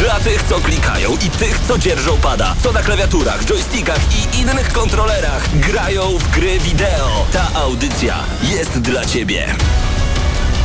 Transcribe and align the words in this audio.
Dla 0.00 0.20
tych, 0.20 0.42
co 0.42 0.60
klikają 0.60 1.12
i 1.12 1.30
tych, 1.30 1.60
co 1.68 1.78
dzierżą 1.78 2.16
pada, 2.16 2.56
co 2.62 2.72
na 2.72 2.82
klawiaturach, 2.82 3.44
joystickach 3.44 4.00
i 4.12 4.40
innych 4.40 4.72
kontrolerach 4.72 5.58
grają 5.58 6.18
w 6.18 6.30
gry 6.30 6.58
wideo. 6.58 7.26
Ta 7.32 7.48
audycja 7.54 8.14
jest 8.42 8.80
dla 8.80 9.04
Ciebie. 9.04 9.54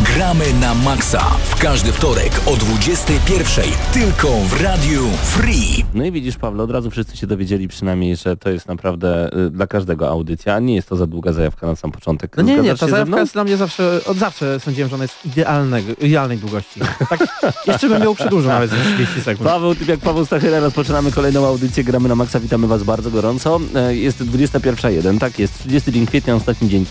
Gramy 0.03 0.53
na 0.53 0.73
maksa 0.75 1.19
w 1.49 1.59
każdy 1.59 1.91
wtorek 1.91 2.31
o 2.45 2.51
21.00 2.51 3.61
tylko 3.93 4.27
w 4.27 4.61
Radiu 4.61 5.07
Free. 5.23 5.85
No 5.93 6.05
i 6.05 6.11
widzisz, 6.11 6.37
Pawle, 6.37 6.63
od 6.63 6.71
razu 6.71 6.91
wszyscy 6.91 7.17
się 7.17 7.27
dowiedzieli 7.27 7.67
przynajmniej, 7.67 8.15
że 8.15 8.37
to 8.37 8.49
jest 8.49 8.67
naprawdę 8.67 9.29
y, 9.47 9.49
dla 9.49 9.67
każdego 9.67 10.09
audycja, 10.09 10.55
a 10.55 10.59
nie 10.59 10.75
jest 10.75 10.89
to 10.89 10.95
za 10.95 11.07
długa 11.07 11.33
zajawka 11.33 11.67
na 11.67 11.75
sam 11.75 11.91
początek. 11.91 12.37
No 12.37 12.43
nie, 12.43 12.57
nie, 12.57 12.75
ta 12.75 12.87
zajawka 12.87 13.19
jest 13.19 13.33
dla 13.33 13.43
mnie 13.43 13.57
zawsze, 13.57 14.01
od 14.05 14.17
zawsze 14.17 14.59
sądziłem, 14.59 14.89
że 14.89 14.95
ona 14.95 15.03
jest 15.03 15.25
idealnego, 15.25 15.93
idealnej 16.01 16.37
długości. 16.37 16.79
Tak, 17.09 17.19
jeszcze 17.67 17.89
bym 17.89 18.03
ją 18.03 18.15
przedłużył 18.15 18.49
nawet 18.49 18.69
za 18.69 18.75
30 18.95 19.21
sekund. 19.21 19.49
Paweł, 19.49 19.75
typ 19.75 19.87
jak 19.87 19.99
Paweł 19.99 20.25
Stachyra, 20.25 20.59
rozpoczynamy 20.59 21.11
kolejną 21.11 21.45
audycję, 21.47 21.83
gramy 21.83 22.09
na 22.09 22.15
maksa, 22.15 22.39
witamy 22.39 22.67
Was 22.67 22.83
bardzo 22.83 23.11
gorąco. 23.11 23.59
E, 23.75 23.95
Jest 23.95 24.23
21.01, 24.23 25.19
tak 25.19 25.39
jest, 25.39 25.59
30 25.59 25.91
dzień 25.91 26.05
kwietnia, 26.05 26.35
ostatni 26.35 26.69
dzień 26.69 26.85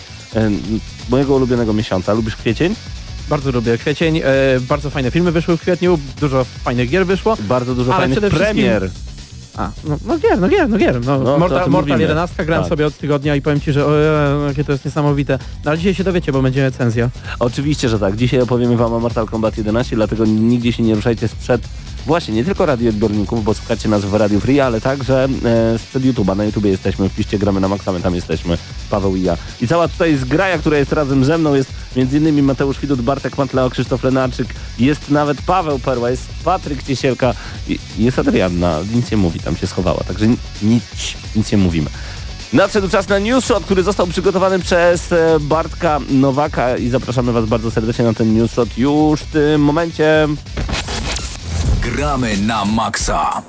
mojego 1.09 1.35
ulubionego 1.35 1.73
miesiąca. 1.73 2.13
Lubisz 2.13 2.35
kwiecień? 2.35 2.75
Bardzo 3.29 3.51
lubię 3.51 3.77
kwiecień, 3.77 4.17
e, 4.17 4.23
bardzo 4.69 4.89
fajne 4.89 5.11
filmy 5.11 5.31
wyszły 5.31 5.57
w 5.57 5.61
kwietniu, 5.61 5.99
dużo 6.21 6.43
fajnych 6.43 6.89
gier 6.89 7.05
wyszło. 7.05 7.37
Bardzo 7.39 7.75
dużo 7.75 7.91
fajnych 7.91 8.19
przede 8.19 8.29
wszystkim- 8.29 8.55
premier. 8.55 8.89
A, 9.57 9.71
no, 9.83 9.97
no 10.05 10.17
gier, 10.17 10.39
no 10.39 10.47
gier, 10.49 10.69
no 10.69 10.77
gier. 10.77 11.05
No, 11.05 11.17
No, 11.19 11.23
Mortal, 11.23 11.39
Mortal 11.39 11.69
mówimy. 11.69 12.01
11 12.01 12.45
grałem 12.45 12.63
Tak. 12.63 12.69
sobie 12.69 12.85
od 12.87 12.97
tygodnia 12.97 13.35
i 13.35 13.41
powiem 13.41 13.59
Ci, 13.61 13.71
że 13.71 13.81
e, 14.43 14.47
jakie 14.47 14.63
to 14.63 14.71
jest 14.71 14.85
niesamowite. 14.85 15.39
No 15.65 15.71
ale 15.71 15.77
dzisiaj 15.77 15.93
się 15.95 16.03
dowiecie, 16.03 16.31
bo 16.31 16.41
będzie 16.41 16.61
recenzja. 16.63 17.09
Oczywiście, 17.39 17.89
że 17.89 17.99
tak. 17.99 18.15
Dzisiaj 18.15 18.41
opowiemy 18.41 18.77
Wam 18.77 18.93
o 18.93 18.99
Mortal 18.99 19.25
Kombat 19.25 19.57
11, 19.57 19.95
dlatego 19.95 20.25
nigdzie 20.25 20.71
się 20.73 20.83
nie 20.83 20.95
ruszajcie 20.95 21.27
sprzed 21.27 21.61
właśnie 22.05 22.33
nie 22.33 22.45
tylko 22.45 22.65
radioodbiorników, 22.65 23.43
bo 23.43 23.53
słuchacie 23.53 23.89
nas 23.89 24.05
w 24.05 24.13
Radiu 24.13 24.39
Free, 24.39 24.59
ale 24.59 24.81
także 24.81 25.27
e, 25.45 25.79
sprzed 25.79 26.03
YouTube'a. 26.03 26.37
Na 26.37 26.43
YouTubie 26.43 26.69
jesteśmy, 26.69 27.09
wpiszcie 27.09 27.39
gramy 27.39 27.59
na 27.59 27.67
maksa, 27.67 27.91
my 27.91 27.99
tam 28.01 28.15
jesteśmy, 28.15 28.57
Paweł 28.89 29.15
i 29.15 29.21
ja. 29.21 29.37
I 29.61 29.67
cała 29.67 29.87
tutaj 29.87 30.17
zgraja, 30.17 30.57
która 30.57 30.77
jest 30.77 30.93
razem 30.93 31.25
ze 31.25 31.37
mną, 31.37 31.53
jest 31.53 31.71
innymi 32.13 32.41
Mateusz 32.41 32.79
Widut, 32.79 33.01
Bartek 33.01 33.37
Matleo, 33.37 33.69
Krzysztof 33.69 34.03
Lenarczyk, 34.03 34.47
jest 34.79 35.09
nawet 35.09 35.41
Paweł 35.41 35.79
Perła, 35.79 36.09
jest 36.09 36.23
Patryk 36.43 36.83
Ciesielka, 36.83 37.33
jest 37.97 38.19
Adrianna, 38.19 38.79
nic 38.93 39.11
nie 39.11 39.17
mówi, 39.17 39.39
tam 39.39 39.57
się 39.57 39.67
schowała, 39.67 40.03
także 40.07 40.27
ni- 40.27 40.37
nic, 40.63 40.83
nic 41.35 41.51
nie 41.51 41.57
mówimy. 41.57 41.89
Nadszedł 42.53 42.89
czas 42.89 43.07
na 43.09 43.19
newsshot, 43.19 43.63
który 43.65 43.83
został 43.83 44.07
przygotowany 44.07 44.59
przez 44.59 45.11
e, 45.11 45.37
Bartka 45.39 45.99
Nowaka 46.09 46.77
i 46.77 46.89
zapraszamy 46.89 47.31
Was 47.31 47.45
bardzo 47.45 47.71
serdecznie 47.71 48.05
na 48.05 48.13
ten 48.13 48.33
newsshot 48.37 48.77
już 48.77 49.21
w 49.21 49.31
tym 49.31 49.61
momencie. 49.61 50.27
Gramy 51.93 52.37
na 52.37 52.65
maksa. 52.65 53.41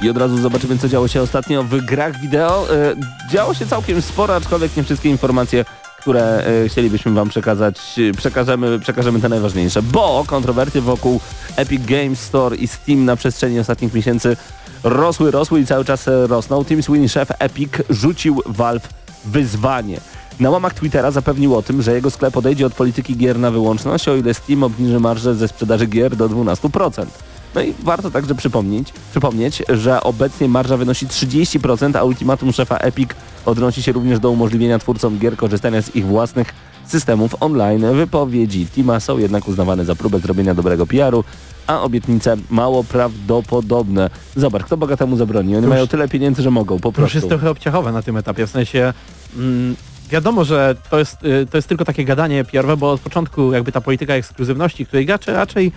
I 0.00 0.10
od 0.10 0.16
razu 0.16 0.38
zobaczymy, 0.38 0.78
co 0.78 0.88
działo 0.88 1.08
się 1.08 1.22
ostatnio 1.22 1.62
w 1.62 1.76
grach 1.80 2.20
wideo. 2.20 2.66
E, 2.74 2.94
Działo 3.30 3.54
się 3.54 3.66
całkiem 3.66 4.02
sporo, 4.02 4.36
aczkolwiek 4.36 4.76
nie 4.76 4.84
wszystkie 4.84 5.08
informacje, 5.08 5.64
które 6.00 6.44
e, 6.64 6.68
chcielibyśmy 6.68 7.12
Wam 7.12 7.28
przekazać, 7.28 7.78
e, 8.10 8.12
przekażemy, 8.12 8.78
przekażemy 8.78 9.20
te 9.20 9.28
najważniejsze, 9.28 9.82
bo 9.82 10.24
kontrowersje 10.26 10.80
wokół 10.80 11.20
Epic 11.56 11.86
Games 11.86 12.20
Store 12.20 12.56
i 12.56 12.68
Steam 12.68 13.04
na 13.04 13.16
przestrzeni 13.16 13.60
ostatnich 13.60 13.94
miesięcy 13.94 14.36
rosły, 14.84 15.30
rosły 15.30 15.60
i 15.60 15.66
cały 15.66 15.84
czas 15.84 16.04
rosną. 16.26 16.64
Tim 16.64 16.82
Sweeney, 16.82 17.08
szef 17.08 17.28
Epic, 17.38 17.72
rzucił 17.90 18.42
Valve 18.46 18.88
wyzwanie. 19.24 20.00
Na 20.40 20.50
łamach 20.50 20.74
Twittera 20.74 21.10
zapewnił 21.10 21.56
o 21.56 21.62
tym, 21.62 21.82
że 21.82 21.94
jego 21.94 22.10
sklep 22.10 22.36
odejdzie 22.36 22.66
od 22.66 22.74
polityki 22.74 23.16
gier 23.16 23.38
na 23.38 23.50
wyłączność, 23.50 24.08
o 24.08 24.16
ile 24.16 24.34
Steam 24.34 24.62
obniży 24.62 25.00
marżę 25.00 25.34
ze 25.34 25.48
sprzedaży 25.48 25.86
gier 25.86 26.16
do 26.16 26.28
12%. 26.28 27.06
No 27.54 27.60
i 27.62 27.74
warto 27.82 28.10
także 28.10 28.34
przypomnieć, 28.34 28.92
przypomnieć, 29.10 29.62
że 29.68 30.02
obecnie 30.02 30.48
marża 30.48 30.76
wynosi 30.76 31.06
30%, 31.06 31.96
a 31.98 32.04
ultimatum 32.04 32.52
szefa 32.52 32.76
Epic 32.76 33.10
odnosi 33.46 33.82
się 33.82 33.92
również 33.92 34.20
do 34.20 34.30
umożliwienia 34.30 34.78
twórcom 34.78 35.18
gier 35.18 35.36
korzystania 35.36 35.82
z 35.82 35.96
ich 35.96 36.06
własnych 36.06 36.54
systemów 36.86 37.34
online. 37.40 37.86
Wypowiedzi 37.94 38.66
Tima 38.66 39.00
są 39.00 39.18
jednak 39.18 39.48
uznawane 39.48 39.84
za 39.84 39.94
próbę 39.94 40.18
zrobienia 40.18 40.54
dobrego 40.54 40.86
PR-u, 40.86 41.24
a 41.66 41.80
obietnice 41.82 42.36
mało 42.50 42.84
prawdopodobne. 42.84 44.10
Zobacz, 44.36 44.64
kto 44.64 44.76
bogatemu 44.76 45.16
zabroni? 45.16 45.54
Oni 45.56 45.64
już- 45.64 45.70
mają 45.74 45.86
tyle 45.86 46.08
pieniędzy, 46.08 46.42
że 46.42 46.50
mogą, 46.50 46.76
po 46.78 46.82
To 46.82 46.88
już 46.88 46.94
prostu. 46.96 47.16
jest 47.18 47.28
trochę 47.28 47.50
obciachowe 47.50 47.92
na 47.92 48.02
tym 48.02 48.16
etapie, 48.16 48.46
w 48.46 48.50
sensie 48.50 48.92
mm, 49.36 49.76
wiadomo, 50.10 50.44
że 50.44 50.76
to 50.90 50.98
jest, 50.98 51.24
y, 51.24 51.46
to 51.50 51.58
jest 51.58 51.68
tylko 51.68 51.84
takie 51.84 52.04
gadanie 52.04 52.44
PR-owe, 52.44 52.76
bo 52.76 52.92
od 52.92 53.00
początku 53.00 53.52
jakby 53.52 53.72
ta 53.72 53.80
polityka 53.80 54.14
ekskluzywności, 54.14 54.86
której 54.86 55.06
gracze 55.06 55.32
raczej 55.32 55.72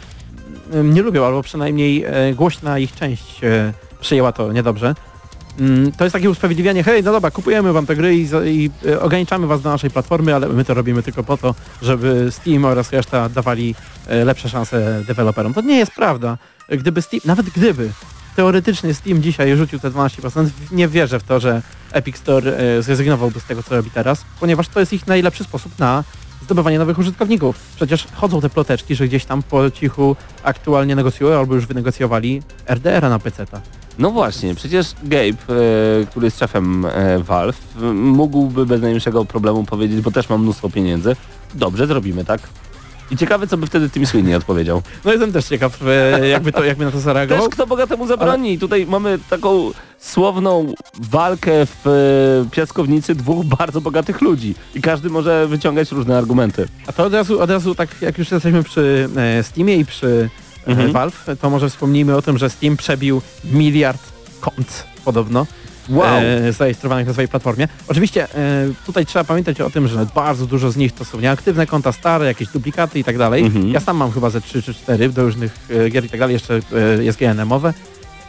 mm, 0.73 0.93
nie 0.93 1.01
lubią, 1.01 1.25
albo 1.25 1.41
przynajmniej 1.43 2.03
e, 2.03 2.33
głośna 2.33 2.79
ich 2.79 2.95
część 2.95 3.41
przyjęła 3.99 4.31
to 4.31 4.51
niedobrze. 4.53 4.95
Mm, 5.59 5.91
To 5.91 6.03
jest 6.03 6.13
takie 6.13 6.29
usprawiedliwianie, 6.29 6.83
hej, 6.83 7.03
no 7.03 7.11
dobra, 7.11 7.31
kupujemy 7.31 7.73
wam 7.73 7.85
te 7.85 7.95
gry 7.95 8.15
i, 8.15 8.27
i 8.45 8.69
ograniczamy 9.01 9.47
was 9.47 9.61
do 9.61 9.69
naszej 9.69 9.89
platformy, 9.89 10.35
ale 10.35 10.49
my 10.49 10.65
to 10.65 10.73
robimy 10.73 11.03
tylko 11.03 11.23
po 11.23 11.37
to, 11.37 11.55
żeby 11.81 12.27
Steam 12.31 12.65
oraz 12.65 12.91
reszta 12.91 13.29
dawali 13.29 13.75
lepsze 14.25 14.49
szanse 14.49 15.03
deweloperom. 15.07 15.53
To 15.53 15.61
nie 15.61 15.77
jest 15.77 15.91
prawda. 15.91 16.37
Gdyby 16.69 17.01
Steam, 17.01 17.21
nawet 17.25 17.45
gdyby 17.49 17.89
teoretycznie 18.35 18.93
Steam 18.93 19.21
dzisiaj 19.21 19.57
rzucił 19.57 19.79
te 19.79 19.91
12%, 19.91 20.47
nie 20.71 20.87
wierzę 20.87 21.19
w 21.19 21.23
to, 21.23 21.39
że 21.39 21.61
Epic 21.91 22.17
Store 22.17 22.57
e, 22.57 22.81
zrezygnowałby 22.81 23.39
z 23.39 23.43
tego, 23.43 23.63
co 23.63 23.75
robi 23.75 23.89
teraz, 23.89 24.25
ponieważ 24.39 24.67
to 24.67 24.79
jest 24.79 24.93
ich 24.93 25.07
najlepszy 25.07 25.43
sposób 25.43 25.79
na 25.79 26.03
zdobywanie 26.41 26.79
nowych 26.79 26.99
użytkowników. 26.99 27.59
Przecież 27.75 28.07
chodzą 28.13 28.41
te 28.41 28.49
ploteczki, 28.49 28.95
że 28.95 29.07
gdzieś 29.07 29.25
tam 29.25 29.43
po 29.43 29.71
cichu 29.71 30.15
aktualnie 30.43 30.95
negocjują 30.95 31.39
albo 31.39 31.55
już 31.55 31.65
wynegocjowali 31.65 32.41
RDR-a 32.67 33.09
na 33.09 33.19
PC-ta. 33.19 33.61
No 33.99 34.11
właśnie, 34.11 34.55
przecież 34.55 34.93
Gabe, 35.03 35.25
e, 35.25 36.05
który 36.09 36.27
jest 36.27 36.39
szefem 36.39 36.85
e, 36.85 37.19
Valve, 37.19 37.61
mógłby 37.93 38.65
bez 38.65 38.81
najmniejszego 38.81 39.25
problemu 39.25 39.63
powiedzieć, 39.63 40.01
bo 40.01 40.11
też 40.11 40.29
mam 40.29 40.41
mnóstwo 40.41 40.69
pieniędzy, 40.69 41.15
dobrze, 41.53 41.87
zrobimy, 41.87 42.25
tak? 42.25 42.41
I 43.11 43.17
ciekawe, 43.17 43.47
co 43.47 43.57
by 43.57 43.67
wtedy 43.67 43.89
Tim 43.89 44.05
Sweeney 44.05 44.35
odpowiedział. 44.35 44.81
No 45.05 45.11
jestem 45.11 45.31
też 45.31 45.45
ciekaw, 45.45 45.79
e, 45.87 46.27
jakby, 46.27 46.51
to, 46.51 46.63
jakby 46.63 46.85
na 46.85 46.91
to 46.91 46.97
Też 46.97 47.03
zareagował. 47.03 47.49
kto 47.49 47.67
bogatemu 47.67 48.07
zabroni? 48.07 48.59
Tutaj 48.59 48.85
mamy 48.85 49.19
taką 49.29 49.71
słowną 49.99 50.73
walkę 50.99 51.51
w 51.65 51.87
e, 51.87 52.49
piaskownicy 52.51 53.15
dwóch 53.15 53.45
bardzo 53.45 53.81
bogatych 53.81 54.21
ludzi 54.21 54.55
i 54.75 54.81
każdy 54.81 55.09
może 55.09 55.47
wyciągać 55.47 55.91
różne 55.91 56.17
argumenty. 56.17 56.67
A 56.87 56.91
to 56.93 57.03
od 57.03 57.13
razu, 57.13 57.41
od 57.41 57.49
razu 57.49 57.75
tak 57.75 57.89
jak 58.01 58.17
już 58.17 58.31
jesteśmy 58.31 58.63
przy 58.63 59.09
e, 59.17 59.43
Steamie 59.43 59.75
i 59.77 59.85
przy 59.85 60.29
e, 60.37 60.51
Mhm. 60.67 60.91
Valve, 60.91 61.25
to 61.41 61.49
może 61.49 61.69
wspomnijmy 61.69 62.15
o 62.15 62.21
tym, 62.21 62.37
że 62.37 62.49
Steam 62.49 62.77
przebił 62.77 63.21
miliard 63.45 64.01
kont 64.41 64.83
podobno. 65.05 65.47
Wow. 65.91 66.21
e, 66.21 66.53
zarejestrowanych 66.53 67.07
na 67.07 67.13
swojej 67.13 67.27
platformie. 67.27 67.67
Oczywiście 67.87 68.35
e, 68.35 68.67
tutaj 68.85 69.05
trzeba 69.05 69.25
pamiętać 69.25 69.61
o 69.61 69.69
tym, 69.69 69.87
że 69.87 70.05
bardzo 70.15 70.45
dużo 70.45 70.71
z 70.71 70.77
nich 70.77 70.91
to 70.91 71.05
są 71.05 71.19
nieaktywne 71.19 71.67
konta 71.67 71.91
stare, 71.91 72.25
jakieś 72.25 72.47
duplikaty 72.47 72.99
i 72.99 73.03
tak 73.03 73.17
dalej. 73.17 73.43
Mhm. 73.43 73.71
Ja 73.71 73.79
sam 73.79 73.97
mam 73.97 74.11
chyba 74.11 74.29
ze 74.29 74.41
3 74.41 74.63
czy 74.63 74.73
4 74.73 75.09
do 75.09 75.23
różnych 75.23 75.57
e, 75.69 75.89
gier 75.89 76.05
i 76.05 76.09
tak 76.09 76.19
dalej, 76.19 76.33
jeszcze 76.33 76.59
e, 76.99 77.03
jest 77.03 77.19
GNM-owe. 77.19 77.73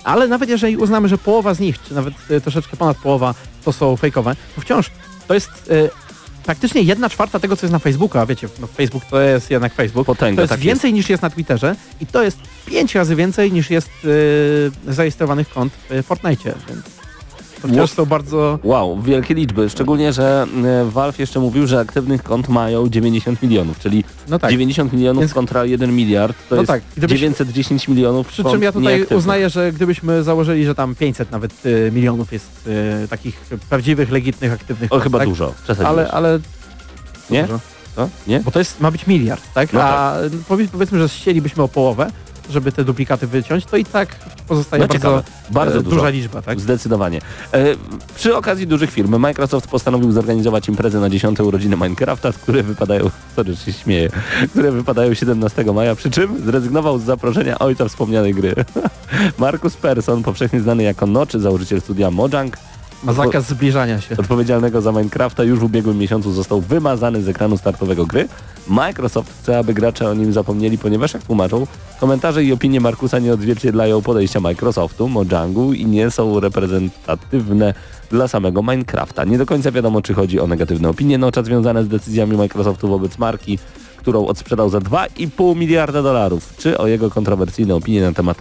Ale 0.05 0.28
nawet 0.28 0.49
jeżeli 0.49 0.77
uznamy, 0.77 1.09
że 1.09 1.19
połowa 1.19 1.55
z 1.55 1.61
nich, 1.61 1.83
czy 1.83 1.95
nawet 1.95 2.15
e, 2.31 2.41
troszeczkę 2.41 2.77
ponad 2.77 2.97
połowa 2.97 3.34
to 3.65 3.72
są 3.72 3.97
fejkowe, 3.97 4.36
to 4.54 4.60
wciąż 4.60 4.91
to 5.28 5.34
jest 5.34 5.51
e, 5.71 5.89
praktycznie 6.45 6.83
jedna 6.83 7.09
czwarta 7.09 7.41
tego, 7.41 7.57
co 7.57 7.66
jest 7.66 7.72
na 7.72 7.78
Facebooku, 7.78 8.21
a 8.22 8.27
wiecie, 8.27 8.48
no 8.60 8.66
Facebook 8.66 9.04
to 9.04 9.21
jest 9.21 9.51
jednak 9.51 9.75
Facebook. 9.75 10.07
Potęga, 10.07 10.36
to 10.36 10.42
jest 10.42 10.51
tak 10.51 10.60
więcej 10.60 10.92
niż 10.92 11.10
jest 11.10 11.22
na 11.22 11.31
Twitterze 11.31 11.77
i 12.01 12.07
to 12.07 12.22
jest 12.22 12.39
pięć 12.66 12.95
razy 12.95 13.16
więcej 13.16 13.53
niż 13.53 13.71
jest 13.71 13.91
e, 14.89 14.92
zarejestrowanych 14.92 15.48
kont 15.48 15.72
w 15.91 16.03
Fortnite, 16.03 16.54
więc 16.69 17.02
to 17.62 17.68
wciąż 17.68 17.91
są 17.91 18.06
bardzo... 18.06 18.59
Wow, 18.64 19.03
wielkie 19.03 19.34
liczby, 19.34 19.70
szczególnie, 19.70 20.12
że 20.12 20.47
e, 20.64 20.91
Valve 20.91 21.18
jeszcze 21.18 21.41
mówił, 21.41 21.66
że 21.66 21.80
aktywnych 21.80 22.22
kont 22.22 22.48
mają 22.48 22.88
90 22.88 23.42
milionów, 23.42 23.78
czyli 23.78 24.04
No 24.28 24.38
tak. 24.38 24.50
90 24.50 24.92
milionów 24.92 25.20
Więc- 25.22 25.34
kontra 25.34 25.64
1 25.64 25.97
miliard, 25.97 26.36
to 26.48 26.54
No 26.54 26.60
jest 26.62 26.68
tak, 26.68 26.82
gdybyś- 26.97 27.20
910 27.20 27.88
milionów 27.88 28.28
Przy 28.28 28.44
czym 28.44 28.62
ja 28.62 28.72
tutaj 28.72 28.94
nieaktywnych. 28.94 29.18
uznaję, 29.18 29.50
że 29.50 29.72
gdybyśmy 29.72 30.22
założyli, 30.22 30.64
że 30.64 30.74
tam 30.74 30.94
500 30.94 31.30
nawet 31.30 31.53
e, 31.88 31.91
milionów 31.91 32.32
jest 32.32 32.68
e, 33.04 33.09
takich 33.09 33.36
prawdziwych, 33.70 34.10
legitnych, 34.10 34.53
aktywnych 34.53 34.92
O, 34.92 34.94
kont, 34.94 35.03
chyba 35.04 35.18
tak? 35.18 35.28
dużo, 35.28 35.54
przesadziłeś. 35.64 35.91
Ale, 35.91 36.10
ale 36.10 36.38
Nie? 37.30 37.42
Dużo. 37.42 37.60
Co? 37.97 38.09
Nie? 38.26 38.41
Bo 38.41 38.50
to 38.50 38.59
jest, 38.59 38.80
ma 38.80 38.91
być 38.91 39.06
miliard, 39.06 39.42
tak? 39.54 39.72
No 39.72 39.82
A 39.82 40.14
powie- 40.48 40.68
powiedzmy, 40.72 40.98
że 40.98 41.09
ścielibyśmy 41.09 41.62
o 41.62 41.68
połowę, 41.68 42.10
żeby 42.50 42.72
te 42.72 42.84
duplikaty 42.84 43.27
wyciąć, 43.27 43.65
to 43.65 43.77
i 43.77 43.84
tak 43.84 44.16
pozostaje 44.48 44.80
No 44.80 44.86
bardzo, 44.89 44.98
ciekawe. 44.98 45.22
Bardzo 45.50 45.78
e, 45.78 45.83
dużo. 45.83 45.97
duża 45.97 46.09
liczba, 46.09 46.42
tak? 46.42 46.60
Zdecydowanie. 46.60 47.21
E, 47.53 47.65
przy 48.15 48.36
okazji 48.36 48.66
dużych 48.66 48.91
firm 48.91 49.18
Microsoft 49.18 49.68
postanowił 49.68 50.12
zorganizować 50.12 50.68
imprezę 50.68 51.00
na 51.00 51.10
10 51.10 51.41
urodziny 51.41 51.77
Minecrafta, 51.77 52.33
które 52.33 52.62
wypadają, 52.62 53.10
sorry, 53.36 53.56
się 53.56 53.72
śmieję, 53.72 54.10
które 54.50 54.72
wypadają 54.72 55.15
17 55.15 55.65
maja, 55.65 55.94
przy 55.94 56.10
czym 56.10 56.44
zrezygnował 56.44 56.98
z 56.98 57.03
zaproszenia 57.03 57.59
ojca 57.59 57.89
wspomnianej 57.89 58.34
gry. 58.34 58.54
Markus 59.38 59.77
Persson, 59.77 60.22
powszechnie 60.22 60.60
znany 60.60 60.83
jako 60.83 61.06
Noczy, 61.06 61.41
założyciel 61.41 61.80
studia 61.80 62.10
Mojang, 62.10 62.56
Ma 63.04 63.13
zakaz 63.13 63.49
zbliżania 63.49 64.01
się. 64.01 64.16
odpowiedzialnego 64.16 64.81
za 64.81 64.93
Minecrafta 64.93 65.45
już 65.45 65.59
w 65.59 65.65
ubiegłym 65.65 65.99
miesiącu 65.99 66.33
został 66.33 66.60
wymazany 66.60 67.22
z 67.22 67.28
ekranu 67.28 67.59
startowego 67.59 68.07
gry. 68.07 68.28
Microsoft 68.69 69.41
chce, 69.41 69.59
aby 69.59 69.75
gracze 69.75 70.09
o 70.09 70.15
nim 70.15 70.33
zapomnieli, 70.33 70.78
ponieważ 70.78 71.15
jak 71.15 71.22
tłumaczą, 71.22 71.66
komentarze 72.01 72.45
i 72.45 72.53
opinie 72.53 72.81
Markusa 72.81 73.19
nie 73.19 73.33
odzwierciedlają 73.33 74.03
podejścia 74.03 74.41
Microsoftu, 74.41 75.09
Mojangu 75.09 75.72
i 75.72 75.87
nie 75.87 76.10
są 76.10 76.41
reprezentatywne 76.41 77.75
dla 78.10 78.28
samego 78.28 78.63
Minecrafta. 78.63 79.25
Nie 79.25 79.39
do 79.39 79.47
końca 79.47 79.72
wiadomo, 79.72 80.03
czy 80.03 80.15
chodzi 80.15 80.41
o 80.41 80.47
negatywne 80.47 80.89
opinie 80.89 81.19
nocza 81.19 81.43
związane 81.43 81.84
z 81.84 81.89
decyzjami 81.89 82.37
Microsoftu 82.37 82.89
wobec 82.89 83.19
marki, 83.19 83.59
którą 83.97 84.27
odsprzedał 84.27 84.71
za 84.71 84.78
2,5 84.78 85.57
miliarda 85.57 86.03
dolarów, 86.03 86.55
czy 86.59 86.78
o 86.78 86.87
jego 86.87 87.10
kontrowersyjne 87.10 87.75
opinie 87.75 88.03
na 88.03 88.13
temat 88.13 88.39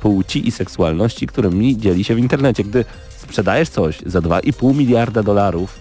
płci 0.00 0.48
i 0.48 0.50
seksualności, 0.50 1.26
którymi 1.26 1.76
dzieli 1.76 2.04
się 2.04 2.14
w 2.14 2.18
internecie. 2.18 2.64
Gdy 2.64 2.84
sprzedajesz 3.16 3.68
coś 3.68 3.98
za 4.06 4.20
2,5 4.20 4.74
miliarda 4.74 5.22
dolarów, 5.22 5.78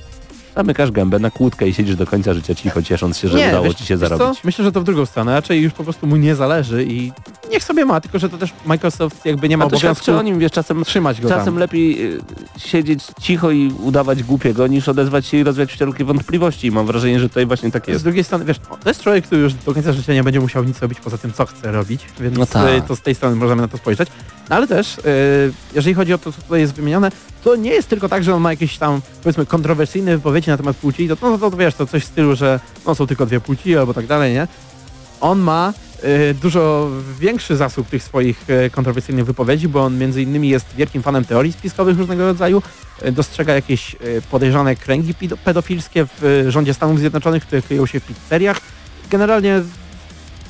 zamykasz 0.56 0.92
gębę 0.92 1.20
na 1.20 1.32
kłódkę 1.32 1.68
i 1.68 1.74
siedzisz 1.74 1.96
do 1.96 2.06
końca 2.08 2.34
życia 2.34 2.56
cicho, 2.56 2.82
ciesząc 2.84 3.18
się, 3.18 3.28
że 3.28 3.48
udało 3.50 3.66
wiesz- 3.66 3.76
ci 3.76 3.86
się 3.86 3.98
wiesz 3.98 4.10
co? 4.10 4.18
zarobić. 4.18 4.44
Myślę, 4.44 4.66
że 4.66 4.72
to 4.72 4.82
w 4.82 4.84
drugą 4.84 5.06
stronę. 5.06 5.34
Raczej 5.34 5.62
już 5.62 5.74
po 5.74 5.84
prostu 5.84 6.08
mu 6.08 6.16
nie 6.16 6.36
zależy 6.36 6.84
i 6.84 7.12
niech 7.52 7.64
sobie 7.64 7.86
ma, 7.86 8.02
tylko 8.02 8.20
że 8.20 8.30
to 8.30 8.38
też 8.38 8.54
Microsoft 8.66 9.26
jakby 9.26 9.50
nie 9.50 9.58
ma 9.58 9.66
A 9.66 9.70
to 9.70 9.76
obowiązku 9.76 10.12
o 10.12 10.22
nim, 10.22 10.40
wiesz, 10.40 10.52
czasem, 10.52 10.84
trzymać 10.86 11.22
go 11.22 11.30
czasem 11.30 11.46
tam. 11.46 11.58
lepiej 11.58 12.14
y, 12.14 12.20
siedzieć 12.58 13.04
cicho 13.22 13.52
i 13.52 13.72
udawać 13.80 14.24
głupiego, 14.24 14.68
niż 14.68 14.90
odezwać 14.90 15.26
się 15.26 15.38
i 15.38 15.44
rozwiać 15.44 15.72
wszelkie 15.72 16.06
wątpliwości. 16.06 16.68
I 16.68 16.72
mam 16.72 16.86
wrażenie, 16.86 17.20
że 17.20 17.30
tutaj 17.30 17.46
właśnie 17.46 17.72
tak 17.72 17.86
Z 17.86 17.88
jest. 17.88 18.04
drugiej 18.04 18.24
strony, 18.24 18.46
wiesz, 18.46 18.58
to 18.84 18.90
jest 18.90 19.02
człowiek, 19.02 19.26
który 19.26 19.42
już 19.42 19.54
do 19.54 19.74
końca 19.74 19.94
życia 19.94 20.14
nie 20.14 20.24
będzie 20.24 20.40
musiał 20.40 20.64
nic 20.64 20.80
robić 20.82 21.00
poza 21.00 21.18
tym, 21.18 21.34
co 21.34 21.46
chce 21.46 21.72
robić, 21.72 22.06
więc 22.20 22.38
No 22.38 22.46
tak. 22.46 22.70
y, 22.70 22.82
to 22.88 22.96
z 22.96 23.02
tej 23.02 23.16
strony 23.16 23.36
możemy 23.36 23.62
na 23.62 23.68
to 23.68 23.78
spojrzeć. 23.78 24.10
No 24.50 24.56
ale 24.56 24.68
też, 24.68 24.98
y, 24.98 25.02
jeżeli 25.76 25.94
chodzi 25.96 26.14
o 26.14 26.18
to, 26.18 26.32
co 26.32 26.42
tutaj 26.42 26.60
jest 26.62 26.74
wymienione, 26.74 27.12
to 27.44 27.56
nie 27.56 27.70
jest 27.72 27.88
tylko 27.90 28.10
tak, 28.10 28.24
że 28.24 28.36
on 28.36 28.42
ma 28.42 28.50
jakieś 28.52 28.78
tam, 28.78 29.02
powiedzmy, 29.24 29.46
kontrowersyjne 29.46 30.18
wypowiedzi 30.18 30.50
na 30.50 30.58
temat 30.58 30.78
płci, 30.78 31.08
to, 31.08 31.18
no, 31.22 31.38
to, 31.38 31.52
to 31.52 31.58
wiesz, 31.58 31.76
to 31.76 31.86
coś 31.86 32.04
w 32.04 32.08
stylu, 32.08 32.36
że 32.36 32.60
no, 32.86 32.96
są 32.96 33.08
tylko 33.08 33.26
dwie 33.26 33.40
płci 33.40 33.78
albo 33.78 33.94
tak 33.94 34.08
dalej, 34.08 34.34
nie? 34.34 34.48
On 35.22 35.40
ma 35.40 35.74
dużo 36.42 36.90
większy 37.20 37.56
zasób 37.56 37.88
tych 37.88 38.04
swoich 38.04 38.50
y, 38.50 38.70
kontrowersyjnych 38.70 39.26
wypowiedzi, 39.26 39.68
bo 39.68 39.84
on 39.84 39.98
między 39.98 40.22
innymi 40.22 40.50
jest 40.50 40.66
wielkim 40.78 41.04
fanem 41.04 41.26
teorii 41.26 41.54
spiskowych 41.54 41.98
różnego 41.98 42.26
rodzaju, 42.26 42.62
y, 43.06 43.12
dostrzega 43.12 43.54
jakieś 43.54 43.96
podejrzane 44.32 44.76
kręgi 44.76 45.14
pedofilskie 45.46 46.06
w 46.22 46.46
rządzie 46.50 46.74
Stanów 46.74 47.00
Zjednoczonych, 47.00 47.46
które 47.46 47.62
kryją 47.62 47.86
się 47.86 48.00
w 48.00 48.06
pizzeriach. 48.06 48.62
Generalnie 49.10 49.62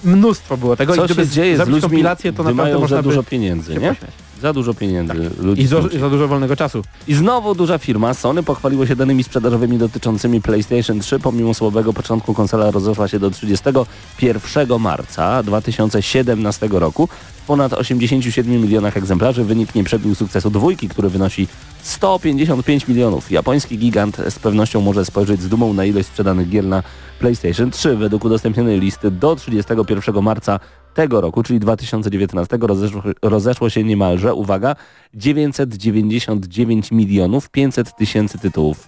mnóstwo 0.04 0.58
było 0.58 0.76
tego 0.76 0.94
i 0.94 0.98
Co 0.98 1.06
gdyby 1.06 1.22
się 1.22 1.30
dzieje 1.30 1.56
z 1.56 1.58
zrobić 1.58 1.82
kompilację, 1.82 2.34
to 2.34 2.44
naprawdę 2.44 2.64
mają 2.64 2.80
można 2.80 2.98
za 2.98 3.04
dużo 3.04 3.24
pieniędzy, 3.24 3.74
nie? 3.74 3.90
pośmiać. 3.90 4.27
Za 4.42 4.54
dużo 4.54 4.74
pieniędzy 4.74 5.14
ludzi 5.40 5.62
I 5.62 5.68
za, 5.68 5.82
za 5.82 6.10
dużo 6.10 6.28
wolnego 6.28 6.56
czasu. 6.56 6.84
I 7.08 7.14
znowu 7.14 7.56
duża 7.56 7.78
firma, 7.78 8.14
Sony 8.14 8.44
pochwaliło 8.44 8.86
się 8.86 8.96
danymi 8.96 9.24
sprzedażowymi 9.24 9.78
dotyczącymi 9.78 10.42
PlayStation 10.42 11.00
3. 11.00 11.20
Pomimo 11.20 11.54
słabego 11.54 11.94
początku 11.94 12.34
konsola 12.34 12.72
rozeszła 12.72 13.08
się 13.08 13.20
do 13.20 13.32
31 13.32 14.80
marca 14.80 15.44
2017 15.44 16.70
roku. 16.72 17.10
W 17.44 17.46
ponad 17.48 17.74
87 17.74 18.62
milionach 18.62 18.98
egzemplarzy 18.98 19.44
wynik 19.44 19.76
nie 19.76 19.84
przebił 19.84 20.16
sukcesu 20.16 20.50
dwójki, 20.50 20.90
który 20.90 21.10
wynosi 21.10 21.48
155 21.82 22.88
milionów. 22.88 23.32
Japoński 23.32 23.78
gigant 23.78 24.18
z 24.30 24.40
pewnością 24.40 24.82
może 24.82 25.06
spojrzeć 25.06 25.42
z 25.42 25.50
dumą 25.50 25.74
na 25.74 25.86
ilość 25.86 26.08
sprzedanych 26.08 26.50
gier 26.50 26.66
na 26.66 26.84
PlayStation 27.20 27.72
3. 27.72 27.96
Według 27.96 28.26
udostępnionej 28.26 28.80
listy 28.80 29.12
do 29.12 29.36
31 29.36 30.24
marca 30.24 30.60
tego 30.98 31.22
roku, 31.22 31.44
czyli 31.44 31.60
2019, 31.60 32.58
rozeszło, 32.62 33.02
rozeszło 33.22 33.70
się 33.70 33.84
niemalże, 33.84 34.34
uwaga, 34.34 34.76
999 35.14 36.92
milionów 36.92 37.50
500 37.50 37.96
tysięcy 37.96 38.38
tytułów. 38.40 38.88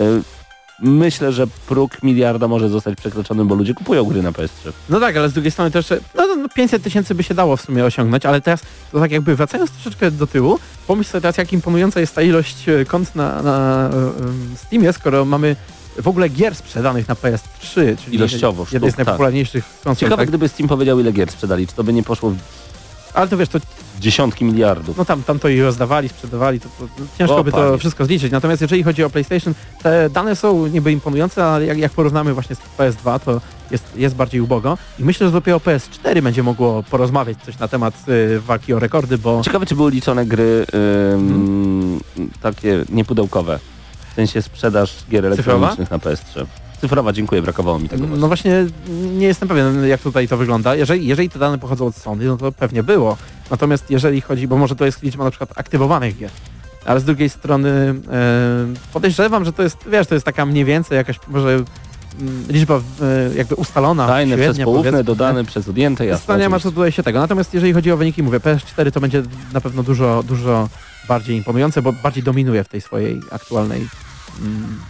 Y, 0.00 0.22
Myślę, 0.82 1.32
że 1.32 1.46
próg 1.46 2.02
miliarda 2.02 2.48
może 2.48 2.68
zostać 2.68 2.98
przekroczony, 2.98 3.44
bo 3.44 3.54
ludzie 3.54 3.74
kupują 3.74 4.04
gry 4.04 4.22
na 4.22 4.32
PS3. 4.32 4.72
No 4.88 5.00
tak, 5.00 5.16
ale 5.16 5.28
z 5.28 5.32
drugiej 5.32 5.50
strony 5.50 5.70
też, 5.70 5.90
no, 6.14 6.36
no 6.36 6.48
500 6.48 6.82
tysięcy 6.82 7.14
by 7.14 7.22
się 7.22 7.34
dało 7.34 7.56
w 7.56 7.60
sumie 7.60 7.84
osiągnąć, 7.84 8.26
ale 8.26 8.40
teraz, 8.40 8.60
to 8.92 9.00
tak 9.00 9.10
jakby 9.10 9.36
wracając 9.36 9.70
troszeczkę 9.70 10.10
do 10.10 10.26
tyłu, 10.26 10.58
pomyśl 10.86 11.10
sobie 11.10 11.22
teraz, 11.22 11.36
jak 11.36 11.52
imponująca 11.52 12.00
jest 12.00 12.14
ta 12.14 12.22
ilość 12.22 12.68
e, 12.68 12.84
kont 12.84 13.14
na, 13.14 13.42
na 13.42 13.88
e, 13.88 13.96
e, 13.96 14.56
Steamie, 14.56 14.92
skoro 14.92 15.24
mamy 15.24 15.56
w 16.02 16.08
ogóle 16.08 16.28
gier 16.28 16.54
sprzedanych 16.54 17.08
na 17.08 17.14
PS3, 17.14 17.96
czyli 18.04 18.16
Ilościowo, 18.16 18.66
jedna 18.72 18.88
z 18.90 18.94
tak. 18.96 19.06
najpopularniejszych 19.06 19.64
konsol. 19.84 20.00
Ciekawe, 20.00 20.22
Tak? 20.22 20.28
gdyby 20.28 20.48
Steam 20.48 20.68
powiedział, 20.68 21.00
ile 21.00 21.12
gier 21.12 21.30
sprzedali, 21.30 21.66
czy 21.66 21.74
to 21.74 21.84
by 21.84 21.92
nie 21.92 22.02
poszło 22.02 22.30
w 22.30 22.36
Ale 23.14 23.28
to 23.28 23.36
wiesz, 23.36 23.48
to 23.48 23.58
dziesiątki 24.00 24.44
miliardów. 24.44 24.96
no 24.96 25.04
tam, 25.04 25.22
tam 25.22 25.38
to 25.38 25.48
i 25.48 25.60
rozdawali, 25.60 26.08
sprzedawali, 26.08 26.60
to, 26.60 26.68
to 26.78 26.84
ciężko 27.18 27.36
O, 27.36 27.44
by 27.44 27.50
to 27.52 27.56
panie. 27.66 27.78
wszystko 27.78 28.04
zliczyć. 28.04 28.32
Natomiast 28.32 28.62
jeżeli 28.62 28.82
chodzi 28.82 29.04
o 29.04 29.10
PlayStation, 29.10 29.54
te 29.82 30.10
dane 30.10 30.36
są 30.36 30.66
niby 30.66 30.92
imponujące, 30.92 31.44
ale 31.44 31.66
jak, 31.66 31.78
jak 31.78 31.92
porównamy 31.92 32.34
właśnie 32.34 32.56
z 32.56 32.58
PS2, 32.78 33.20
to 33.20 33.40
jest, 33.70 33.84
jest 33.96 34.14
bardziej 34.14 34.40
ubogo. 34.40 34.78
I 34.98 35.04
myślę, 35.04 35.26
że 35.26 35.32
dopiero 35.32 35.58
PS4 35.58 36.22
będzie 36.22 36.42
mogło 36.42 36.82
porozmawiać 36.82 37.38
coś 37.46 37.58
na 37.58 37.68
temat 37.68 37.94
y, 38.08 38.40
walki 38.40 38.74
o 38.74 38.78
rekordy, 38.78 39.18
bo 39.18 39.40
Ciekawe, 39.44 39.66
czy 39.66 39.74
były 39.76 39.90
liczone 39.90 40.26
gry 40.26 40.66
ym, 41.14 42.00
takie 42.42 42.84
niepudełkowe. 42.88 43.58
W 44.10 44.14
sensie 44.14 44.42
sprzedaż 44.42 44.94
gier 45.10 45.36
Cyfrowa? 45.36 45.66
elektronicznych 45.66 45.90
na 45.90 45.98
PS3. 45.98 46.46
Cyfrowa, 46.80 47.12
dziękuję, 47.12 47.42
brakowało 47.42 47.78
mi 47.78 47.88
tego. 47.88 48.06
no 48.06 48.26
właśnie 48.26 48.66
nie 49.12 49.26
jestem 49.26 49.48
pewien, 49.48 49.86
jak 49.86 50.00
tutaj 50.00 50.28
to 50.28 50.36
wygląda. 50.36 50.74
Jeżeli, 50.74 51.06
jeżeli 51.06 51.28
te 51.30 51.38
dane 51.38 51.58
pochodzą 51.58 51.86
od 51.86 51.96
Sony, 51.96 52.24
no 52.24 52.36
to 52.36 52.52
pewnie 52.52 52.82
było. 52.82 53.16
Natomiast 53.50 53.90
jeżeli 53.90 54.20
chodzi, 54.20 54.48
bo 54.48 54.56
może 54.56 54.76
to 54.76 54.84
jest 54.84 55.02
liczba 55.02 55.24
na 55.24 55.30
przykład 55.30 55.50
aktywowanych 55.56 56.18
gier, 56.18 56.30
ale 56.84 57.00
z 57.00 57.04
drugiej 57.04 57.30
strony 57.30 57.70
e, 57.70 57.94
podejrzewam, 58.92 59.44
że 59.44 59.52
to 59.52 59.62
jest, 59.62 59.76
wiesz, 59.90 60.06
to 60.06 60.14
jest 60.14 60.26
taka 60.26 60.46
mniej 60.46 60.64
więcej 60.64 60.96
jakaś 60.96 61.20
może 61.28 61.48
mm, 61.50 61.64
liczba 62.48 62.74
e, 62.74 62.80
jakby 63.36 63.54
ustalona, 63.54 64.06
Tajne 64.06 64.36
przez 64.36 64.58
poufne, 64.58 65.04
dodane 65.04 65.44
przez 65.44 65.68
odjęte, 65.68 66.06
jasne. 66.06 66.34
to 66.34 66.40
nie 66.40 66.48
ma 66.48 66.60
co 66.60 66.70
tutaj 66.70 66.92
się 66.92 67.02
tego. 67.02 67.18
Natomiast 67.20 67.54
jeżeli 67.54 67.72
chodzi 67.72 67.92
o 67.92 67.96
wyniki, 67.96 68.22
mówię, 68.22 68.40
PS4 68.40 68.90
to 68.92 69.00
będzie 69.00 69.22
na 69.52 69.60
pewno 69.60 69.82
dużo, 69.82 70.22
dużo 70.22 70.68
bardziej 71.10 71.36
imponujące, 71.36 71.82
bo 71.82 71.92
bardziej 71.92 72.22
dominuje 72.22 72.64
w 72.64 72.68
tej 72.68 72.80
swojej 72.80 73.22
aktualnej 73.30 73.88
mm, 74.40 74.80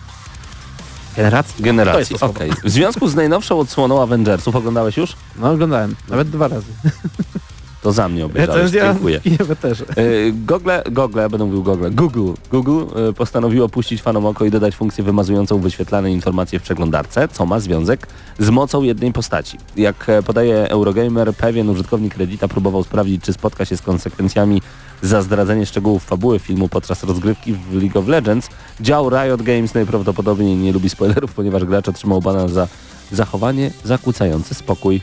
generacji. 1.16 1.64
Generacji, 1.64 2.16
okej. 2.20 2.48
słowo. 2.48 2.68
W 2.68 2.70
związku 2.70 3.08
z 3.08 3.14
najnowszą 3.14 3.58
odsłoną 3.58 4.02
Avengersów, 4.02 4.56
oglądałeś 4.56 4.96
już? 4.96 5.16
No 5.36 5.50
oglądałem, 5.50 5.96
nawet 6.08 6.30
dwa 6.30 6.48
razy. 6.48 6.72
To 7.82 7.92
za 7.92 8.08
mnie 8.08 8.26
obejrzałeś, 8.26 8.62
Recenzja 8.62 8.92
dziękuję. 8.92 9.20
też. 9.62 9.80
E, 9.80 9.84
Google, 10.32 10.70
Google, 10.90 11.18
ja 11.18 11.28
będę 11.28 11.44
mówił 11.44 11.62
Google, 11.62 11.90
Google, 11.90 12.32
Google 12.50 12.84
postanowiło 13.16 13.68
puścić 13.68 14.02
fanom 14.02 14.26
oko 14.26 14.44
i 14.44 14.50
dodać 14.50 14.76
funkcję 14.76 15.04
wymazującą 15.04 15.58
wyświetlane 15.58 16.12
informacje 16.12 16.58
w 16.58 16.62
przeglądarce, 16.62 17.28
co 17.28 17.46
ma 17.46 17.60
związek 17.60 18.06
z 18.38 18.50
mocą 18.50 18.82
jednej 18.82 19.12
postaci. 19.12 19.58
Jak 19.76 20.08
e, 20.08 20.22
podaje 20.22 20.68
Eurogamer, 20.68 21.34
pewien 21.34 21.68
użytkownik 21.68 22.16
Reddita 22.16 22.48
próbował 22.48 22.84
sprawdzić, 22.84 23.22
czy 23.24 23.32
spotka 23.32 23.64
się 23.64 23.76
z 23.76 23.82
konsekwencjami 23.82 24.62
za 25.02 25.22
zdradzenie 25.22 25.66
szczegółów 25.66 26.04
fabuły 26.04 26.38
filmu 26.38 26.68
podczas 26.68 27.04
rozgrywki 27.04 27.52
w 27.52 27.74
League 27.74 27.98
of 27.98 28.08
Legends. 28.08 28.48
Dział 28.80 29.10
Riot 29.10 29.42
Games 29.42 29.74
najprawdopodobniej 29.74 30.56
nie 30.56 30.72
lubi 30.72 30.90
spoilerów, 30.90 31.34
ponieważ 31.34 31.64
gracz 31.64 31.88
otrzymał 31.88 32.20
bana 32.20 32.48
za 32.48 32.68
zachowanie 33.12 33.70
zakłócające 33.84 34.54
spokój. 34.54 35.00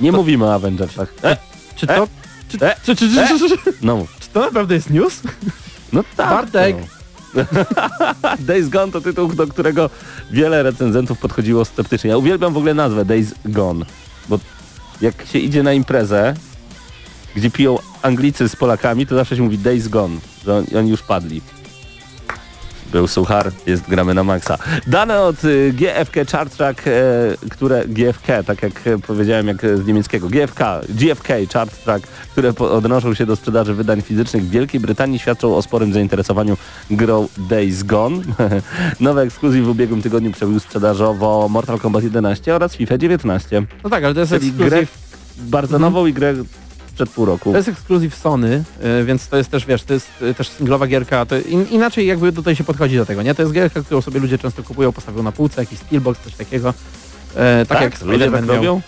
Nie 0.00 0.12
mówimy 0.12 0.44
o 0.44 0.54
Avengersach. 0.54 1.14
E, 1.24 1.36
Czy 1.78 1.86
to... 1.86 2.08
Czy, 2.48 2.66
e, 2.66 2.76
czy, 2.84 2.96
czy, 2.96 3.08
czy, 3.08 3.28
czy, 3.28 3.38
czy, 3.38 3.58
czy, 3.58 3.72
no 3.82 3.96
mów. 3.96 4.16
czy 4.20 4.28
to 4.28 4.40
naprawdę 4.40 4.74
jest 4.74 4.90
news? 4.90 5.20
No 5.92 6.04
tak. 6.16 6.30
Bartek. 6.30 6.76
No. 6.76 6.88
Days 8.48 8.68
Gone 8.68 8.92
to 8.92 9.00
tytuł, 9.00 9.28
do 9.28 9.46
którego 9.46 9.90
wiele 10.30 10.62
recenzentów 10.62 11.18
podchodziło 11.18 11.64
sceptycznie. 11.64 12.10
Ja 12.10 12.16
uwielbiam 12.16 12.52
w 12.52 12.56
ogóle 12.56 12.74
nazwę 12.74 13.04
Days 13.04 13.34
Gone, 13.44 13.86
bo 14.28 14.38
jak 15.00 15.26
się 15.26 15.38
idzie 15.38 15.62
na 15.62 15.72
imprezę, 15.72 16.34
gdzie 17.36 17.50
piją 17.50 17.78
Anglicy 18.02 18.48
z 18.48 18.56
Polakami, 18.56 19.06
to 19.06 19.14
zawsze 19.14 19.36
się 19.36 19.42
mówi 19.42 19.58
Days 19.58 19.88
Gone, 19.88 20.16
że 20.44 20.56
on, 20.56 20.64
oni 20.76 20.90
już 20.90 21.02
padli. 21.02 21.42
Był 22.92 23.06
suchar, 23.06 23.52
jest 23.66 23.88
gramy 23.88 24.14
na 24.14 24.24
maksa. 24.24 24.58
Dane 24.86 25.20
od 25.20 25.44
y, 25.44 25.72
GFK 25.72 26.14
Chart 26.32 26.56
Track, 26.56 26.86
e, 26.86 26.90
które 27.50 27.84
GFK, 27.88 28.26
tak 28.46 28.62
jak 28.62 28.86
e, 28.86 28.98
powiedziałem 28.98 29.46
jak 29.46 29.62
z 29.62 29.86
niemieckiego, 29.86 30.28
GFK, 30.28 30.80
GFK 30.88 31.28
Chart 31.52 31.84
Track, 31.84 32.06
które 32.06 32.54
odnoszą 32.54 33.14
się 33.14 33.26
do 33.26 33.36
sprzedaży 33.36 33.74
wydań 33.74 34.02
fizycznych 34.02 34.44
w 34.44 34.50
Wielkiej 34.50 34.80
Brytanii 34.80 35.18
świadczą 35.18 35.56
o 35.56 35.62
sporym 35.62 35.92
zainteresowaniu 35.92 36.56
grą 36.90 37.28
Days 37.38 37.82
Gone. 37.82 38.22
Nowy 39.00 39.20
ekskluzyw 39.20 39.64
w 39.64 39.68
ubiegłym 39.68 40.02
tygodniu 40.02 40.32
przebił 40.32 40.60
sprzedażowo 40.60 41.48
Mortal 41.48 41.78
Kombat 41.78 42.04
11 42.04 42.54
oraz 42.54 42.76
FIFA 42.76 42.98
19. 42.98 43.62
No 43.84 43.90
tak, 43.90 44.04
ale 44.04 44.14
to 44.14 44.20
jest 44.20 44.32
Czyli 44.32 44.52
grę 44.52 44.86
bardzo 45.38 45.78
nową 45.78 46.06
i 46.06 46.12
grę 46.12 46.34
sprzed 46.98 47.10
pół 47.10 47.24
roku. 47.24 47.50
To 47.50 47.56
jest 47.56 47.68
ekskluzyw 47.68 48.14
Sony, 48.14 48.64
y, 49.00 49.04
więc 49.04 49.28
to 49.28 49.36
jest 49.36 49.50
też, 49.50 49.66
wiesz, 49.66 49.82
to 49.82 49.94
jest 49.94 50.22
y, 50.22 50.34
też 50.34 50.48
singlowa 50.48 50.86
gierka, 50.86 51.26
to 51.26 51.38
in, 51.38 51.66
inaczej 51.70 52.06
jakby 52.06 52.32
tutaj 52.32 52.56
się 52.56 52.64
podchodzi 52.64 52.96
do 52.96 53.06
tego, 53.06 53.22
nie? 53.22 53.34
To 53.34 53.42
jest 53.42 53.54
gierka, 53.54 53.82
którą 53.82 54.00
sobie 54.00 54.20
ludzie 54.20 54.38
często 54.38 54.62
kupują, 54.62 54.92
postawią 54.92 55.22
na 55.22 55.32
półce, 55.32 55.62
jakiś 55.62 55.78
steelbox, 55.78 56.20
coś 56.24 56.34
takiego. 56.34 56.74
E, 57.36 57.66
tak, 57.66 57.80
jak 57.80 58.02
ludzie 58.02 58.30
tak 58.30 58.46
miał. 58.46 58.56
robią? 58.56 58.80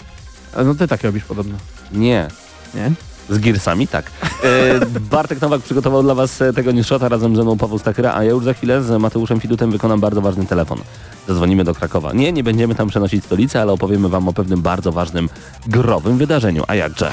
No 0.64 0.74
ty 0.74 0.88
tak 0.88 1.02
robisz 1.02 1.24
podobno, 1.24 1.54
Nie. 1.92 2.28
nie? 2.74 2.92
Z 3.28 3.38
Gearsami, 3.38 3.88
tak. 3.88 4.10
E, 4.44 4.86
Bartek 4.86 5.40
Nowak 5.40 5.62
przygotował 5.62 6.02
dla 6.02 6.14
Was 6.14 6.42
e, 6.42 6.52
tego 6.52 6.72
newsshota 6.72 7.08
razem 7.08 7.36
ze 7.36 7.42
mną 7.42 7.58
Paweł 7.58 7.78
Stachyra, 7.78 8.14
a 8.14 8.24
ja 8.24 8.30
już 8.30 8.44
za 8.44 8.54
chwilę 8.54 8.82
z 8.82 9.00
Mateuszem 9.00 9.40
Fidutem 9.40 9.70
wykonam 9.70 10.00
bardzo 10.00 10.20
ważny 10.20 10.46
telefon. 10.46 10.78
Zadzwonimy 11.28 11.64
do 11.64 11.74
Krakowa. 11.74 12.12
Nie, 12.12 12.32
nie 12.32 12.44
będziemy 12.44 12.74
tam 12.74 12.88
przenosić 12.88 13.24
stolicy, 13.24 13.60
ale 13.60 13.72
opowiemy 13.72 14.08
Wam 14.08 14.28
o 14.28 14.32
pewnym 14.32 14.62
bardzo 14.62 14.92
ważnym 14.92 15.28
growym 15.66 16.18
wydarzeniu. 16.18 16.64
A 16.68 16.74
jakże? 16.74 17.10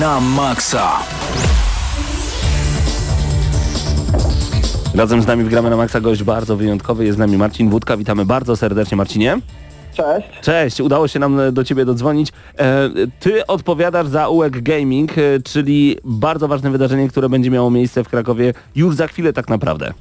Na 0.00 0.20
maksa. 0.20 0.88
Razem 4.94 5.22
z 5.22 5.26
nami 5.26 5.44
w 5.44 5.48
Gramy 5.48 5.70
na 5.70 5.76
Maxa 5.76 6.00
gość 6.00 6.22
bardzo 6.22 6.56
wyjątkowy. 6.56 7.04
Jest 7.04 7.16
z 7.16 7.18
nami 7.18 7.36
Marcin 7.36 7.70
Wódka. 7.70 7.96
Witamy 7.96 8.24
bardzo 8.24 8.56
serdecznie, 8.56 8.96
Marcinie. 8.96 9.38
Cześć. 9.94 10.28
Cześć, 10.42 10.80
udało 10.80 11.08
się 11.08 11.18
nam 11.18 11.40
e, 11.40 11.52
do 11.52 11.64
Ciebie 11.64 11.84
dodzwonić. 11.84 12.32
E, 12.58 12.90
ty 13.20 13.46
odpowiadasz 13.46 14.06
za 14.06 14.28
UEG 14.28 14.62
Gaming, 14.62 15.18
e, 15.18 15.22
czyli 15.44 15.96
bardzo 16.04 16.48
ważne 16.48 16.70
wydarzenie, 16.70 17.08
które 17.08 17.28
będzie 17.28 17.50
miało 17.50 17.70
miejsce 17.70 18.04
w 18.04 18.08
Krakowie 18.08 18.54
już 18.76 18.96
za 18.96 19.06
chwilę 19.06 19.32
tak 19.32 19.48
naprawdę. 19.48 19.92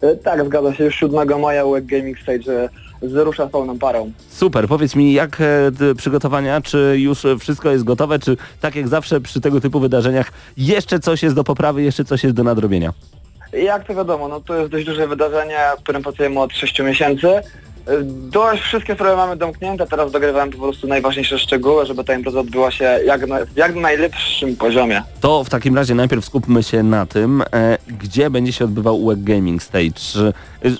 E, 0.00 0.16
Tak, 0.16 0.46
zgadza 0.46 0.74
się. 0.74 0.84
Już 0.84 0.94
7 0.94 1.40
maja 1.40 1.64
UEG 1.64 1.86
Gaming 1.86 2.18
Stage 2.18 2.68
zrusza 3.02 3.46
pełną 3.46 3.78
parą. 3.78 4.12
Super, 4.28 4.68
powiedz 4.68 4.96
mi, 4.96 5.12
jak 5.12 5.38
e, 5.40 5.94
przygotowania, 5.94 6.60
czy 6.60 6.96
już 6.98 7.24
e, 7.24 7.38
wszystko 7.38 7.70
jest 7.70 7.84
gotowe, 7.84 8.18
czy 8.18 8.36
tak 8.60 8.74
jak 8.74 8.88
zawsze 8.88 9.20
przy 9.20 9.40
tego 9.40 9.60
typu 9.60 9.80
wydarzeniach 9.80 10.32
jeszcze 10.56 11.00
coś 11.00 11.22
jest 11.22 11.34
do 11.34 11.44
poprawy, 11.44 11.82
jeszcze 11.82 12.04
coś 12.04 12.24
jest 12.24 12.36
do 12.36 12.44
nadrobienia? 12.44 12.92
Jak 13.52 13.86
to 13.86 13.94
wiadomo, 13.94 14.28
no 14.28 14.40
to 14.40 14.54
jest 14.54 14.70
dość 14.70 14.86
duże 14.86 15.08
wydarzenie, 15.08 15.58
w 15.78 15.82
którym 15.82 16.02
pracujemy 16.02 16.40
od 16.40 16.52
6 16.52 16.80
miesięcy. 16.82 17.28
E, 17.86 18.02
Dość 18.30 18.62
wszystkie 18.62 18.94
sprawy 18.94 19.16
mamy 19.16 19.36
domknięte, 19.36 19.86
teraz 19.86 20.12
dogrywałem 20.12 20.50
po 20.50 20.58
prostu 20.58 20.86
najważniejsze 20.86 21.38
szczegóły, 21.38 21.86
żeby 21.86 22.04
ta 22.04 22.14
impreza 22.14 22.40
odbyła 22.40 22.70
się 22.70 22.84
jak 22.84 23.26
na, 23.28 23.38
jak 23.56 23.74
na 23.74 23.80
najlepszym 23.80 24.56
poziomie. 24.56 25.02
To 25.20 25.44
w 25.44 25.50
takim 25.50 25.76
razie 25.76 25.94
najpierw 25.94 26.24
skupmy 26.24 26.62
się 26.62 26.82
na 26.82 27.06
tym, 27.06 27.42
e, 27.52 27.78
gdzie 27.88 28.30
będzie 28.30 28.52
się 28.52 28.64
odbywał 28.64 29.04
UEG 29.04 29.22
Gaming 29.22 29.62
Stage, 29.62 30.32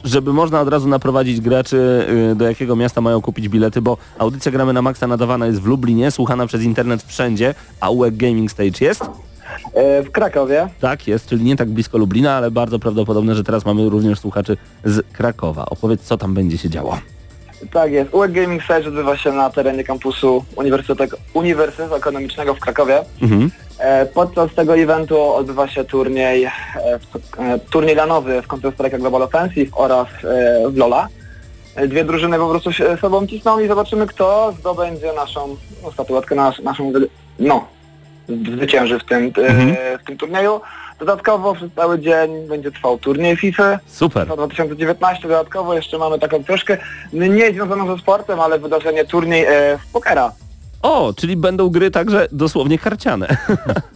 żeby 0.05 0.33
można 0.33 0.61
od 0.61 0.69
razu 0.69 0.89
naprowadzić 0.89 1.41
graczy, 1.41 2.07
e, 2.33 2.35
do 2.35 2.45
jakiego 2.49 2.77
miasta 2.77 3.01
mają 3.01 3.21
kupić 3.23 3.49
bilety, 3.49 3.83
bo 3.83 3.97
audycja 4.19 4.53
Gramy 4.53 4.73
na 4.73 4.83
Maxa 4.83 5.07
nadawana 5.07 5.47
jest 5.47 5.61
w 5.63 5.67
Lublinie, 5.67 6.11
słuchana 6.11 6.47
przez 6.47 6.63
internet 6.63 7.03
wszędzie, 7.03 7.55
a 7.81 7.91
UEG 7.91 8.17
Gaming 8.17 8.51
Stage 8.51 8.85
jest? 8.85 9.05
E, 9.75 10.03
W 10.03 10.11
Krakowie 10.11 10.69
Tak, 10.81 11.09
jest, 11.09 11.29
czyli 11.29 11.45
nie 11.45 11.57
tak 11.57 11.69
blisko 11.69 11.99
Lublina, 11.99 12.35
ale 12.35 12.50
bardzo 12.50 12.79
prawdopodobne, 12.79 13.35
że 13.35 13.45
teraz 13.45 13.65
mamy 13.65 13.88
również 13.88 14.21
słuchaczy 14.21 14.57
z 14.85 15.07
Krakowa. 15.12 15.67
Opowiedz, 15.67 16.03
co 16.03 16.17
tam 16.19 16.35
będzie 16.35 16.59
się 16.59 16.71
działo. 16.71 16.99
Tak 17.73 17.93
jest. 17.93 18.15
UEG 18.15 18.33
Gaming 18.33 18.62
Stage 18.62 18.88
odbywa 18.88 19.17
się 19.17 19.33
na 19.33 19.50
terenie 19.50 19.85
kampusu 19.85 20.45
Uniwersytetu, 20.57 21.17
Uniwersytetu 21.35 21.95
Ekonomicznego 21.95 22.55
w 22.55 22.61
Krakowie. 22.61 23.00
Mhm. 23.23 23.50
E, 23.79 24.07
Podczas 24.07 24.55
tego 24.55 24.76
eventu 24.76 25.23
odbywa 25.23 25.69
się 25.69 25.85
turniej, 25.85 26.45
e, 26.45 26.50
turniej 27.71 27.95
lanowy 27.97 28.43
w 28.43 28.47
Counter 28.47 28.73
Strike 28.75 28.99
Global 28.99 29.23
Offensive 29.23 29.71
oraz 29.73 30.07
w 30.71 30.75
LoL'a. 30.76 31.07
Dwie 31.88 32.05
drużyny 32.05 32.38
po 32.38 32.49
prostu 32.49 32.73
się 32.73 32.97
sobą 33.00 33.26
cisną 33.26 33.59
i 33.59 33.69
zobaczymy 33.69 34.07
kto 34.07 34.55
zdobędzie 34.59 35.12
naszą 35.12 35.57
no, 35.83 35.93
statuetkę, 35.93 36.35
nasz, 36.35 36.59
naszą, 36.59 36.93
no, 37.38 37.65
zwycięży 38.28 38.99
w 38.99 39.04
tym, 39.04 39.33
e, 39.38 39.47
Mhm. 39.49 39.76
w 40.00 40.04
tym 40.06 40.16
turnieju. 40.16 40.61
Dodatkowo 40.99 41.54
przez 41.54 41.71
cały 41.76 41.99
dzień 41.99 42.49
będzie 42.49 42.71
trwał 42.73 42.99
turniej 42.99 43.37
FIFA 43.37 43.78
Super. 43.87 44.28
na 44.28 44.37
2019. 44.37 45.28
Dodatkowo 45.28 45.75
jeszcze 45.75 45.99
mamy 45.99 46.18
taką 46.18 46.45
troszkę 46.45 46.78
nie 47.12 47.52
związaną 47.52 47.97
ze 47.97 48.02
sportem, 48.02 48.40
ale 48.40 48.59
wydarzenie 48.59 49.04
turniej 49.04 49.45
e, 49.45 49.78
w 49.78 49.92
pokera. 49.92 50.33
O, 50.83 51.12
czyli 51.16 51.37
będą 51.37 51.68
gry 51.68 51.90
także 51.90 52.28
dosłownie 52.33 52.78
karciane. 52.78 53.26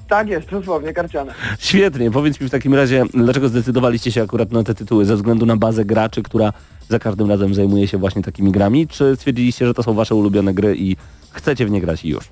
Tak 0.09 0.29
jest, 0.29 0.51
dosłownie 0.51 0.93
karciane. 0.93 1.35
Świetnie. 1.59 2.11
Powiedz 2.11 2.41
mi 2.41 2.49
w 2.49 2.51
takim 2.51 2.75
razie, 2.75 3.05
dlaczego 3.15 3.49
zdecydowaliście 3.49 4.13
się 4.13 4.23
akurat 4.23 4.53
na 4.53 4.63
te 4.65 4.75
tytuły? 4.75 5.05
Ze 5.05 5.17
względu 5.17 5.47
na 5.47 5.57
bazę 5.57 5.85
graczy, 5.85 6.23
która 6.23 6.53
za 6.89 6.99
każdym 6.99 7.29
razem 7.31 7.55
zajmuje 7.55 7.89
się 7.89 7.99
właśnie 7.99 8.23
takimi 8.23 8.53
grami? 8.53 8.89
Czy 8.89 9.17
stwierdziliście, 9.17 9.67
że 9.67 9.75
to 9.75 9.83
są 9.83 9.95
wasze 9.95 10.15
ulubione 10.15 10.55
gry 10.55 10.77
i 10.77 10.97
chcecie 11.33 11.67
w 11.67 11.71
nie 11.71 11.81
grać 11.81 12.05
i 12.05 12.09
już? 12.09 12.25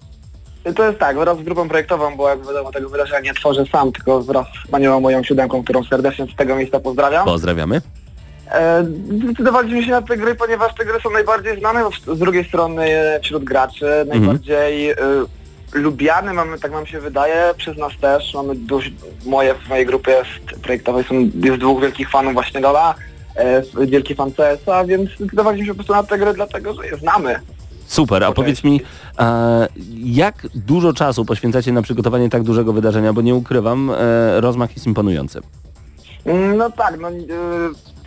To 0.77 0.87
jest 0.87 0.99
tak, 0.99 1.19
wraz 1.19 1.39
z 1.39 1.43
grupą 1.43 1.69
projektową, 1.69 2.17
bo 2.17 2.29
jak 2.29 2.47
wiadomo 2.47 2.73
tego 2.73 2.89
wydarzenia 2.89 3.21
nie 3.21 3.35
tworzę 3.35 3.65
sam, 3.73 3.93
tylko 3.93 4.23
wraz 4.23 4.47
z 4.47 4.65
wspaniałą 4.65 5.01
moją 5.01 5.23
siódemką, 5.23 5.65
którą 5.65 5.85
serdecznie 5.85 6.27
z 6.27 6.37
tego 6.37 6.57
miejsca 6.57 6.81
pozdrawiam. 6.81 7.25
Pozdrawiamy. 7.25 7.81
E, 8.53 8.85
Zdecydowaliśmy 9.25 9.85
się 9.85 9.91
na 9.91 10.03
te 10.03 10.17
gry, 10.17 10.35
ponieważ 10.35 10.75
te 10.75 10.85
gry 10.85 11.01
są 11.01 11.11
najbardziej 11.11 11.59
znane, 11.59 11.85
bo 12.07 12.15
z 12.15 12.19
drugiej 12.19 12.45
strony 12.45 12.91
wśród 13.23 13.45
graczy, 13.45 13.87
najbardziej 14.07 14.91
e, 14.91 14.97
lubiane, 15.73 16.33
mamy, 16.33 16.59
tak 16.59 16.73
nam 16.73 16.87
się 16.87 17.01
wydaje, 17.01 17.55
przez 17.57 17.77
nas 17.77 17.93
też. 18.01 18.35
Mamy 18.35 18.55
dość, 18.55 18.93
moje, 19.27 19.55
w 19.55 19.69
mojej 19.69 19.87
grupie 19.87 20.11
jest 20.11 20.63
projektowej 20.63 21.05
są, 21.05 21.15
jest 21.15 21.59
dwóch 21.59 21.83
wielkich 21.83 22.11
fanów 22.11 22.33
właśnie 22.35 22.61
Lola, 22.61 22.95
e, 23.37 23.63
wielki 23.87 24.15
fan 24.15 24.33
CS-a, 24.33 24.85
więc 24.85 25.11
zdecydowaliśmy 25.11 25.67
się 25.67 25.73
po 25.73 25.77
prostu 25.77 25.93
na 25.93 26.03
te 26.03 26.19
gry, 26.19 26.35
dlatego 26.35 26.75
że 26.75 26.87
je 26.87 26.97
znamy. 26.97 27.41
Super, 27.88 28.25
a 28.25 28.26
Po 28.28 28.35
powiedz 28.35 28.64
mi, 28.64 28.80
e, 29.18 29.68
jak 30.04 30.47
dużo 30.54 30.92
czasu 30.92 31.25
poświęcacie 31.25 31.73
na 31.73 31.83
przygotowanie 31.83 32.28
tak 32.30 32.42
dużego 32.42 32.73
wydarzenia, 32.73 33.12
bo 33.12 33.21
nie 33.21 33.35
ukrywam, 33.35 33.90
e, 33.90 34.40
rozmach 34.40 34.75
jest 34.75 34.87
imponujący. 34.87 35.40
Mm, 36.25 36.57
No 36.57 36.71
tak, 36.71 37.00
no 37.00 37.11
y, 37.11 37.14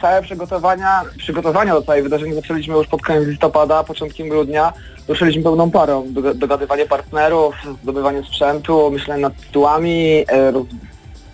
całe 0.01 0.21
przygotowania, 0.21 1.01
przygotowania 1.17 1.73
do 1.73 1.81
całej 1.81 2.03
wydarzenia 2.03 2.35
zaczęliśmy 2.35 2.75
już 2.75 2.87
pod 2.87 3.01
koniec 3.01 3.27
listopada, 3.27 3.83
początkiem 3.83 4.29
grudnia. 4.29 4.73
Ruszyliśmy 5.07 5.43
pełną 5.43 5.71
parą. 5.71 6.05
Doga- 6.13 6.33
Dogadywanie 6.35 6.85
partnerów, 6.85 7.55
zdobywanie 7.83 8.23
sprzętu, 8.23 8.91
myślenie 8.91 9.21
nad 9.21 9.37
tytułami, 9.41 10.25
e, 10.27 10.51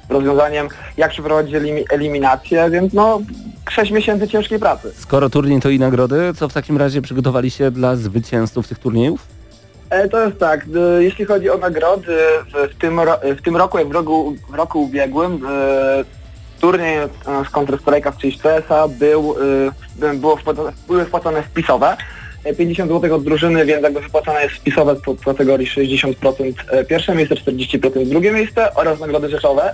rozwiązaniem 0.09 0.67
jak 0.97 1.11
przeprowadzić 1.11 1.55
elimi, 1.55 1.83
eliminację, 1.91 2.69
więc 2.69 2.93
no 2.93 3.21
6 3.69 3.91
miesięcy 3.91 4.27
ciężkiej 4.27 4.59
pracy. 4.59 4.91
Skoro 4.95 5.29
turniej 5.29 5.61
to 5.61 5.69
i 5.69 5.79
nagrody, 5.79 6.33
co 6.35 6.49
w 6.49 6.53
takim 6.53 6.77
razie 6.77 7.01
przygotowaliście 7.01 7.71
dla 7.71 7.95
zwycięzców 7.95 8.67
tych 8.67 8.79
turniejów? 8.79 9.25
E, 9.89 10.09
To 10.09 10.25
jest 10.25 10.39
tak, 10.39 10.65
y, 10.99 11.03
jeśli 11.03 11.25
chodzi 11.25 11.49
o 11.49 11.57
nagrody, 11.57 12.17
w, 12.53 12.73
w, 12.73 12.77
tym, 12.77 12.99
ro, 12.99 13.17
w 13.37 13.41
tym 13.41 13.57
roku, 13.57 13.77
jak 13.77 13.87
w 13.87 13.91
roku, 13.91 14.35
w 14.49 14.53
roku 14.53 14.83
ubiegłym, 14.83 15.45
y, 15.45 16.05
turniej 16.61 16.97
e, 16.97 17.07
z 17.25 17.51
Counter-Strike'a 17.51 18.11
w 18.11 18.17
czyjś 18.17 18.37
CS-a 18.37 18.87
był, 18.87 19.35
e, 20.01 20.13
było 20.13 20.35
wpłacone, 20.35 20.71
były 20.87 21.05
wpłacone 21.05 21.43
wpisowe. 21.43 21.97
E, 22.43 22.53
50 22.53 22.91
zł 22.91 23.15
od 23.15 23.23
drużyny, 23.23 23.65
więc 23.65 23.83
jakby 23.83 24.01
wypłacane 24.01 24.43
jest 24.43 24.55
wpisowe 24.55 24.95
w 24.95 25.25
kategorii 25.25 25.67
60% 25.67 26.53
e, 26.71 26.85
pierwsze 26.85 27.15
miejsce, 27.15 27.35
40% 27.35 28.05
drugie 28.09 28.31
miejsce 28.31 28.73
oraz 28.75 28.99
nagrody 28.99 29.29
rzeczowe. 29.29 29.73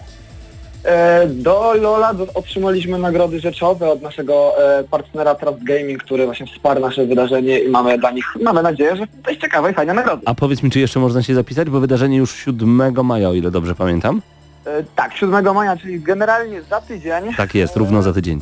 E, 0.86 1.28
Do 1.28 1.74
Lola 1.74 2.14
otrzymaliśmy 2.36 2.98
nagrody 3.00 3.40
rzeczowe 3.40 3.90
od 3.90 4.02
naszego 4.02 4.54
e, 4.80 4.84
partnera 4.84 5.36
Trust 5.36 5.64
Gaming, 5.64 6.04
który 6.04 6.26
właśnie 6.26 6.46
wsparł 6.48 6.82
nasze 6.82 7.06
wydarzenie 7.06 7.60
i 7.60 7.70
mamy 7.70 7.98
dla 7.98 8.12
nich, 8.12 8.26
mamy 8.42 8.64
nadzieję, 8.64 8.96
że 8.96 9.04
dość 9.26 9.40
ciekawe 9.40 9.72
i 9.72 9.74
fajne 9.74 9.94
nagrody. 9.94 10.22
A 10.26 10.34
powiedz 10.36 10.64
mi, 10.64 10.72
czy 10.72 10.80
jeszcze 10.80 11.00
można 11.00 11.24
się 11.24 11.36
zapisać, 11.36 11.70
bo 11.70 11.80
wydarzenie 11.80 12.18
już 12.18 12.36
7 12.36 13.06
maja, 13.06 13.30
o 13.30 13.34
ile 13.34 13.52
dobrze 13.52 13.76
pamiętam. 13.76 14.22
E, 14.66 14.84
Tak, 14.96 15.14
7 15.18 15.54
maja, 15.56 15.78
czyli 15.78 16.00
generalnie 16.02 16.62
za 16.62 16.82
tydzień. 16.82 17.24
Tak 17.38 17.56
jest, 17.56 17.76
równo 17.76 18.02
za 18.02 18.14
tydzień. 18.14 18.42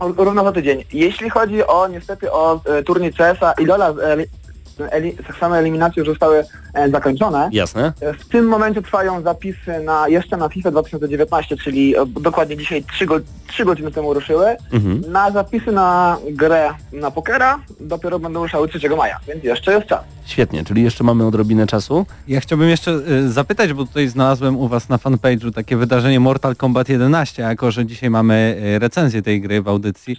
Równo 0.00 0.44
za 0.44 0.52
tydzień. 0.52 0.84
Jeśli 0.92 1.30
chodzi 1.30 1.66
o 1.66 1.88
niestety 1.88 2.32
o 2.32 2.60
e, 2.64 2.82
turniej 2.82 3.12
CS-a 3.12 3.52
i 3.52 3.64
Lola, 3.64 3.88
e, 3.88 3.94
same 5.40 5.58
eliminacje 5.58 6.00
już 6.00 6.08
zostały 6.08 6.44
e, 6.74 6.90
zakończone. 6.90 7.48
Jasne? 7.52 7.92
W 8.18 8.28
tym 8.28 8.48
momencie 8.48 8.82
trwają 8.82 9.22
zapisy 9.22 9.80
na 9.84 10.08
jeszcze 10.08 10.36
na 10.36 10.48
FIFA 10.48 10.70
2019, 10.70 11.56
czyli 11.56 11.96
e, 11.96 12.06
dokładnie 12.06 12.56
dzisiaj 12.56 12.84
3, 12.84 13.06
go, 13.06 13.20
3 13.46 13.64
godziny 13.64 13.90
temu 13.90 14.14
ruszyły. 14.14 14.56
Mhm. 14.72 15.12
Na 15.12 15.30
zapisy 15.30 15.72
na 15.72 16.16
grę 16.30 16.70
na 16.92 17.10
pokera 17.10 17.58
dopiero 17.80 18.18
będą 18.18 18.42
ruszały 18.42 18.68
3 18.68 18.88
maja, 18.88 19.20
więc 19.28 19.44
jeszcze 19.44 19.72
jest 19.72 19.86
czas. 19.86 20.00
Świetnie, 20.24 20.64
czyli 20.64 20.82
jeszcze 20.82 21.04
mamy 21.04 21.26
odrobinę 21.26 21.66
czasu. 21.66 22.06
Ja 22.28 22.40
chciałbym 22.40 22.68
jeszcze 22.68 22.90
y, 22.90 23.32
zapytać, 23.32 23.72
bo 23.72 23.84
tutaj 23.84 24.08
znalazłem 24.08 24.56
u 24.56 24.68
Was 24.68 24.88
na 24.88 24.96
fanpage'u 24.96 25.52
takie 25.52 25.76
wydarzenie 25.76 26.20
Mortal 26.20 26.56
Kombat 26.56 26.88
11, 26.88 27.46
a 27.46 27.48
jako 27.48 27.70
że 27.70 27.86
dzisiaj 27.86 28.10
mamy 28.10 28.60
y, 28.76 28.78
recenzję 28.78 29.22
tej 29.22 29.40
gry 29.40 29.62
w 29.62 29.68
audycji, 29.68 30.16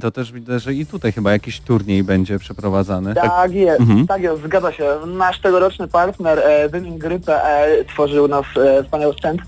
to 0.00 0.10
też 0.10 0.32
widzę, 0.32 0.58
że 0.58 0.74
i 0.74 0.86
tutaj 0.86 1.12
chyba 1.12 1.32
jakiś 1.32 1.60
turniej 1.60 2.04
będzie 2.04 2.38
przeprowadzany. 2.38 3.14
Tak 3.14 3.52
jest, 3.52 3.80
Mhm. 3.80 4.06
tak 4.06 4.22
jest, 4.22 4.42
zgadza 4.42 4.72
się. 4.72 4.84
Nasz 5.06 5.40
tegoroczny 5.40 5.88
partner 5.88 6.38
e, 6.38 6.68
wymingry.pl 6.68 7.84
tworzył 7.84 8.28
nas 8.28 8.44
e, 8.56 8.84
wspaniały 8.84 9.12
sprzęt 9.12 9.40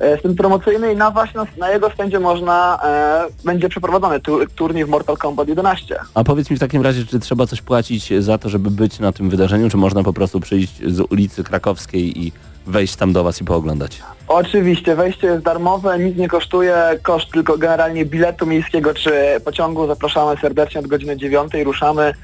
e, 0.00 0.16
sprzęt 0.18 0.36
promocyjny 0.38 0.92
i 0.92 0.96
na 0.96 1.10
właśnie 1.10 1.40
na, 1.40 1.46
na 1.58 1.70
jego 1.70 1.90
stędzie 1.90 2.20
można, 2.20 2.78
e, 2.84 3.24
będzie 3.44 3.68
przeprowadzony 3.68 4.20
tu, 4.20 4.38
turniej 4.46 4.84
w 4.84 4.88
Mortal 4.88 5.16
Kombat 5.16 5.48
11. 5.48 5.96
A 6.14 6.24
powiedz 6.24 6.50
mi 6.50 6.56
w 6.56 6.60
takim 6.60 6.82
razie, 6.82 7.06
czy 7.06 7.20
trzeba 7.20 7.46
coś 7.46 7.62
płacić 7.62 8.12
za 8.24 8.38
to, 8.38 8.48
żeby 8.48 8.70
być 8.70 8.98
na 8.98 9.12
tym 9.12 9.30
wydarzeniu, 9.30 9.70
czy 9.70 9.76
można 9.76 10.02
po 10.02 10.12
prostu 10.12 10.40
przyjść 10.40 10.82
z 10.86 11.00
ulicy 11.00 11.44
Krakowskiej 11.44 12.22
i 12.26 12.32
wejść 12.66 12.96
tam 12.96 13.12
do 13.12 13.24
Was 13.24 13.40
i 13.40 13.44
pooglądać? 13.44 14.02
Oczywiście, 14.28 14.96
wejście 14.96 15.26
jest 15.26 15.44
darmowe, 15.44 15.98
nic 15.98 16.16
nie 16.16 16.28
kosztuje, 16.28 16.76
koszt 17.02 17.30
tylko 17.32 17.58
generalnie 17.58 18.04
biletu 18.04 18.46
miejskiego 18.46 18.94
czy 18.94 19.12
pociągu. 19.44 19.86
Zapraszamy 19.86 20.40
serdecznie 20.40 20.80
od 20.80 20.86
godziny 20.86 21.16
9, 21.16 21.52
ruszamy. 21.64 22.14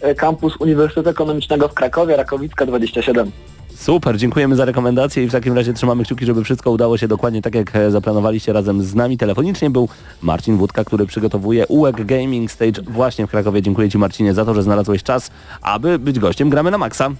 E, 0.00 0.14
Kampus 0.14 0.56
Uniwersytetu 0.56 1.10
Ekonomicznego 1.10 1.68
w 1.68 1.74
Krakowie, 1.74 2.16
Rakowicka 2.16 2.66
27. 2.66 3.30
Super, 3.74 4.16
dziękujemy 4.16 4.56
za 4.56 4.64
rekomendacje 4.64 5.24
i 5.24 5.28
w 5.28 5.32
takim 5.32 5.54
razie 5.54 5.72
trzymamy 5.72 6.04
kciuki, 6.04 6.26
żeby 6.26 6.44
wszystko 6.44 6.70
udało 6.70 6.98
się 6.98 7.08
dokładnie 7.08 7.42
tak, 7.42 7.54
jak 7.54 7.76
e, 7.76 7.90
zaplanowaliście 7.90 8.52
razem 8.52 8.82
z 8.82 8.94
nami. 8.94 9.18
Telefonicznie 9.18 9.70
był 9.70 9.88
Marcin 10.22 10.56
Wódka, 10.56 10.84
który 10.84 11.06
przygotowuje 11.06 11.66
UEG 11.66 12.04
Gaming 12.04 12.50
Stage 12.50 12.82
właśnie 12.82 13.26
w 13.26 13.30
Krakowie. 13.30 13.62
Dziękuję 13.62 13.88
Ci 13.88 13.98
Marcinie 13.98 14.34
za 14.34 14.44
to, 14.44 14.54
że 14.54 14.62
znalazłeś 14.62 15.02
czas, 15.02 15.30
aby 15.62 15.98
być 15.98 16.18
gościem 16.18 16.50
Gramy 16.50 16.70
na 16.70 16.78
Maxa. 16.78 17.10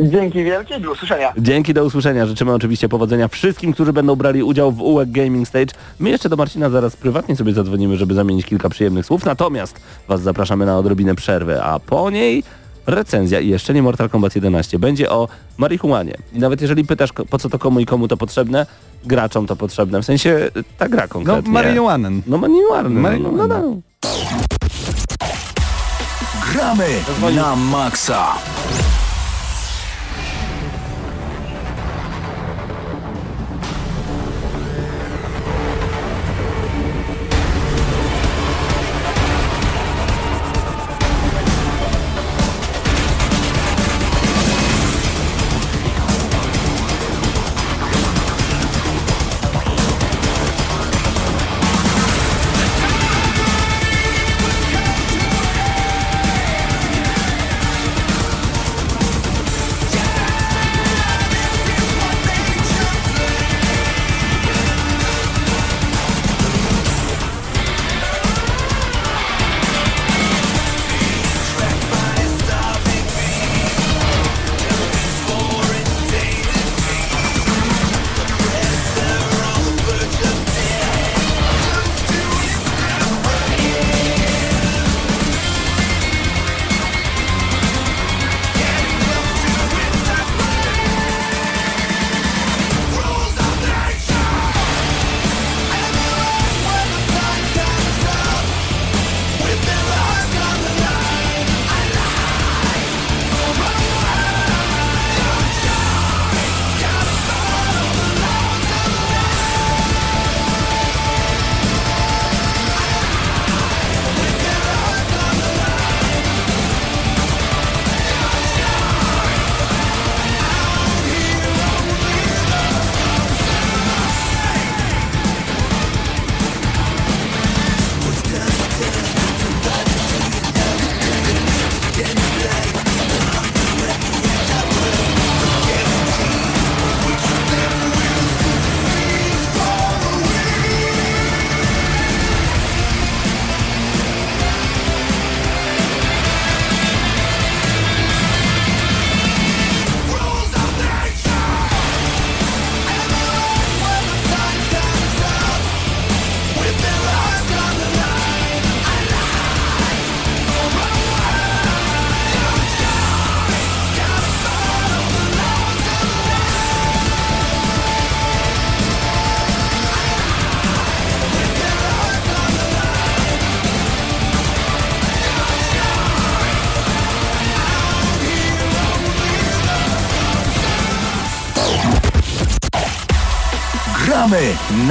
Dzięki 0.00 0.44
wielkie, 0.44 0.80
do 0.80 0.92
usłyszenia. 0.92 1.32
Dzięki, 1.38 1.74
do 1.74 1.84
usłyszenia. 1.84 2.26
Życzymy 2.26 2.52
oczywiście 2.52 2.88
powodzenia 2.88 3.28
wszystkim, 3.28 3.72
którzy 3.72 3.92
będą 3.92 4.16
brali 4.16 4.42
udział 4.42 4.72
w 4.72 4.80
UEG 4.82 5.10
Gaming 5.10 5.48
Stage. 5.48 5.74
My 6.00 6.10
jeszcze 6.10 6.28
do 6.28 6.36
Marcina 6.36 6.70
zaraz 6.70 6.96
prywatnie 6.96 7.36
sobie 7.36 7.52
zadzwonimy, 7.52 7.96
żeby 7.96 8.14
zamienić 8.14 8.46
kilka 8.46 8.68
przyjemnych 8.68 9.06
słów. 9.06 9.24
Natomiast 9.24 9.80
Was 10.08 10.20
zapraszamy 10.22 10.66
na 10.66 10.78
odrobinę 10.78 11.14
przerwy, 11.14 11.62
a 11.62 11.78
po 11.78 12.10
niej 12.10 12.42
recenzja 12.86 13.40
i 13.40 13.48
jeszcze 13.48 13.74
nie 13.74 13.82
Mortal 13.82 14.08
Kombat 14.10 14.34
11. 14.34 14.78
Będzie 14.78 15.10
o 15.10 15.28
marihuanie. 15.58 16.14
I 16.32 16.38
nawet 16.38 16.60
jeżeli 16.60 16.84
pytasz, 16.84 17.10
po 17.30 17.38
co 17.38 17.48
to 17.48 17.58
komu 17.58 17.80
i 17.80 17.86
komu 17.86 18.08
to 18.08 18.16
potrzebne, 18.16 18.66
graczom 19.04 19.46
to 19.46 19.56
potrzebne. 19.56 20.02
W 20.02 20.04
sensie 20.04 20.30
y, 20.56 20.64
ta 20.78 20.88
gra 20.88 21.02
No, 21.02 21.08
konkretnie. 21.08 21.52
marihuanen. 21.52 22.22
No 22.26 22.38
marihuana. 22.38 22.88
No, 22.88 23.18
no, 23.18 23.32
no, 23.32 23.46
no. 23.46 23.76
Gramy 26.52 26.86
na 27.36 27.56
maksa. 27.56 28.26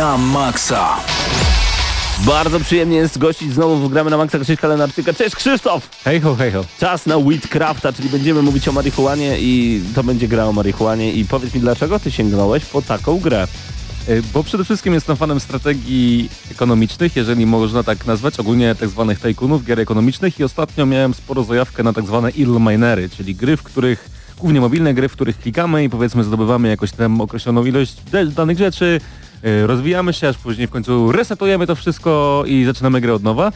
Na 0.01 0.17
maksa. 0.17 0.97
Bardzo 2.25 2.59
przyjemnie 2.59 2.97
jest 2.97 3.17
gościć 3.17 3.53
znowu 3.53 3.77
w 3.77 3.91
Gramy 3.91 4.11
na 4.11 4.17
Maxa 4.17 4.39
Krzyśka 4.39 4.67
Lenarczyka. 4.67 5.13
Cześć 5.13 5.35
Krzysztof! 5.35 5.89
Hej 6.03 6.21
ho, 6.21 6.35
hej 6.35 6.51
ho. 6.51 6.65
Czas 6.79 7.05
na 7.05 7.17
Weedcrafta, 7.17 7.93
czyli 7.93 8.09
będziemy 8.09 8.41
mówić 8.41 8.67
o 8.67 8.71
marihuanie 8.71 9.39
i 9.39 9.81
to 9.95 10.03
będzie 10.03 10.27
gra 10.27 10.45
o 10.45 10.53
marihuanie. 10.53 11.11
I 11.13 11.25
powiedz 11.25 11.53
mi, 11.53 11.61
dlaczego 11.61 11.99
ty 11.99 12.11
sięgnąłeś 12.11 12.65
po 12.65 12.81
taką 12.81 13.19
grę? 13.19 13.47
Y, 14.09 14.23
Bo 14.33 14.43
przede 14.43 14.63
wszystkim 14.63 14.93
jestem 14.93 15.17
fanem 15.17 15.39
strategii 15.39 16.29
ekonomicznych, 16.51 17.15
jeżeli 17.15 17.45
można 17.45 17.83
tak 17.83 18.05
nazwać, 18.05 18.39
ogólnie 18.39 18.75
tak 18.75 18.89
zwanych 18.89 19.19
tajkunów, 19.19 19.65
gier 19.65 19.79
ekonomicznych 19.79 20.39
i 20.39 20.43
ostatnio 20.43 20.85
miałem 20.85 21.13
sporo 21.13 21.43
zajawkę 21.43 21.83
na 21.83 21.93
tak 21.93 22.05
zwane 22.05 22.29
idle 22.29 22.59
minery, 22.59 23.09
czyli 23.09 23.35
gry, 23.35 23.57
w 23.57 23.63
których, 23.63 24.09
głównie 24.39 24.61
mobilne 24.61 24.93
gry, 24.93 25.09
w 25.09 25.13
których 25.13 25.39
klikamy 25.39 25.83
i 25.83 25.89
powiedzmy 25.89 26.23
zdobywamy 26.23 26.67
jakoś 26.67 26.91
tam 26.91 27.21
określoną 27.21 27.65
ilość 27.65 27.95
danych 28.35 28.57
rzeczy, 28.57 29.01
rozwijamy 29.65 30.13
się, 30.13 30.27
aż 30.27 30.37
później 30.37 30.67
w 30.67 30.71
końcu 30.71 31.11
resetujemy 31.11 31.67
to 31.67 31.75
wszystko 31.75 32.43
i 32.47 32.65
zaczynamy 32.65 33.01
grę 33.01 33.13
od 33.13 33.23
nowa. 33.23 33.51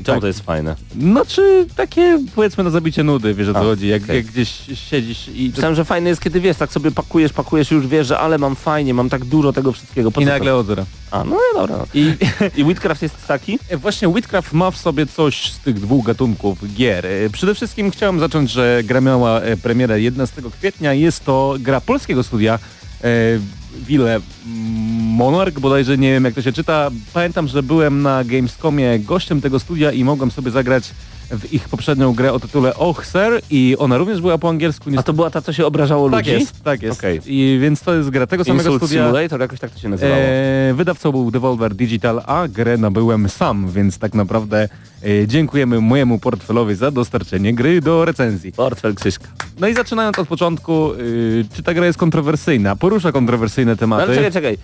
I 0.00 0.04
czemu 0.04 0.14
Tak. 0.16 0.20
to 0.20 0.26
jest 0.26 0.40
fajne? 0.40 0.76
No 0.94 1.24
czy 1.26 1.66
takie 1.76 2.18
powiedzmy 2.34 2.64
na 2.64 2.70
zabicie 2.70 3.02
nudy, 3.04 3.34
wiesz 3.34 3.48
o 3.48 3.52
co 3.54 3.58
chodzi, 3.60 3.88
jak, 3.88 4.02
okej. 4.02 4.16
jak 4.16 4.26
gdzieś 4.26 4.60
siedzisz 4.74 5.28
i, 5.34 5.48
Myślałem, 5.50 5.74
że 5.74 5.84
fajne 5.84 6.08
jest, 6.08 6.20
kiedy 6.22 6.40
wiesz, 6.40 6.56
tak 6.56 6.72
sobie 6.72 6.90
pakujesz, 6.90 7.32
pakujesz 7.32 7.72
i 7.72 7.74
już 7.74 7.86
wiesz, 7.86 8.06
że 8.06 8.18
ale 8.18 8.38
mam 8.38 8.56
fajnie, 8.56 8.94
mam 8.94 9.08
tak 9.08 9.24
dużo 9.24 9.52
tego 9.52 9.72
wszystkiego. 9.72 10.10
Po 10.10 10.20
i 10.20 10.24
nagle 10.24 10.50
To? 10.50 10.58
od 10.58 10.66
zera. 10.66 10.84
A, 11.10 11.24
no 11.24 11.36
i 11.36 11.56
dobra. 11.56 11.84
I 11.94 12.12
I 12.56 12.64
Weedcraft 12.64 13.02
jest 13.02 13.26
taki? 13.26 13.58
E, 13.68 13.76
Właśnie 13.76 14.08
Whitcraft 14.08 14.52
ma 14.52 14.70
w 14.70 14.76
sobie 14.76 15.06
coś 15.06 15.52
z 15.52 15.58
tych 15.58 15.80
dwóch 15.80 16.06
gatunków 16.06 16.74
gier. 16.74 17.06
E, 17.06 17.30
Przede 17.30 17.54
wszystkim 17.54 17.90
chciałem 17.90 18.20
zacząć, 18.20 18.50
że 18.50 18.80
gra 18.84 19.00
miała 19.00 19.40
e, 19.40 19.56
premierę 19.56 20.00
11 20.00 20.42
kwietnia. 20.58 20.92
Jest 20.92 21.24
to 21.24 21.54
gra 21.60 21.80
polskiego 21.80 22.22
studia 22.22 22.58
Wille 23.86 24.20
Monarch, 25.00 25.60
bodajże 25.60 25.98
nie 25.98 26.12
wiem 26.12 26.24
jak 26.24 26.34
to 26.34 26.42
się 26.42 26.52
czyta. 26.52 26.90
Pamiętam, 27.12 27.48
że 27.48 27.62
byłem 27.62 28.02
na 28.02 28.24
Gamescomie 28.24 28.98
gościem 28.98 29.40
tego 29.40 29.58
studia 29.58 29.92
i 29.92 30.04
mogłem 30.04 30.30
sobie 30.30 30.50
zagrać 30.50 30.90
w 31.30 31.52
ich 31.52 31.68
poprzednią 31.68 32.14
grę 32.14 32.32
o 32.32 32.40
tytule 32.40 32.74
Och 32.74 33.06
Sir 33.06 33.40
i 33.50 33.76
ona 33.78 33.98
również 33.98 34.20
była 34.20 34.38
po 34.38 34.48
angielsku. 34.48 34.90
A 34.96 35.02
to 35.02 35.12
była 35.12 35.30
ta, 35.30 35.42
co 35.42 35.52
się 35.52 35.66
obrażało 35.66 36.10
tak 36.10 36.18
ludzi? 36.26 36.30
jest, 36.30 36.62
tak 36.64 36.82
jest. 36.82 36.98
Okej. 37.00 37.20
I 37.26 37.58
więc 37.62 37.80
to 37.80 37.94
jest 37.94 38.10
gra 38.10 38.26
tego 38.26 38.44
samego 38.44 38.70
Insult 38.70 38.82
studia. 38.82 39.04
Simulator, 39.06 39.40
jakoś 39.40 39.60
tak 39.60 39.70
to 39.70 39.78
się 39.78 39.88
nazywało. 39.88 40.16
E, 40.18 40.74
wydawcą 40.74 41.12
był 41.12 41.30
Devolver 41.30 41.74
Digital, 41.74 42.22
a 42.26 42.48
grę 42.48 42.76
nabyłem 42.78 43.28
sam, 43.28 43.68
więc 43.70 43.98
tak 43.98 44.14
naprawdę 44.14 44.68
e, 45.04 45.26
dziękujemy 45.26 45.80
mojemu 45.80 46.18
portfelowi 46.18 46.74
za 46.74 46.90
dostarczenie 46.90 47.54
gry 47.54 47.80
do 47.80 48.04
recenzji. 48.04 48.52
Portfel 48.52 48.94
Krzyśka. 48.94 49.28
No 49.60 49.68
i 49.68 49.74
zaczynając 49.74 50.18
od 50.18 50.28
początku, 50.28 50.92
y, 50.92 51.44
czy 51.54 51.62
ta 51.62 51.74
gra 51.74 51.86
jest 51.86 51.98
kontrowersyjna? 51.98 52.76
Porusza 52.76 53.12
kontrowersyjne 53.12 53.72
No 53.72 53.76
tematy. 53.76 54.02
ale 54.02 54.14
czekaj, 54.14 54.32
czekaj. 54.32 54.58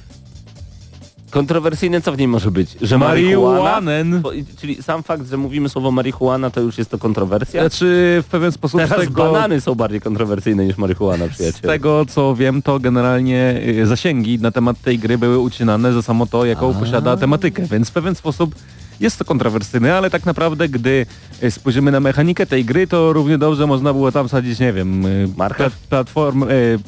Kontrowersyjne 1.32 2.00
co 2.00 2.12
w 2.12 2.18
niej 2.18 2.28
może 2.28 2.50
być? 2.50 2.76
Że? 2.80 2.98
Marihuanen. 2.98 4.22
Czyli 4.60 4.82
sam 4.82 5.02
fakt, 5.02 5.28
że 5.30 5.36
mówimy 5.36 5.68
słowo 5.68 5.90
marihuana, 5.90 6.50
to 6.50 6.60
już 6.60 6.78
jest 6.78 6.90
to 6.90 6.98
kontrowersja? 6.98 7.60
Znaczy 7.62 7.84
w 8.26 8.30
pewien 8.30 8.52
sposób 8.52 8.80
z 8.80 8.88
Teraz 8.88 9.04
tego, 9.04 9.24
banany 9.24 9.60
są 9.60 9.74
bardziej 9.74 10.00
kontrowersyjne 10.00 10.66
niż 10.66 10.76
marihuana, 10.78 11.26
z 11.26 11.30
przyjaciel. 11.30 11.70
tego 11.70 12.04
co 12.08 12.34
wiem, 12.36 12.62
to 12.62 12.78
generalnie 12.80 13.60
y, 13.82 13.86
zasięgi 13.86 14.38
na 14.38 14.50
temat 14.50 14.80
tej 14.80 14.98
gry 14.98 15.18
były 15.18 15.38
ucinane 15.38 15.92
za 15.92 16.02
samo 16.02 16.26
to, 16.26 16.44
jaką 16.44 16.74
posiada 16.74 17.16
tematykę, 17.16 17.62
więc 17.70 17.88
w 17.88 17.92
pewien 17.92 18.14
sposób 18.14 18.54
jest 19.00 19.18
to 19.18 19.24
kontrowersyjne, 19.24 19.94
ale 19.96 20.10
tak 20.10 20.26
naprawdę 20.26 20.68
gdy 20.68 21.06
y, 21.42 21.50
spojrzymy 21.50 21.90
na 21.92 22.00
mechanikę 22.00 22.46
tej 22.46 22.64
gry, 22.64 22.86
to 22.86 23.12
równie 23.12 23.38
dobrze 23.38 23.66
można 23.66 23.92
było 23.92 24.12
tam 24.12 24.28
sadzić, 24.28 24.58
nie 24.60 24.72
wiem, 24.72 25.06
y, 25.06 25.28
Marchew? 25.36 25.72
pla- 25.72 25.88
platform, 25.88 26.44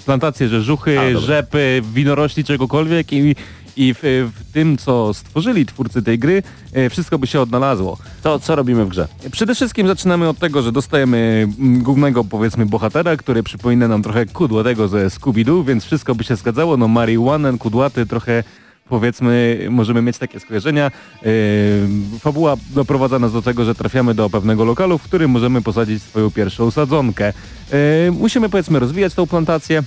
plantacje 0.07 0.49
rzeżuchy, 0.49 1.01
A, 1.01 1.19
rzepy, 1.21 1.83
winorośli, 1.95 2.45
czegokolwiek 2.45 3.13
i, 3.13 3.37
i 3.77 3.95
w, 3.95 4.01
w 4.35 4.53
tym, 4.53 4.77
co 4.77 5.15
stworzyli 5.15 5.67
twórcy 5.67 6.03
tej 6.03 6.19
gry, 6.19 6.43
y, 6.77 6.91
wszystko 6.91 7.19
by 7.19 7.27
się 7.27 7.41
odnalazło. 7.41 7.99
To 8.23 8.39
co 8.39 8.57
robimy 8.57 8.85
w 8.85 8.89
grze? 8.89 9.09
Przede 9.33 9.55
wszystkim 9.55 9.87
zaczynamy 9.87 10.29
od 10.29 10.39
tego, 10.39 10.63
że 10.63 10.73
dostajemy 10.73 11.49
mm, 11.59 11.83
głównego 11.83 12.25
powiedzmy 12.25 12.67
bohatera, 12.67 13.17
który 13.17 13.43
przypomina 13.43 13.89
nam 13.89 14.03
trochę 14.03 14.27
kudłatego 14.27 14.89
ze 14.89 15.07
Scooby-Doo, 15.07 15.65
więc 15.65 15.85
wszystko 15.85 16.15
by 16.15 16.25
się 16.25 16.37
zgadzało. 16.37 16.77
No 16.77 16.89
marihuanen, 16.89 17.59
kudłaty, 17.59 18.07
trochę 18.07 18.45
powiedzmy 18.89 19.59
możemy 19.71 20.03
mieć 20.03 20.19
takie 20.19 20.41
skojarzenia. 20.41 20.91
Yy, 21.23 21.31
fabuła 22.21 22.57
doprowadza 22.75 23.19
nas 23.19 23.33
do 23.33 23.43
tego, 23.43 23.65
że 23.65 23.75
trafiamy 23.75 24.15
do 24.15 24.31
pewnego 24.31 24.65
lokalu, 24.65 24.99
w 24.99 25.03
którym 25.03 25.31
możemy 25.31 25.63
posadzić 25.63 26.03
swoją 26.03 26.31
pierwszą 26.31 26.71
sadzonkę. 26.71 27.33
Yy, 27.73 28.13
musimy 28.13 28.49
powiedzmy 28.49 28.79
rozwijać 28.79 29.15
tą 29.15 29.27
plantację 29.27 29.83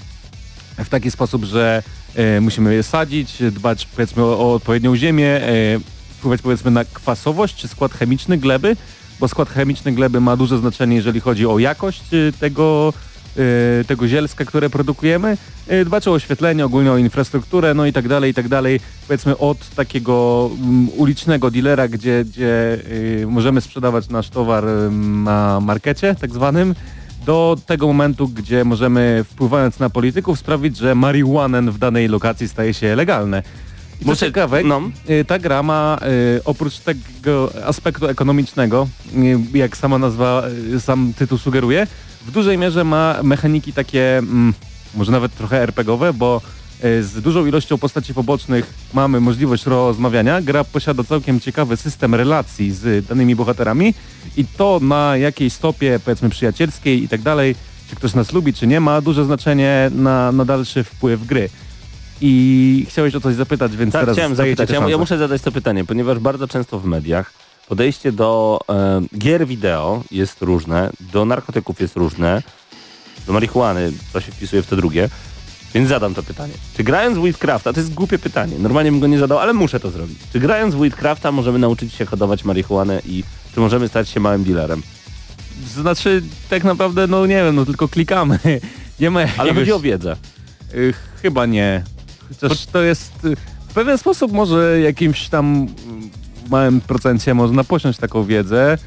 w 0.86 0.90
taki 0.90 1.12
sposób, 1.12 1.44
że 1.44 1.84
e, 1.84 1.97
musimy 2.42 2.74
je 2.74 2.84
sadzić, 2.84 3.44
dbać 3.52 3.86
powiedzmy 3.86 4.24
o, 4.24 4.40
o 4.40 4.54
odpowiednią 4.54 4.96
ziemię, 4.96 5.28
e, 5.28 5.80
wpływać 6.18 6.42
powiedzmy 6.42 6.72
na 6.72 6.86
kwasowość 6.86 7.56
czy 7.56 7.68
skład 7.68 7.94
chemiczny 7.94 8.38
gleby, 8.38 8.76
bo 9.20 9.28
skład 9.28 9.50
chemiczny 9.50 9.92
gleby 9.92 10.22
ma 10.22 10.38
duże 10.38 10.58
znaczenie, 10.58 10.96
jeżeli 10.96 11.20
chodzi 11.20 11.46
o 11.46 11.60
jakość 11.60 12.04
e, 12.14 12.32
tego, 12.40 12.94
e, 13.38 13.84
tego 13.84 14.08
zielska, 14.08 14.46
które 14.46 14.70
produkujemy, 14.70 15.38
e, 15.68 15.86
dbać 15.86 16.08
o 16.08 16.12
oświetlenie, 16.12 16.66
ogólnie 16.66 16.92
o 16.92 16.98
infrastrukturę, 16.98 17.74
no 17.74 17.86
i 17.86 17.94
tak 17.94 18.08
dalej, 18.08 18.32
i 18.32 18.34
tak 18.34 18.48
dalej. 18.48 18.80
Powiedzmy 19.08 19.38
od 19.38 19.70
takiego 19.70 20.50
mm, 20.54 20.90
ulicznego 20.90 21.52
dealera, 21.52 21.88
gdzie, 21.88 22.26
gdzie 22.26 22.78
e, 23.24 23.26
możemy 23.26 23.62
sprzedawać 23.62 24.10
nasz 24.10 24.30
towar 24.30 24.66
e, 24.68 24.90
na 25.24 25.60
markecie 25.60 26.16
tak 26.16 26.34
zwanym, 26.34 26.76
do 27.28 27.58
tego 27.66 27.88
momentu, 27.88 28.28
gdzie 28.28 28.64
możemy 28.64 29.26
wpływając 29.30 29.80
na 29.80 29.90
polityków 29.90 30.40
sprawić, 30.40 30.78
że 30.78 30.96
marihuanen 30.96 31.72
w 31.72 31.78
danej 31.78 32.08
lokacji 32.08 32.48
staje 32.48 32.74
się 32.74 32.96
legalne. 32.96 33.44
I 34.02 34.06
co 34.06 34.16
ciekawe, 34.16 34.64
no. 34.64 34.82
y, 35.10 35.26
ta 35.26 35.40
gra 35.40 35.64
ma 35.64 35.98
y, 36.38 36.44
oprócz 36.44 36.80
tego 36.80 37.52
aspektu 37.66 38.08
ekonomicznego, 38.08 38.88
y, 39.54 39.58
jak 39.58 39.78
sama 39.78 39.98
nazwa, 39.98 40.44
sam 40.80 41.14
tytuł 41.18 41.38
sugeruje, 41.38 41.88
w 42.26 42.32
dużej 42.32 42.58
mierze 42.58 42.84
ma 42.84 43.20
mechaniki 43.24 43.74
takie, 43.74 44.18
mm, 44.18 44.54
może 44.96 45.12
nawet 45.12 45.36
trochę 45.36 45.62
RPGowe, 45.62 46.14
bo 46.14 46.42
z 46.82 47.22
dużą 47.22 47.46
ilością 47.46 47.78
postaci 47.78 48.14
pobocznych 48.14 48.74
mamy 48.94 49.20
możliwość 49.20 49.66
rozmawiania. 49.66 50.42
Gra 50.42 50.64
posiada 50.64 51.04
całkiem 51.04 51.40
ciekawy 51.40 51.78
system 51.78 52.16
relacji 52.16 52.72
z 52.72 53.06
danymi 53.06 53.36
bohaterami 53.36 53.94
i 54.38 54.46
to 54.46 54.80
na 54.82 55.18
jakiej 55.18 55.50
stopie, 55.50 56.00
powiedzmy 56.06 56.30
przyjacielskiej 56.30 57.04
i 57.04 57.08
tak 57.08 57.22
dalej, 57.22 57.56
czy 57.90 57.96
ktoś 57.96 58.14
nas 58.14 58.34
lubi, 58.34 58.54
czy 58.54 58.68
nie, 58.68 58.80
ma 58.80 59.02
duże 59.02 59.26
znaczenie 59.26 59.92
na, 59.94 60.32
na 60.32 60.46
dalszy 60.46 60.84
wpływ 60.84 61.26
gry. 61.26 61.50
I 62.22 62.86
chciałeś 62.90 63.16
o 63.16 63.22
coś 63.22 63.36
zapytać, 63.36 63.78
więc 63.78 63.94
Tak, 63.94 64.02
teraz 64.02 64.16
chciałem 64.16 64.36
zapytać. 64.36 64.70
Ja, 64.70 64.90
ja 64.90 64.98
muszę 64.98 65.18
zadać 65.18 65.42
to 65.42 65.52
pytanie, 65.52 65.86
ponieważ 65.86 66.20
bardzo 66.20 66.48
często 66.48 66.80
w 66.80 66.86
mediach 66.86 67.34
podejście 67.68 68.12
do 68.12 68.60
e, 68.70 69.02
gier 69.18 69.48
wideo 69.48 70.04
jest 70.12 70.42
różne, 70.42 70.90
do 71.14 71.26
narkotyków 71.26 71.80
jest 71.82 71.96
różne, 71.96 72.44
do 73.28 73.34
marihuany, 73.34 73.92
to 74.14 74.22
się 74.22 74.32
wpisuje 74.32 74.62
w 74.62 74.68
to 74.68 74.76
drugie, 74.76 75.10
więc 75.74 75.90
zadam 75.90 76.14
to 76.14 76.24
pytanie. 76.24 76.54
Czy 76.78 76.84
grając 76.84 77.18
w 77.18 77.22
Weedcrafta, 77.22 77.74
to 77.74 77.80
jest 77.80 77.94
głupie 77.94 78.20
pytanie, 78.20 78.56
normalnie 78.60 78.92
bym 78.92 79.00
go 79.00 79.08
nie 79.08 79.20
zadał, 79.20 79.40
ale 79.40 79.54
muszę 79.54 79.80
to 79.80 79.90
zrobić. 79.92 80.18
Czy 80.34 80.40
grając 80.40 80.76
w 80.76 80.80
Weedcrafta 80.80 81.32
możemy 81.32 81.60
nauczyć 81.60 81.94
się 81.94 82.06
hodować 82.06 82.44
marihuanę 82.44 83.02
i 83.06 83.24
czy 83.54 83.60
możemy 83.60 83.88
stać 83.88 84.10
się 84.10 84.20
małym 84.20 84.44
dealerem? 84.44 84.82
Znaczy, 85.76 86.24
tak 86.50 86.64
naprawdę, 86.64 87.08
no 87.08 87.26
nie 87.26 87.36
wiem, 87.44 87.56
no 87.56 87.66
tylko 87.66 87.88
klikamy. 87.88 88.40
Nie 89.00 89.10
ma 89.10 89.20
Ale 89.20 89.28
jakiegoś... 89.30 89.56
chodzi 89.56 89.72
o 89.72 89.80
wiedzę. 89.80 90.16
Y, 90.74 90.94
chyba 91.22 91.46
nie. 91.46 91.84
Chociaż 92.30 92.66
to 92.66 92.82
jest... 92.82 93.26
y, 93.26 93.36
W 93.70 93.74
pewien 93.74 93.98
sposób 93.98 94.32
może 94.32 94.80
jakimś 94.80 95.30
tam 95.30 95.46
mm, 95.46 96.10
małym 96.50 96.82
procencie 96.82 97.34
można 97.34 97.64
posiąść 97.64 98.00
taką 98.00 98.24
wiedzę, 98.24 98.78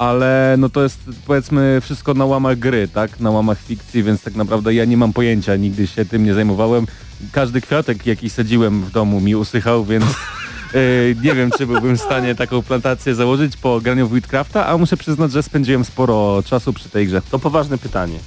ale 0.00 0.54
no 0.58 0.68
to 0.68 0.82
jest 0.82 1.00
powiedzmy 1.26 1.80
wszystko 1.80 2.14
na 2.14 2.24
łamach 2.24 2.58
gry, 2.58 2.88
tak? 2.88 3.20
Na 3.20 3.30
łamach 3.30 3.58
fikcji, 3.60 4.02
więc 4.02 4.22
tak 4.22 4.34
naprawdę 4.34 4.74
ja 4.74 4.84
nie 4.84 4.96
mam 4.96 5.12
pojęcia, 5.12 5.56
nigdy 5.56 5.86
się 5.86 6.04
tym 6.04 6.24
nie 6.24 6.34
zajmowałem. 6.34 6.86
Każdy 7.32 7.60
kwiatek, 7.60 8.06
jaki 8.06 8.30
sadziłem 8.30 8.82
w 8.82 8.90
domu 8.90 9.20
mi 9.20 9.36
usychał, 9.36 9.84
więc 9.84 10.04
y, 10.74 11.16
nie 11.22 11.34
wiem, 11.34 11.50
czy 11.58 11.66
byłbym 11.66 11.96
w 11.96 12.00
stanie 12.00 12.34
taką 12.34 12.62
plantację 12.62 13.14
założyć 13.14 13.56
po 13.56 13.80
graniu 13.80 14.08
w 14.08 14.10
Wheatcrafta, 14.10 14.66
a 14.66 14.78
muszę 14.78 14.96
przyznać, 14.96 15.32
że 15.32 15.42
spędziłem 15.42 15.84
sporo 15.84 16.42
czasu 16.46 16.72
przy 16.72 16.88
tej 16.88 17.06
grze. 17.06 17.22
To 17.30 17.38
poważne 17.38 17.78
pytanie. 17.78 18.18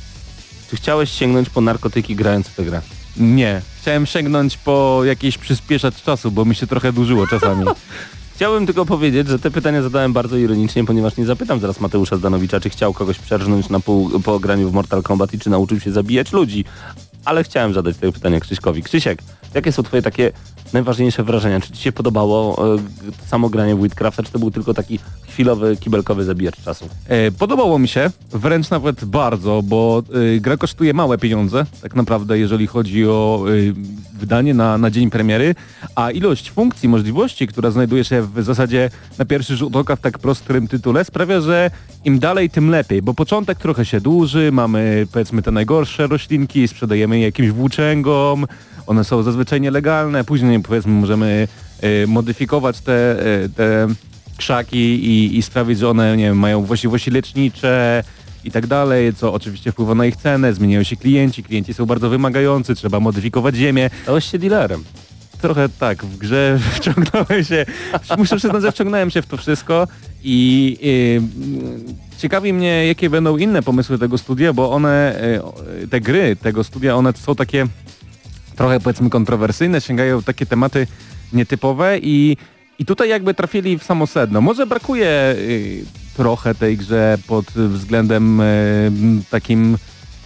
Czy 0.69 0.75
chciałeś 0.75 1.11
sięgnąć 1.11 1.49
po 1.49 1.61
narkotyki 1.61 2.15
grając 2.15 2.47
w 2.47 2.55
tę 2.55 2.63
grę? 2.63 2.81
Nie. 3.17 3.61
Chciałem 3.81 4.05
sięgnąć 4.05 4.57
po 4.57 5.01
jakiś 5.05 5.37
przyspieszacz 5.37 6.03
czasu, 6.03 6.31
bo 6.31 6.45
mi 6.45 6.55
się 6.55 6.67
trochę 6.67 6.93
dłużyło 6.93 7.27
czasami. 7.27 7.65
Chciałbym 8.43 8.65
tylko 8.65 8.85
powiedzieć, 8.85 9.27
że 9.27 9.39
te 9.39 9.51
pytania 9.51 9.81
zadałem 9.81 10.13
bardzo 10.13 10.37
ironicznie, 10.37 10.85
ponieważ 10.85 11.17
nie 11.17 11.25
zapytam 11.25 11.59
zaraz 11.59 11.79
Mateusza 11.79 12.17
Zdanowicza, 12.17 12.59
czy 12.59 12.69
chciał 12.69 12.93
kogoś 12.93 13.19
przerżnąć 13.19 13.69
na 13.69 13.79
pół 13.79 14.19
po 14.19 14.39
graniu 14.39 14.69
w 14.69 14.73
Mortal 14.73 15.03
Kombat 15.03 15.33
i 15.33 15.39
czy 15.39 15.49
nauczył 15.49 15.79
się 15.79 15.91
zabijać 15.91 16.31
ludzi. 16.33 16.65
Ale 17.25 17.43
chciałem 17.43 17.73
zadać 17.73 17.97
te 17.97 18.11
pytania 18.11 18.39
Krzyśkowi. 18.39 18.83
Krzysiek, 18.83 19.19
jakie 19.53 19.71
są 19.71 19.83
twoje 19.83 20.01
takie 20.01 20.31
najważniejsze 20.73 21.23
wrażenia? 21.23 21.61
Czy 21.61 21.71
ci 21.71 21.81
się 21.81 21.91
podobało 21.91 22.65
e, 22.75 22.79
samo 23.27 23.49
granie 23.49 23.75
w 23.75 23.83
Witcrafta, 23.83 24.23
czy 24.23 24.31
to 24.31 24.39
był 24.39 24.51
tylko 24.51 24.73
taki 24.73 24.99
chwilowy, 25.27 25.77
kibelkowy 25.77 26.23
zabijacz 26.23 26.61
czasu? 26.61 26.89
E, 27.07 27.31
Podobało 27.31 27.79
mi 27.79 27.87
się, 27.87 28.11
wręcz 28.31 28.69
nawet 28.69 29.05
bardzo, 29.05 29.61
bo 29.63 30.03
e, 30.35 30.39
gra 30.39 30.57
kosztuje 30.57 30.93
małe 30.93 31.17
pieniądze, 31.17 31.65
tak 31.81 31.95
naprawdę 31.95 32.39
jeżeli 32.39 32.67
chodzi 32.67 33.07
o 33.07 33.45
e, 33.47 33.73
wydanie 34.19 34.53
na, 34.53 34.77
na 34.77 34.91
dzień 34.91 35.09
premiery, 35.09 35.55
a 35.95 36.11
ilość 36.11 36.51
funkcji, 36.51 36.89
możliwości, 36.89 37.47
która 37.47 37.71
znajduje 37.71 38.03
się 38.03 38.21
w 38.21 38.43
zasadzie 38.43 38.89
na 39.17 39.25
pierwszy 39.25 39.57
rzut 39.57 39.75
oka 39.75 39.95
w 39.95 39.99
tak 39.99 40.19
prostym 40.19 40.67
tytule 40.67 41.05
sprawia, 41.05 41.41
że 41.41 41.71
im 42.05 42.19
dalej 42.19 42.49
tym 42.49 42.69
lepiej, 42.69 43.01
bo 43.01 43.13
początek 43.13 43.57
trochę 43.57 43.85
się 43.85 44.01
dłuży, 44.01 44.51
mamy 44.51 45.07
powiedzmy 45.11 45.41
te 45.41 45.51
najgorsze 45.51 46.07
roślinki, 46.07 46.67
sprzedajemy 46.67 47.19
je 47.19 47.25
jakimś 47.25 47.49
włóczęgom, 47.49 48.45
one 48.87 49.03
są 49.03 49.23
zazwyczaj 49.23 49.61
nielegalne, 49.61 50.23
później 50.23 50.59
powiedzmy 50.59 50.91
możemy 50.91 51.47
e, 51.81 52.07
modyfikować 52.07 52.79
te, 52.81 53.19
e, 53.43 53.49
te 53.49 53.87
krzaki 54.37 54.77
i, 54.77 55.37
i 55.37 55.41
sprawić, 55.41 55.79
że 55.79 55.89
one 55.89 56.17
nie 56.17 56.23
wiem, 56.23 56.39
mają 56.39 56.63
właściwości 56.63 57.11
lecznicze 57.11 58.03
i 58.43 58.51
tak 58.51 58.67
dalej, 58.67 59.13
co 59.13 59.33
oczywiście 59.33 59.71
wpływa 59.71 59.95
na 59.95 60.05
ich 60.05 60.15
cenę, 60.15 60.53
zmieniają 60.53 60.83
się 60.83 60.95
klienci, 60.95 61.43
klienci 61.43 61.73
są 61.73 61.85
bardzo 61.85 62.09
wymagający, 62.09 62.75
trzeba 62.75 62.99
modyfikować 62.99 63.55
ziemię. 63.55 63.89
Stałeś 64.03 64.31
się 64.31 64.39
dealerem. 64.39 64.83
Trochę 65.41 65.69
tak, 65.69 66.05
w 66.05 66.17
grze 66.17 66.59
wciągnąłem 66.75 67.43
się, 67.43 67.65
muszę 68.17 68.37
przyznać, 68.37 68.61
że 68.61 68.71
wciągnąłem 68.71 69.09
się 69.09 69.21
w 69.21 69.25
to 69.25 69.37
wszystko 69.37 69.87
i 70.23 70.77
ciekawi 72.23 72.53
mnie, 72.53 72.87
jakie 72.87 73.09
będą 73.09 73.37
inne 73.37 73.63
pomysły 73.63 73.97
tego 73.97 74.17
studia, 74.17 74.53
bo 74.53 74.71
one, 74.71 75.21
y, 75.83 75.87
te 75.87 76.01
gry 76.01 76.35
tego 76.35 76.63
studia, 76.63 76.95
one 76.95 77.13
są 77.13 77.35
takie 77.35 77.67
trochę 78.55 78.79
powiedzmy 78.79 79.09
kontrowersyjne, 79.09 79.81
sięgają 79.81 80.23
takie 80.23 80.45
tematy 80.45 80.87
nietypowe 81.33 81.99
i, 81.99 82.37
i 82.79 82.85
tutaj 82.85 83.09
jakby 83.09 83.33
trafili 83.33 83.77
w 83.77 83.83
samo 83.83 84.07
sedno. 84.07 84.41
Może 84.41 84.67
brakuje 84.67 85.35
y, 85.37 85.85
trochę 86.17 86.55
tej 86.55 86.77
grze 86.77 87.17
pod 87.27 87.45
względem 87.45 88.41
y, 88.41 88.91
takim, 89.29 89.77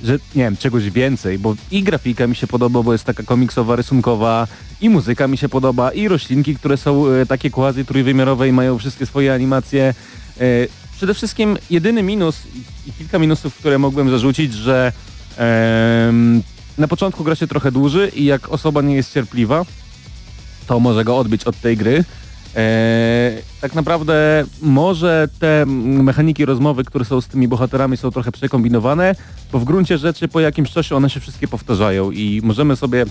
że 0.03 0.13
nie 0.13 0.43
wiem, 0.43 0.57
czegoś 0.57 0.89
więcej, 0.89 1.39
bo 1.39 1.55
i 1.71 1.83
grafika 1.83 2.27
mi 2.27 2.35
się 2.35 2.47
podoba, 2.47 2.83
bo 2.83 2.91
jest 2.91 3.03
taka 3.03 3.23
komiksowa, 3.23 3.75
rysunkowa, 3.75 4.47
i 4.81 4.89
muzyka 4.89 5.27
mi 5.27 5.37
się 5.37 5.49
podoba, 5.49 5.91
i 5.91 6.07
roślinki, 6.07 6.55
które 6.55 6.77
są 6.77 7.07
y, 7.07 7.25
takie 7.25 7.49
quasi 7.49 7.85
trójwymiarowe 7.85 8.47
i 8.47 8.51
mają 8.51 8.77
wszystkie 8.77 9.05
swoje 9.05 9.33
animacje. 9.33 9.93
Y, 10.41 10.67
przede 10.97 11.13
wszystkim 11.13 11.57
jedyny 11.69 12.03
minus 12.03 12.37
i, 12.87 12.93
kilka 12.93 13.19
minusów, 13.19 13.55
które 13.55 13.77
mogłem 13.79 14.09
zarzucić, 14.09 14.53
że 14.53 14.91
em, 15.37 16.43
na 16.77 16.87
początku 16.87 17.23
gra 17.23 17.35
się 17.35 17.47
trochę 17.47 17.71
dłuży 17.71 18.11
i 18.15 18.25
jak 18.25 18.49
osoba 18.49 18.81
nie 18.81 18.95
jest 18.95 19.13
cierpliwa, 19.13 19.65
to 20.67 20.79
może 20.79 21.03
go 21.03 21.17
odbić 21.17 21.43
od 21.43 21.61
tej 21.61 21.77
gry. 21.77 22.03
Eee, 22.55 23.41
tak 23.61 23.75
naprawdę 23.75 24.45
może 24.61 25.27
te 25.39 25.65
mechaniki 26.03 26.45
rozmowy, 26.45 26.83
które 26.83 27.05
są 27.05 27.21
z 27.21 27.27
tymi 27.27 27.47
bohaterami 27.47 27.97
są 27.97 28.11
trochę 28.11 28.31
przekombinowane, 28.31 29.15
bo 29.51 29.59
w 29.59 29.63
gruncie 29.63 29.97
rzeczy 29.97 30.27
po 30.27 30.39
jakimś 30.39 30.71
czasie 30.71 30.95
one 30.95 31.09
się 31.09 31.19
wszystkie 31.19 31.47
powtarzają 31.47 32.11
i 32.11 32.41
możemy 32.43 32.75
sobie 32.75 33.05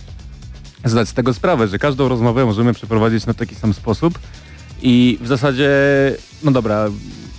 zdać 0.84 1.08
z 1.08 1.12
tego 1.12 1.34
sprawę, 1.34 1.68
że 1.68 1.78
każdą 1.78 2.08
rozmowę 2.08 2.46
możemy 2.46 2.72
przeprowadzić 2.72 3.26
na 3.26 3.34
taki 3.34 3.54
sam 3.54 3.74
sposób 3.74 4.18
i 4.82 5.18
w 5.20 5.26
zasadzie, 5.26 5.70
no 6.42 6.50
dobra, 6.50 6.88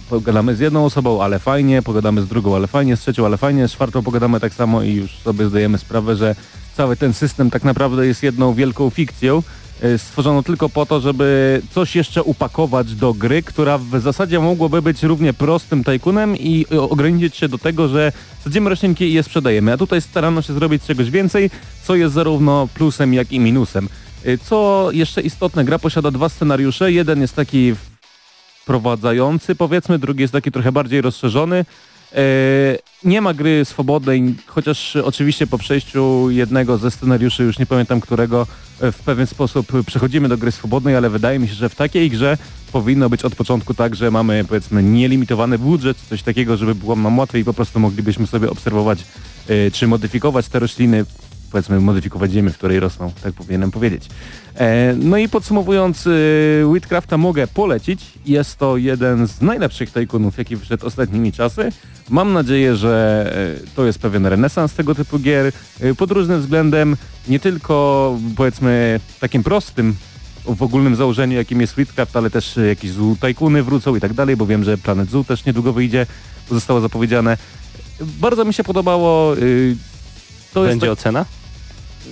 pogadamy 0.10 0.56
z 0.56 0.60
jedną 0.60 0.86
osobą, 0.86 1.24
ale 1.24 1.40
fajnie, 1.40 1.82
pogadamy 1.82 2.22
z 2.22 2.28
drugą, 2.28 2.56
ale 2.56 2.68
fajnie, 2.68 2.98
z 2.98 3.02
trzecią, 3.02 3.26
ale 3.26 3.38
fajnie, 3.38 3.68
z 3.68 3.72
czwartą 3.72 4.04
pogadamy 4.04 4.40
tak 4.40 4.54
samo 4.54 4.84
i 4.84 4.94
już 4.94 5.12
sobie 5.12 5.46
zdajemy 5.46 5.78
sprawę, 5.78 6.16
że 6.16 6.36
cały 6.78 6.96
ten 6.96 7.14
system 7.14 7.50
tak 7.50 7.64
naprawdę 7.64 8.08
jest 8.08 8.24
jedną 8.24 8.54
wielką 8.54 8.90
fikcją, 8.90 9.44
y, 9.84 9.98
stworzoną 9.98 10.44
tylko 10.44 10.70
po 10.70 10.86
to, 10.86 11.00
żeby 11.00 11.62
coś 11.72 11.96
jeszcze 11.96 12.24
upakować 12.24 12.96
do 12.96 13.14
gry, 13.14 13.44
która 13.44 13.78
w 13.78 14.00
zasadzie 14.00 14.40
mogłoby 14.40 14.82
być 14.82 15.04
równie 15.04 15.34
prostym 15.34 15.84
tajkunem 15.84 16.38
i 16.38 16.66
y, 16.72 16.82
ograniczyć 16.82 17.36
się 17.36 17.50
do 17.50 17.58
tego, 17.58 17.88
że 17.88 18.12
sadzimy 18.44 18.70
roślinki 18.70 19.06
i 19.06 19.14
je 19.14 19.24
sprzedajemy. 19.24 19.74
A 19.74 19.78
tutaj 19.78 20.02
starano 20.02 20.42
się 20.42 20.54
zrobić 20.54 20.84
czegoś 20.84 21.12
więcej, 21.12 21.50
co 21.84 21.96
jest 21.96 22.14
zarówno 22.14 22.68
plusem, 22.74 23.14
jak 23.14 23.32
i 23.32 23.40
minusem. 23.40 23.90
Y, 24.26 24.38
Co 24.38 24.90
jeszcze 24.92 25.22
istotne, 25.22 25.66
gra 25.66 25.80
posiada 25.80 26.12
dwa 26.12 26.30
scenariusze. 26.30 26.92
Jeden 26.92 27.22
jest 27.22 27.36
taki 27.36 27.76
wprowadzający, 28.68 29.56
powiedzmy, 29.56 30.00
drugi 30.00 30.22
jest 30.22 30.34
taki 30.34 30.52
trochę 30.52 30.72
bardziej 30.72 31.02
rozszerzony. 31.02 31.66
E, 32.14 32.24
Nie 33.04 33.22
ma 33.22 33.34
gry 33.34 33.66
swobodnej, 33.66 34.36
chociaż 34.46 34.96
oczywiście 34.96 35.48
po 35.48 35.58
przejściu 35.58 36.30
jednego 36.30 36.78
ze 36.78 36.92
scenariuszy, 36.92 37.44
już 37.44 37.60
nie 37.60 37.66
pamiętam 37.66 38.02
którego, 38.02 38.48
e, 38.82 38.92
w 38.92 39.00
pewien 39.00 39.28
sposób 39.28 39.68
przechodzimy 39.86 40.30
do 40.30 40.38
gry 40.38 40.52
swobodnej, 40.52 40.96
ale 40.96 41.10
wydaje 41.10 41.40
mi 41.40 41.48
się, 41.48 41.54
że 41.54 41.70
w 41.70 41.76
takiej 41.76 42.10
grze 42.10 42.38
powinno 42.72 43.10
być 43.10 43.26
od 43.26 43.36
początku 43.36 43.74
tak, 43.74 43.96
że 43.96 44.12
mamy 44.12 44.46
powiedzmy 44.48 44.84
nielimitowany 44.84 45.60
budżet, 45.60 45.98
coś 46.10 46.24
takiego, 46.24 46.58
żeby 46.58 46.76
było 46.76 46.96
nam 46.96 47.20
łatwiej 47.20 47.42
i 47.42 47.46
po 47.46 47.54
prostu 47.54 47.80
moglibyśmy 47.80 48.28
sobie 48.28 48.50
obserwować 48.50 49.00
e, 49.48 49.72
czy 49.72 49.88
modyfikować 49.88 50.48
te 50.48 50.60
rośliny, 50.60 51.06
powiedzmy 51.52 51.80
modyfikować 51.80 52.32
ziemię, 52.32 52.50
w 52.50 52.58
której 52.58 52.80
rosną, 52.80 53.12
tak 53.24 53.34
powinienem 53.34 53.72
powiedzieć. 53.72 54.08
E, 54.56 54.96
No 54.98 55.18
i 55.18 55.30
podsumowując, 55.30 56.08
y, 56.08 56.64
Whitcrafta 56.66 57.18
mogę 57.18 57.48
polecić. 57.48 58.02
Jest 58.26 58.58
to 58.58 58.78
jeden 58.78 59.28
z 59.28 59.42
najlepszych 59.42 59.92
tajkunów, 59.92 60.38
jaki 60.38 60.56
wyszedł 60.56 60.86
ostatnimi 60.88 61.32
czasy. 61.32 61.70
Mam 62.10 62.34
nadzieję, 62.34 62.76
że 62.76 63.26
e, 63.64 63.68
to 63.76 63.86
jest 63.86 64.00
pewien 64.00 64.26
renesans 64.26 64.74
tego 64.74 64.96
typu 64.96 65.20
gier. 65.20 65.52
e, 65.82 65.96
Pod 65.96 66.12
różnym 66.12 66.42
względem, 66.42 66.98
nie 67.28 67.40
tylko 67.40 68.18
powiedzmy 68.36 69.00
takim 69.20 69.44
prostym 69.44 69.96
w 70.46 70.64
ogólnym 70.64 70.96
założeniu, 70.96 71.36
jakim 71.38 71.62
jest 71.62 71.78
Whitcraft, 71.78 72.16
ale 72.18 72.30
też 72.30 72.60
jakieś 72.70 72.92
Zoo 72.92 73.16
Tajkuny 73.20 73.64
wrócą 73.64 73.96
i 73.96 74.00
tak 74.00 74.14
dalej, 74.14 74.36
bo 74.38 74.46
wiem, 74.46 74.64
że 74.64 74.78
Planet 74.78 75.10
Zoo 75.10 75.24
też 75.24 75.46
niedługo 75.46 75.74
wyjdzie, 75.74 76.06
zostało 76.52 76.82
zapowiedziane. 76.82 77.38
Bardzo 78.02 78.46
mi 78.46 78.54
się 78.54 78.64
podobało. 78.64 79.36
To 80.64 80.64
Będzie 80.70 80.88
tak- 80.88 80.94
ocena? 81.00 81.26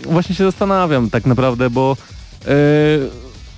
właśnie 0.04 0.36
się 0.36 0.44
zastanawiam 0.44 1.10
tak 1.10 1.26
naprawdę, 1.26 1.70
bo 1.70 1.98
e, 2.48 2.52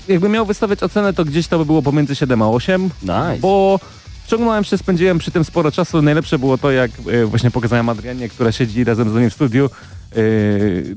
jakbym 0.07 0.31
miał 0.31 0.45
wystawiać 0.45 0.83
ocenę, 0.83 1.13
to 1.13 1.25
gdzieś 1.25 1.47
to 1.47 1.57
by 1.59 1.65
było 1.65 1.81
pomiędzy 1.81 2.15
7 2.15 2.41
a 2.41 2.49
8, 2.49 2.83
Nice. 3.01 3.37
bo 3.39 3.79
wciągnąłem 4.25 4.63
się, 4.63 4.77
spędziłem 4.77 5.17
przy 5.19 5.31
tym 5.31 5.43
sporo 5.43 5.71
czasu. 5.71 6.01
Najlepsze 6.01 6.39
było 6.39 6.57
to, 6.57 6.71
jak 6.71 6.91
e, 7.11 7.25
właśnie 7.25 7.51
pokazałem 7.51 7.89
Adrianie, 7.89 8.29
która 8.29 8.51
siedzi 8.51 8.83
razem 8.83 9.09
z 9.09 9.13
nami 9.13 9.29
w 9.29 9.33
studiu, 9.33 9.69
e, 10.11 10.17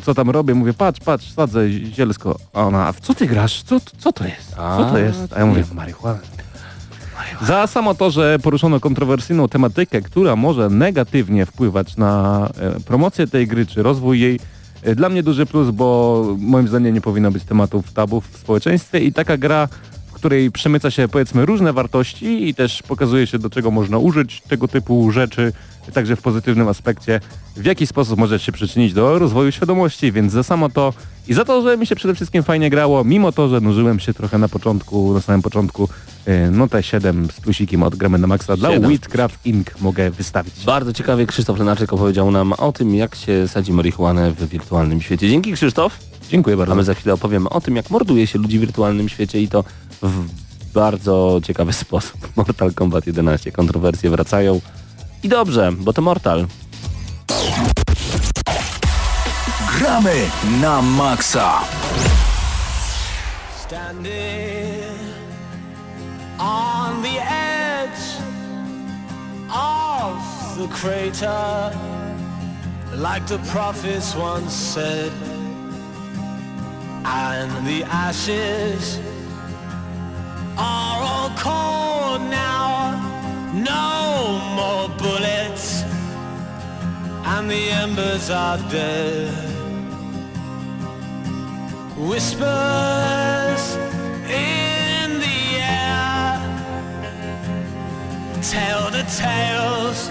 co 0.05 0.15
tam 0.15 0.31
robię. 0.31 0.55
Mówię, 0.55 0.73
patrz, 0.75 1.01
patrz, 1.01 1.33
sadzę 1.35 1.71
zielsko. 1.71 2.39
A 2.53 2.61
ona, 2.67 2.87
a 2.89 2.93
w 2.93 3.01
co 3.01 3.15
ty 3.15 3.27
grasz? 3.27 3.63
Co, 3.63 3.81
co 3.99 4.13
to 4.13 4.25
jest? 4.25 4.51
Co 4.57 4.89
to 4.93 4.99
jest? 4.99 5.33
A 5.37 5.39
ja 5.39 5.47
mówię, 5.47 5.65
marihuana. 5.75 6.19
Za 7.43 7.67
samo 7.67 7.95
to, 7.95 8.11
że 8.11 8.39
poruszono 8.39 8.81
kontrowersyjną 8.81 9.49
tematykę, 9.49 10.03
która 10.03 10.37
może 10.37 10.71
negatywnie 10.71 11.47
wpływać 11.47 11.97
na 11.97 12.49
e, 12.59 12.81
promocję 12.81 13.27
tej 13.27 13.47
gry 13.47 13.67
czy 13.67 13.83
rozwój 13.83 14.21
jej, 14.21 14.41
e, 14.83 14.95
dla 14.95 15.09
mnie 15.09 15.23
duży 15.23 15.47
plus, 15.47 15.71
bo 15.71 16.25
moim 16.39 16.69
zdaniem 16.69 16.95
nie 16.95 17.01
powinno 17.01 17.31
być 17.31 17.45
tematów 17.45 17.93
tabu 17.93 18.21
w 18.21 18.37
społeczeństwie 18.37 18.99
i 19.01 19.13
taka 19.13 19.37
gra, 19.37 19.69
w 20.07 20.13
której 20.13 20.51
przemyca 20.51 20.91
się 20.91 21.09
powiedzmy 21.09 21.47
różne 21.47 21.73
wartości 21.73 22.49
i 22.49 22.55
też 22.55 22.83
pokazuje 22.83 23.27
się 23.27 23.39
do 23.39 23.51
czego 23.51 23.71
można 23.71 23.99
użyć 23.99 24.41
tego 24.41 24.69
typu 24.69 25.11
rzeczy, 25.11 25.53
także 25.95 26.17
w 26.17 26.23
pozytywnym 26.23 26.69
aspekcie, 26.69 27.21
w 27.57 27.65
jaki 27.65 27.87
sposób 27.87 28.19
może 28.19 28.39
się 28.39 28.53
przyczynić 28.53 28.93
do 28.93 29.19
rozwoju 29.19 29.53
świadomości, 29.53 30.13
więc 30.13 30.33
za 30.33 30.43
samo 30.43 30.69
to 30.69 30.93
i 31.31 31.35
za 31.35 31.45
to, 31.45 31.63
że 31.63 31.77
mi 31.77 31.87
się 31.87 31.97
przede 31.97 32.15
wszystkim 32.15 32.43
fajnie 32.43 32.71
grało, 32.71 33.05
mimo 33.05 33.33
to, 33.33 33.49
że 33.49 33.61
nużyłem 33.61 34.01
się 34.01 34.15
trochę 34.15 34.39
na 34.39 34.49
początku, 34.49 35.15
na 35.15 35.21
samym 35.21 35.43
początku, 35.43 35.89
e, 36.27 36.51
no 36.51 36.69
te 36.69 36.83
7 36.83 37.29
z 37.33 37.41
plusikiem 37.41 37.83
od 37.83 37.97
gramy 37.97 38.19
na 38.19 38.27
maksa 38.27 38.57
dla 38.57 38.71
Siedem 38.71 38.85
z 38.85 38.87
Wheatcraft 38.87 39.47
Inc. 39.47 39.67
mogę 39.81 40.11
wystawić. 40.11 40.55
Bardzo 40.67 40.93
ciekawie 40.93 41.27
Krzysztof 41.27 41.59
Lenaczek 41.59 41.93
opowiedział 41.93 42.31
nam 42.31 42.53
o 42.53 42.73
tym, 42.73 42.95
jak 42.95 43.15
się 43.15 43.49
sadzi 43.49 43.73
marihuanę 43.73 44.33
w 44.33 44.49
wirtualnym 44.49 45.01
świecie. 45.01 45.29
Dzięki 45.29 45.53
Krzysztof. 45.53 45.99
Dziękuję 46.31 46.57
bardzo. 46.57 46.73
A 46.73 46.77
my 46.77 46.85
za 46.85 46.95
chwilę 46.95 47.15
opowiemy 47.15 47.49
o 47.49 47.61
tym, 47.61 47.77
jak 47.77 47.91
morduje 47.91 48.27
się 48.27 48.39
ludzi 48.39 48.59
w 48.59 48.61
wirtualnym 48.61 49.09
świecie 49.09 49.41
i 49.41 49.49
to 49.49 49.65
w 50.03 50.25
bardzo 50.75 51.41
ciekawy 51.45 51.73
sposób. 51.85 52.29
Mortal 52.37 52.75
Kombat 52.75 53.07
11. 53.07 53.53
Kontrowersje 53.53 54.11
wracają. 54.11 54.61
I 55.23 55.29
dobrze, 55.29 55.73
bo 55.79 55.93
to 55.93 56.03
Mortal. 56.03 56.47
Gramy 59.81 60.29
na 60.61 60.83
maksa. 60.83 61.65
Standing 63.65 64.93
on 66.39 67.01
the 67.01 67.17
edge 67.17 68.21
of 69.49 70.21
the 70.59 70.69
crater, 70.69 71.73
like 72.97 73.27
the 73.27 73.39
prophets 73.49 74.15
once 74.15 74.53
said, 74.53 75.13
and 77.07 77.67
the 77.67 77.83
ashes 77.85 79.01
are 80.59 81.01
all 81.11 81.31
cold 81.39 82.21
now. 82.29 83.01
No 83.55 84.45
more 84.59 84.91
bullets, 84.99 85.85
and 87.25 87.51
the 87.51 87.71
embers 87.71 88.29
are 88.29 88.59
dead. 88.69 89.60
Whispers 92.09 93.77
in 94.27 95.19
the 95.19 95.61
air 95.61 96.41
tell 98.43 98.91
the 98.91 99.05
tales 99.19 100.09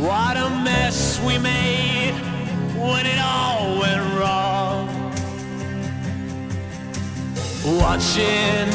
What 0.00 0.36
a 0.36 0.48
mess 0.64 1.20
we 1.26 1.38
made 1.38 2.14
when 2.76 3.06
it 3.06 3.18
all 3.18 3.78
went 3.80 4.02
wrong. 4.18 4.87
Watching 7.64 8.70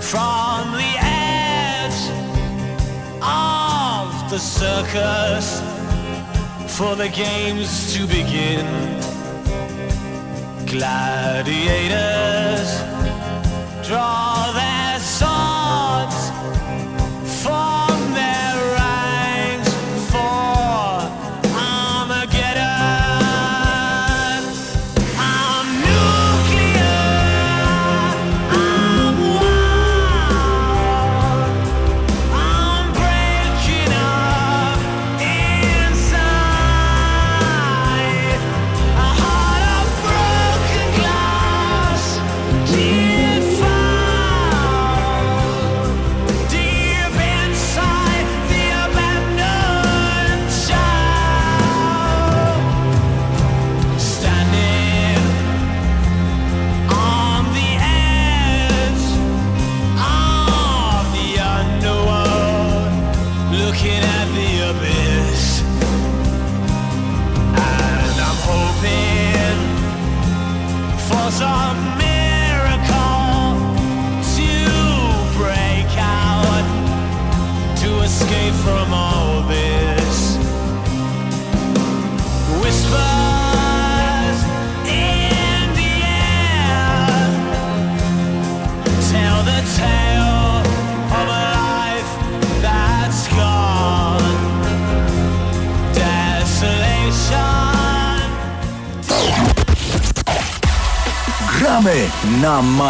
from 0.00 0.72
the 0.72 0.94
edge 1.00 2.10
of 3.22 4.30
the 4.30 4.38
circus 4.38 5.60
for 6.76 6.94
the 6.96 7.08
games 7.08 7.94
to 7.94 8.06
begin. 8.06 8.66
Gladiators 10.66 11.90
draw 13.86 14.52
their 14.52 14.83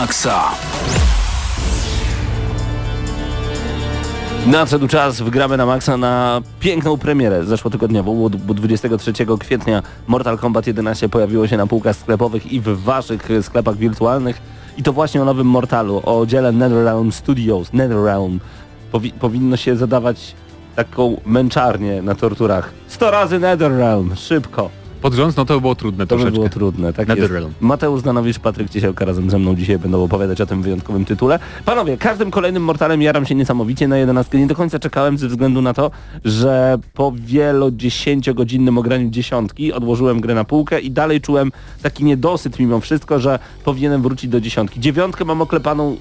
maksa. 0.05 0.43
Nadszedł 4.47 4.89
czas, 4.89 5.21
wygramy 5.21 5.57
na 5.57 5.67
maksa 5.67 5.97
na 5.97 6.41
piękną 6.61 6.99
premierę 6.99 7.45
zeszłotygodniową, 7.45 8.15
bo- 8.29 8.39
bo 8.39 8.55
23 8.55 9.13
kwietnia 9.39 9.83
Mortal 10.07 10.39
Kombat 10.39 10.67
11 10.67 11.09
pojawiło 11.09 11.47
się 11.47 11.57
na 11.57 11.67
półkach 11.67 11.97
sklepowych 11.97 12.53
i 12.53 12.61
w 12.61 12.65
waszych 12.65 13.29
sklepach 13.43 13.77
wirtualnych 13.77 14.41
i 14.77 14.83
to 14.83 14.93
właśnie 14.93 15.23
o 15.23 15.25
nowym 15.25 15.47
Mortalu, 15.47 16.03
o 16.05 16.27
dziele 16.27 16.53
NetherRealm 16.53 17.13
Studios, 17.13 17.73
NetherRealm 17.73 18.41
Powi 18.93 19.11
powinno 19.13 19.57
się 19.57 19.77
zadawać 19.77 20.35
taką 20.77 21.21
męczarnię 21.27 22.03
na 22.03 22.15
torturach. 22.15 22.73
100 22.89 23.11
razy 23.11 23.39
NetherRealm, 23.39 24.17
szybko. 24.17 24.71
Pod 25.05 25.15
rząd, 25.15 25.37
no 25.37 25.45
to 25.45 25.61
było 25.61 25.75
trudne 25.75 26.07
To 26.07 26.17
by 26.17 26.31
było 26.31 26.49
trudne, 26.49 26.93
tak 26.93 27.17
jest. 27.17 27.33
Mateusz 27.61 28.01
Zdanowicz, 28.01 28.39
Patryk 28.39 28.71
Ciesielka 28.71 29.05
razem 29.05 29.31
ze 29.31 29.39
mną 29.39 29.55
dzisiaj 29.55 29.79
będą 29.79 30.05
opowiadać 30.05 30.41
o 30.41 30.47
tym 30.47 30.63
wyjątkowym 30.63 31.05
tytule. 31.05 31.39
Panowie, 31.65 31.97
każdym 31.97 32.31
kolejnym 32.31 32.63
Mortalem 32.63 33.03
jaram 33.03 33.27
się 33.27 33.35
niesamowicie 33.35 33.89
na 33.89 33.99
11. 33.99 34.39
Nie 34.39 34.47
do 34.47 34.55
końca 34.55 34.79
czekałem 34.79 35.19
ze 35.19 35.29
względu 35.29 35.63
na 35.63 35.75
to, 35.75 35.91
że 36.25 36.79
po 36.95 37.13
wielodziesięciogodzinnym 37.17 38.79
ograniu 38.79 39.11
dziesiątki 39.11 39.73
odłożyłem 39.73 40.21
grę 40.21 40.35
na 40.35 40.45
półkę 40.45 40.81
i 40.81 40.91
dalej 40.91 41.21
czułem 41.21 41.53
taki 41.83 42.05
niedosyt 42.05 42.59
mimo 42.59 42.81
wszystko, 42.81 43.21
że 43.21 43.39
powinienem 43.65 44.03
wrócić 44.03 44.31
do 44.31 44.41
dziesiątki. 44.41 44.81
Dziewiątkę 44.81 45.25
mam 45.25 45.43
oklepaną 45.43 45.97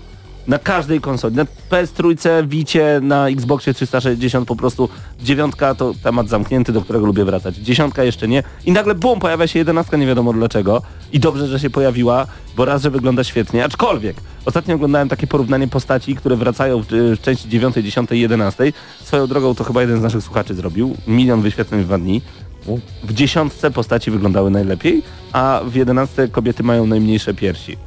na 0.47 0.59
każdej 0.59 1.01
konsoli, 1.01 1.35
na 1.35 1.45
PS3, 1.69 2.47
Wicie, 2.47 2.99
na 3.01 3.29
Xboxie 3.29 3.73
360 3.73 4.47
po 4.47 4.55
prostu 4.55 4.89
dziewiątka 5.21 5.75
to 5.75 5.93
temat 6.03 6.29
zamknięty, 6.29 6.73
do 6.73 6.81
którego 6.81 7.05
lubię 7.05 7.25
wracać. 7.25 7.55
Dziesiątka 7.55 8.03
jeszcze 8.03 8.27
nie 8.27 8.43
i 8.65 8.71
nagle 8.71 8.95
bum, 8.95 9.19
pojawia 9.19 9.47
się 9.47 9.59
jedenastka, 9.59 9.97
nie 9.97 10.07
wiadomo 10.07 10.33
dlaczego 10.33 10.81
i 11.13 11.19
dobrze, 11.19 11.47
że 11.47 11.59
się 11.59 11.69
pojawiła, 11.69 12.27
bo 12.55 12.65
raz, 12.65 12.81
że 12.81 12.89
wygląda 12.89 13.23
świetnie, 13.23 13.65
aczkolwiek 13.65 14.15
ostatnio 14.45 14.75
oglądałem 14.75 15.09
takie 15.09 15.27
porównanie 15.27 15.67
postaci, 15.67 16.15
które 16.15 16.35
wracają 16.35 16.81
w, 16.81 16.87
w 16.87 17.21
części 17.21 17.49
9, 17.49 17.75
10 17.75 18.11
i 18.11 18.19
11. 18.19 18.73
Swoją 19.03 19.27
drogą 19.27 19.55
to 19.55 19.63
chyba 19.63 19.81
jeden 19.81 19.99
z 19.99 20.01
naszych 20.01 20.23
słuchaczy 20.23 20.53
zrobił, 20.53 20.95
milion 21.07 21.41
wyświetleń 21.41 21.81
w 21.81 21.85
dwa 21.85 21.97
dni. 21.97 22.21
W 23.03 23.13
dziesiątce 23.13 23.71
postaci 23.71 24.11
wyglądały 24.11 24.51
najlepiej, 24.51 25.03
a 25.33 25.61
w 25.65 25.75
jedenastce 25.75 26.27
kobiety 26.27 26.63
mają 26.63 26.87
najmniejsze 26.87 27.33
piersi. 27.33 27.77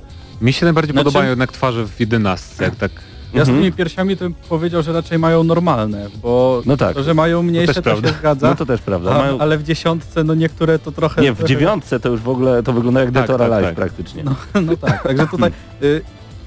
Mi 0.41 0.53
się 0.53 0.67
najbardziej 0.67 0.93
Znaczy- 0.93 1.05
podobają 1.05 1.31
jednak 1.31 1.53
twarze 1.53 1.87
w 1.87 2.01
11, 2.01 2.65
jak 2.65 2.77
tak 2.77 2.91
Ja 3.35 3.45
z 3.45 3.49
Mhm. 3.49 3.59
tymi 3.65 3.73
piersiami 3.77 4.17
to 4.17 4.25
bym 4.25 4.35
powiedział, 4.35 4.83
że 4.83 4.93
raczej 4.93 5.19
mają 5.19 5.45
normalne, 5.45 6.07
bo 6.23 6.63
No 6.67 6.77
tak. 6.77 6.95
to, 6.97 7.03
że 7.03 7.15
mają 7.15 7.43
mniejsze, 7.43 7.67
też 7.67 7.77
to, 7.77 7.83
prawda. 7.83 8.09
się 8.09 8.15
zgadza. 8.15 8.49
No 8.49 8.55
to 8.57 8.67
też 8.67 8.81
prawda. 8.81 9.11
a, 9.15 9.19
Mają... 9.19 9.39
Ale 9.39 9.59
w 9.59 9.63
dziesiątce, 9.63 10.25
no 10.25 10.35
niektóre 10.35 10.79
to 10.79 10.93
trochę... 10.93 11.23
Nie, 11.23 11.33
w 11.33 11.45
dziewiątce 11.45 12.01
to 12.01 12.09
już 12.09 12.21
w 12.21 12.29
ogóle 12.29 12.63
to 12.63 12.73
wygląda 12.73 13.01
jak 13.01 13.11
Tak, 13.13 13.27
Dead 13.27 13.41
or 13.41 13.51
tak, 13.51 13.63
tak. 13.65 13.75
praktycznie. 13.75 14.25
No, 14.25 14.35
no 14.63 14.77
tak, 14.77 15.03
także 15.03 15.27
tutaj 15.27 15.51
y, 15.83 16.01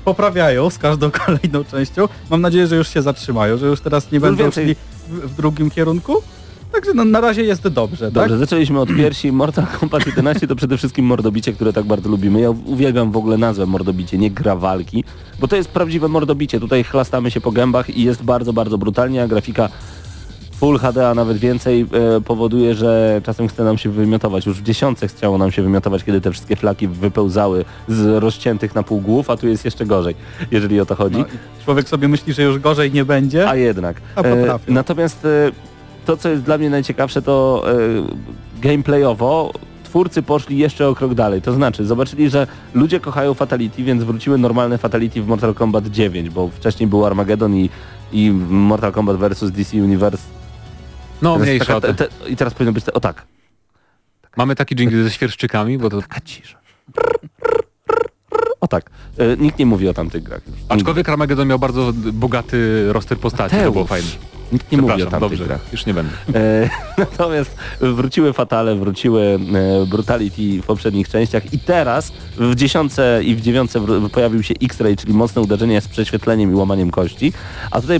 poprawiają 0.05 0.69
z 0.69 0.77
każdą 0.77 1.11
kolejną 1.25 1.63
częścią. 1.71 2.07
Mam 2.29 2.41
nadzieję, 2.41 2.67
że 2.67 2.75
już 2.75 2.87
się 2.89 3.01
zatrzymają, 3.01 3.57
że 3.57 3.65
już 3.67 3.81
teraz 3.81 4.11
nie 4.11 4.15
Już 4.15 4.21
będą 4.23 4.43
więcej- 4.43 4.65
szli 4.65 4.75
w, 5.07 5.31
w 5.31 5.35
drugim 5.35 5.69
kierunku. 5.69 6.15
Także 6.71 6.93
no, 6.93 7.05
na 7.05 7.21
razie 7.21 7.43
jest 7.43 7.67
dobrze, 7.67 8.11
Dobrze, 8.11 8.29
tak? 8.29 8.39
zaczęliśmy 8.39 8.79
od 8.79 8.89
piersi. 8.89 9.31
Mortal 9.31 9.65
Kombat 9.79 10.07
11 10.07 10.47
to 10.47 10.55
przede 10.55 10.77
wszystkim 10.77 11.05
mordobicie, 11.05 11.53
które 11.53 11.73
tak 11.73 11.85
bardzo 11.85 12.09
lubimy. 12.09 12.41
Ja 12.41 12.49
uwielbiam 12.49 13.11
w 13.11 13.17
ogóle 13.17 13.37
nazwę 13.37 13.65
mordobicie, 13.65 14.17
nie 14.17 14.31
gra 14.31 14.55
walki, 14.55 15.03
bo 15.39 15.47
to 15.47 15.55
jest 15.55 15.69
prawdziwe 15.69 16.07
mordobicie. 16.07 16.59
Tutaj 16.59 16.83
chlastamy 16.83 17.31
się 17.31 17.41
po 17.41 17.51
gębach 17.51 17.89
i 17.89 18.03
jest 18.03 18.23
bardzo, 18.23 18.53
bardzo 18.53 18.77
brutalnie, 18.77 19.23
a 19.23 19.27
grafika 19.27 19.69
Full 20.59 20.77
HD, 20.77 21.09
a 21.09 21.15
nawet 21.15 21.37
więcej 21.37 21.85
e, 22.17 22.21
powoduje, 22.21 22.75
że 22.75 23.21
czasem 23.25 23.47
chce 23.47 23.63
nam 23.63 23.77
się 23.77 23.89
wymiotować. 23.89 24.45
Już 24.45 24.59
w 24.59 24.63
dziesiątce 24.63 25.07
chciało 25.07 25.37
nam 25.37 25.51
się 25.51 25.61
wymiotować, 25.61 26.03
kiedy 26.03 26.21
te 26.21 26.31
wszystkie 26.31 26.55
flaki 26.55 26.87
wypełzały 26.87 27.65
z 27.87 28.23
rozciętych 28.23 28.75
na 28.75 28.83
pół 28.83 29.01
głów, 29.01 29.29
a 29.29 29.37
tu 29.37 29.47
jest 29.47 29.65
jeszcze 29.65 29.85
gorzej, 29.85 30.15
jeżeli 30.51 30.79
o 30.79 30.85
to 30.85 30.95
chodzi. 30.95 31.17
No, 31.17 31.25
człowiek 31.65 31.89
sobie 31.89 32.07
myśli, 32.07 32.33
że 32.33 32.43
już 32.43 32.59
gorzej 32.59 32.91
nie 32.91 33.05
będzie. 33.05 33.49
A 33.49 33.55
jednak. 33.55 34.01
A 34.15 34.21
E, 34.21 34.59
natomiast 34.67 35.25
e, 35.25 35.51
to, 36.09 36.17
co 36.17 36.29
jest 36.29 36.43
dla 36.43 36.57
mnie 36.57 36.69
najciekawsze, 36.69 37.21
to 37.21 37.63
e, 37.71 38.61
gameplayowo 38.61 39.53
twórcy 39.83 40.21
poszli 40.23 40.57
jeszcze 40.57 40.87
o 40.87 40.95
krok 40.95 41.13
dalej. 41.13 41.41
To 41.41 41.53
znaczy, 41.53 41.85
zobaczyli, 41.85 42.29
że 42.29 42.47
ludzie 42.73 42.99
kochają 42.99 43.33
Fatality, 43.33 43.83
więc 43.83 44.03
wróciły 44.03 44.37
normalne 44.37 44.77
Fatality 44.77 45.21
w 45.21 45.27
Mortal 45.27 45.53
Kombat 45.53 45.87
9, 45.87 46.29
bo 46.29 46.47
wcześniej 46.47 46.87
był 46.87 47.05
Armageddon 47.05 47.55
i, 47.55 47.69
i 48.11 48.31
Mortal 48.49 48.91
Kombat 48.91 49.17
vs 49.17 49.51
DC 49.51 49.77
Universe. 49.77 50.23
No, 51.21 51.33
Teraz 51.33 51.47
mniejsza 51.47 51.81
taka- 51.81 51.93
te, 51.93 52.07
te, 52.07 52.29
I 52.29 52.35
teraz 52.35 52.53
powinno 52.53 52.73
być 52.73 52.83
te, 52.83 52.93
o 52.93 52.99
tak, 52.99 53.25
Mamy 54.37 54.55
taki 54.55 54.75
jingle 54.75 55.03
ze 55.03 55.11
świerszczykami, 55.11 55.77
bo 55.77 55.89
to... 55.89 56.01
taka 56.01 56.21
cisza. 56.21 56.57
O 58.61 58.67
tak. 58.67 58.89
E, 59.17 59.37
nikt 59.37 59.59
nie 59.59 59.65
mówi 59.65 59.87
o 59.87 59.93
tamtych 59.93 60.23
grach. 60.23 60.47
już. 60.47 60.55
Aczkolwiek 60.69 61.09
Armageddon 61.09 61.47
miał 61.47 61.59
bardzo 61.59 61.93
bogaty 62.13 62.85
roster 62.93 63.17
postaci, 63.17 63.55
to 63.55 63.71
było 63.71 63.85
fajne. 63.85 64.07
Nikt 64.51 64.71
nie 64.71 64.77
mówi 64.77 65.03
o 65.03 65.05
tamtych 65.05 65.19
dobrze, 65.19 65.45
grach. 65.45 65.61
już 65.71 65.85
nie 65.85 65.93
będę. 65.93 66.11
E, 66.35 66.69
natomiast 66.97 67.55
wróciły 67.81 68.33
Fatale, 68.33 68.75
wróciły 68.75 69.39
e, 69.83 69.85
Brutality 69.85 70.61
w 70.61 70.65
poprzednich 70.65 71.09
częściach 71.09 71.53
i 71.53 71.59
teraz 71.59 72.11
w 72.37 72.55
dziesiątce 72.55 73.21
i 73.23 73.35
w 73.35 73.41
dziewiątce 73.41 73.81
pojawił 74.11 74.43
się 74.43 74.53
X-Ray, 74.61 74.95
czyli 74.95 75.13
mocne 75.13 75.41
uderzenie 75.41 75.81
z 75.81 75.87
prześwietleniem 75.87 76.51
i 76.51 76.55
łamaniem 76.55 76.91
kości. 76.91 77.33
A 77.71 77.81
tutaj 77.81 77.99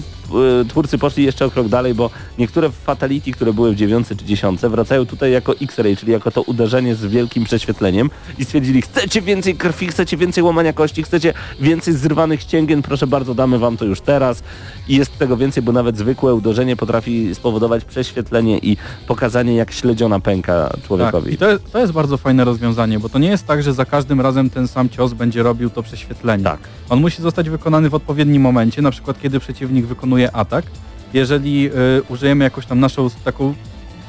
twórcy 0.69 0.97
poszli 0.97 1.23
jeszcze 1.23 1.45
o 1.45 1.51
krok 1.51 1.67
dalej, 1.67 1.93
bo 1.93 2.09
niektóre 2.37 2.69
Fatality, 2.71 3.31
które 3.31 3.53
były 3.53 3.71
w 3.71 3.75
dziewiątce 3.75 4.15
czy 4.15 4.25
dziesiątce 4.25 4.69
wracają 4.69 5.05
tutaj 5.05 5.31
jako 5.31 5.55
X-Ray, 5.61 5.97
czyli 5.97 6.11
jako 6.11 6.31
to 6.31 6.41
uderzenie 6.41 6.95
z 6.95 7.05
wielkim 7.05 7.43
prześwietleniem 7.43 8.09
i 8.37 8.45
stwierdzili, 8.45 8.81
chcecie 8.81 9.21
więcej 9.21 9.55
krwi, 9.55 9.87
chcecie 9.87 10.17
więcej 10.17 10.43
łamania 10.43 10.73
kości, 10.73 11.03
chcecie 11.03 11.33
więcej 11.59 11.93
zrywanych 11.93 12.41
ścięgien, 12.41 12.81
proszę 12.81 13.07
bardzo, 13.07 13.35
damy 13.35 13.59
wam 13.59 13.77
to 13.77 13.85
już 13.85 14.01
teraz. 14.01 14.43
I 14.87 14.95
jest 14.95 15.17
tego 15.17 15.37
więcej, 15.37 15.63
bo 15.63 15.71
nawet 15.71 15.97
zwykłe 15.97 16.33
uderzenie 16.33 16.75
potrafi 16.75 17.35
spowodować 17.35 17.85
prześwietlenie 17.85 18.57
i 18.57 18.77
pokazanie, 19.07 19.55
jak 19.55 19.71
śledziona 19.71 20.19
pęka 20.19 20.69
Tak. 20.71 20.81
człowiekowi. 20.87 21.33
I 21.33 21.37
to 21.37 21.49
jest, 21.49 21.71
to 21.71 21.79
jest 21.79 21.93
bardzo 21.93 22.17
fajne 22.17 22.45
rozwiązanie, 22.45 22.99
bo 22.99 23.09
to 23.09 23.19
nie 23.19 23.27
jest 23.27 23.47
tak, 23.47 23.63
że 23.63 23.73
za 23.73 23.85
każdym 23.85 24.21
razem 24.21 24.49
ten 24.49 24.67
sam 24.67 24.89
cios 24.89 25.13
będzie 25.13 25.43
robił 25.43 25.69
to 25.69 25.83
prześwietlenie. 25.83 26.43
Tak. 26.43 26.59
On 26.89 27.01
musi 27.01 27.21
zostać 27.21 27.49
wykonany 27.49 27.89
w 27.89 27.95
odpowiednim 27.95 28.41
momencie, 28.41 28.81
na 28.81 28.91
przykład 28.91 29.21
kiedy 29.21 29.39
przeciwnik 29.39 29.85
wykonuje 29.85 30.18
atak. 30.27 30.65
Jeżeli 31.13 31.69
y, 31.69 31.71
użyjemy 32.09 32.43
jakąś 32.43 32.65
tam 32.65 32.79
naszą 32.79 33.09
taką 33.23 33.53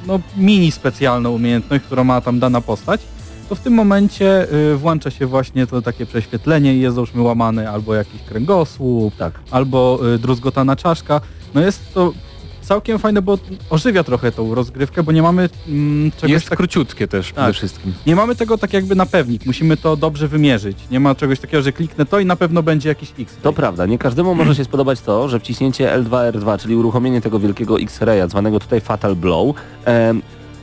no, 0.07 0.21
mini 0.37 0.73
specjalną 0.73 1.31
umiejętność, 1.31 1.85
którą 1.85 2.05
ma 2.05 2.21
tam 2.21 2.39
dana 2.39 2.61
postać, 2.61 3.01
to 3.49 3.55
w 3.55 3.61
tym 3.61 3.73
momencie 3.73 4.53
y, 4.73 4.77
włącza 4.77 5.11
się 5.11 5.27
właśnie 5.27 5.67
to 5.67 5.83
takie 5.83 6.07
prześwietlenie 6.07 6.75
i 6.75 6.81
jest 6.81 6.95
załóżmy 6.95 7.23
łamany 7.23 7.71
albo 7.71 7.95
jakiś 7.95 8.23
kręgosłup, 8.23 9.17
Tak. 9.17 9.33
albo 9.51 10.01
y, 10.15 10.19
druzgotana 10.19 10.77
czaszka. 10.77 11.21
No 11.55 11.61
jest 11.61 11.95
to 11.95 12.13
całkiem 12.71 12.99
fajne, 12.99 13.23
bo 13.23 13.39
ożywia 13.71 14.05
trochę 14.05 14.33
tą 14.33 14.55
rozgrywkę, 14.55 15.03
bo 15.03 15.13
nie 15.13 15.23
mamy 15.23 15.49
mm, 15.69 16.11
czegoś 16.11 16.31
Jest 16.31 16.49
tak, 16.49 16.57
króciutkie 16.59 17.09
też 17.09 17.27
przede 17.33 17.47
Tak. 17.47 17.55
wszystkim. 17.55 17.93
nie 18.07 18.17
mamy 18.17 18.37
tego 18.37 18.59
tak 18.59 18.73
jakby 18.73 18.95
na 18.95 19.07
pewnik, 19.07 19.47
musimy 19.47 19.77
to 19.77 19.97
dobrze 19.97 20.29
wymierzyć. 20.29 20.79
Nie 20.91 21.01
ma 21.01 21.15
czegoś 21.15 21.41
takiego, 21.41 21.63
że 21.63 21.73
kliknę 21.73 22.07
to 22.07 22.21
i 22.21 22.27
na 22.27 22.37
pewno 22.37 22.63
będzie 22.63 22.89
jakiś 22.89 23.13
X. 23.19 23.37
To 23.43 23.53
prawda, 23.53 23.87
nie 23.87 23.99
każdemu 23.99 24.35
może 24.35 24.55
się 24.55 24.65
spodobać 24.65 25.01
to, 25.01 25.29
że 25.29 25.41
wciśnięcie 25.41 25.89
L2R2, 26.03 26.59
czyli 26.59 26.77
uruchomienie 26.77 27.21
tego 27.21 27.39
wielkiego 27.39 27.81
X-raya, 27.81 28.29
zwanego 28.29 28.61
tutaj 28.61 28.81
Fatal 28.81 29.17
Blow, 29.17 29.57
em, 29.85 30.23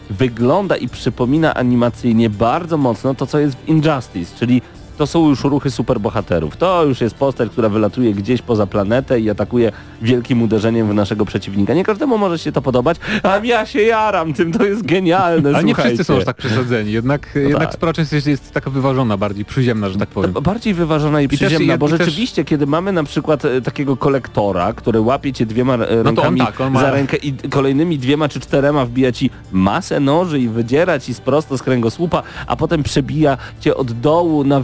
wygląda 0.09 0.75
i 0.75 0.87
przypomina 0.89 1.53
animacyjnie 1.53 2.29
bardzo 2.29 2.77
mocno 2.77 3.15
to, 3.15 3.25
co 3.27 3.39
jest 3.39 3.55
w 3.57 3.67
Injustice, 3.67 4.35
czyli 4.39 4.61
to 4.97 5.07
są 5.07 5.29
już 5.29 5.43
ruchy 5.43 5.71
superbohaterów. 5.71 6.57
To 6.57 6.83
już 6.85 7.01
jest 7.01 7.15
postać, 7.15 7.49
która 7.51 7.69
wylatuje 7.69 8.13
gdzieś 8.13 8.41
poza 8.41 8.67
planetę 8.67 9.19
i 9.19 9.29
atakuje 9.29 9.71
wielkim 10.01 10.41
uderzeniem 10.41 10.87
w 10.89 10.93
naszego 10.93 11.25
przeciwnika. 11.25 11.73
Nie 11.73 11.83
każdemu 11.83 12.17
może 12.17 12.39
się 12.39 12.51
to 12.51 12.61
podobać, 12.61 12.97
a 13.23 13.37
ja 13.43 13.65
się 13.65 13.81
jaram 13.81 14.33
tym, 14.33 14.51
to 14.53 14.65
jest 14.65 14.85
genialne, 14.85 15.49
Ale 15.49 15.63
nie 15.63 15.75
wszyscy 15.75 16.03
są 16.03 16.17
aż 16.17 16.25
tak 16.25 16.37
przesadzeni, 16.37 16.91
jednak, 16.91 17.29
jednak 17.35 17.61
tak. 17.69 17.73
spora 17.73 17.93
część 17.93 18.11
jest, 18.11 18.27
jest 18.27 18.51
taka 18.51 18.69
wyważona, 18.69 19.17
bardziej 19.17 19.45
przyziemna, 19.45 19.89
że 19.89 19.97
tak 19.97 20.09
powiem. 20.09 20.31
B- 20.31 20.41
Bardziej 20.41 20.73
wyważona 20.73 21.21
i 21.21 21.27
też 21.27 21.39
przyziemna, 21.39 21.75
i- 21.75 21.77
bo 21.77 21.87
i 21.87 21.89
też- 21.91 21.99
rzeczywiście, 21.99 22.45
kiedy 22.45 22.67
mamy 22.67 22.91
na 22.91 23.03
przykład 23.03 23.45
e, 23.45 23.61
takiego 23.61 23.97
kolektora, 23.97 24.73
który 24.73 25.01
łapie 25.01 25.33
cię 25.33 25.45
dwiema 25.45 25.73
e, 25.73 25.77
No 25.77 26.03
rękami 26.03 26.39
tak, 26.41 26.61
on 26.61 26.73
ma- 26.73 26.81
za 26.81 26.91
rękę 26.91 27.17
i 27.17 27.33
kolejnymi 27.33 27.97
dwiema 27.97 28.29
czy 28.29 28.39
czterema 28.39 28.85
wbija 28.85 29.11
ci 29.11 29.29
masę 29.51 29.99
noży 29.99 30.39
i 30.39 30.47
wydziera 30.49 30.99
ci 30.99 31.13
z 31.13 31.19
prosto 31.21 31.57
z 31.57 31.63
kręgosłupa, 31.63 32.23
a 32.47 32.55
potem 32.55 32.83
przebija 32.83 33.37
cię 33.59 33.75
od 33.75 33.91
dołu 33.91 34.43
na 34.43 34.59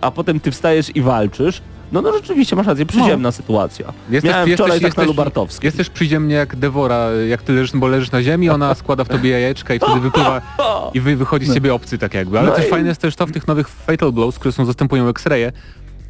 a 0.00 0.10
potem 0.10 0.40
ty 0.40 0.50
wstajesz 0.50 0.96
i 0.96 1.02
walczysz, 1.02 1.62
no 1.92 2.02
no 2.02 2.12
rzeczywiście 2.12 2.56
masz 2.56 2.66
rację, 2.66 2.86
przyziemna 2.86 3.32
sytuacja. 3.32 3.92
Jesteś, 4.10 4.30
Miałem 4.30 4.48
jesteś, 4.48 4.64
wczoraj 4.64 4.78
tak 4.80 4.82
jesteś, 4.86 4.96
na 5.02 5.04
Lubartowskiej. 5.04 5.68
Jesteś 5.68 5.90
przyziemnie 5.90 6.34
jak 6.34 6.56
Devora, 6.56 7.10
jak 7.28 7.42
ty 7.42 7.52
leżysz, 7.52 7.72
bo 7.76 7.86
leżysz 7.88 8.10
na 8.10 8.22
ziemi, 8.22 8.50
ona 8.50 8.74
składa 8.74 9.04
w 9.04 9.08
tobie 9.08 9.30
jajeczka 9.30 9.74
i 9.74 9.78
wtedy 9.78 10.00
wypływa 10.00 10.40
i 10.94 11.00
wy, 11.00 11.16
wychodzi 11.16 11.46
z 11.46 11.54
ciebie 11.54 11.74
obcy 11.74 11.98
tak 11.98 12.14
jakby. 12.14 12.38
Ale 12.38 12.48
No 12.48 12.54
też 12.54 12.66
i- 12.66 12.70
fajne 12.70 12.88
jest 12.88 13.00
też 13.00 13.16
to 13.16 13.26
w 13.26 13.32
tych 13.32 13.46
nowych 13.48 13.68
Fatal 13.68 14.12
Blows, 14.12 14.38
które 14.38 14.52
są 14.52 14.64
zastępują 14.64 15.08
X-raye, 15.08 15.52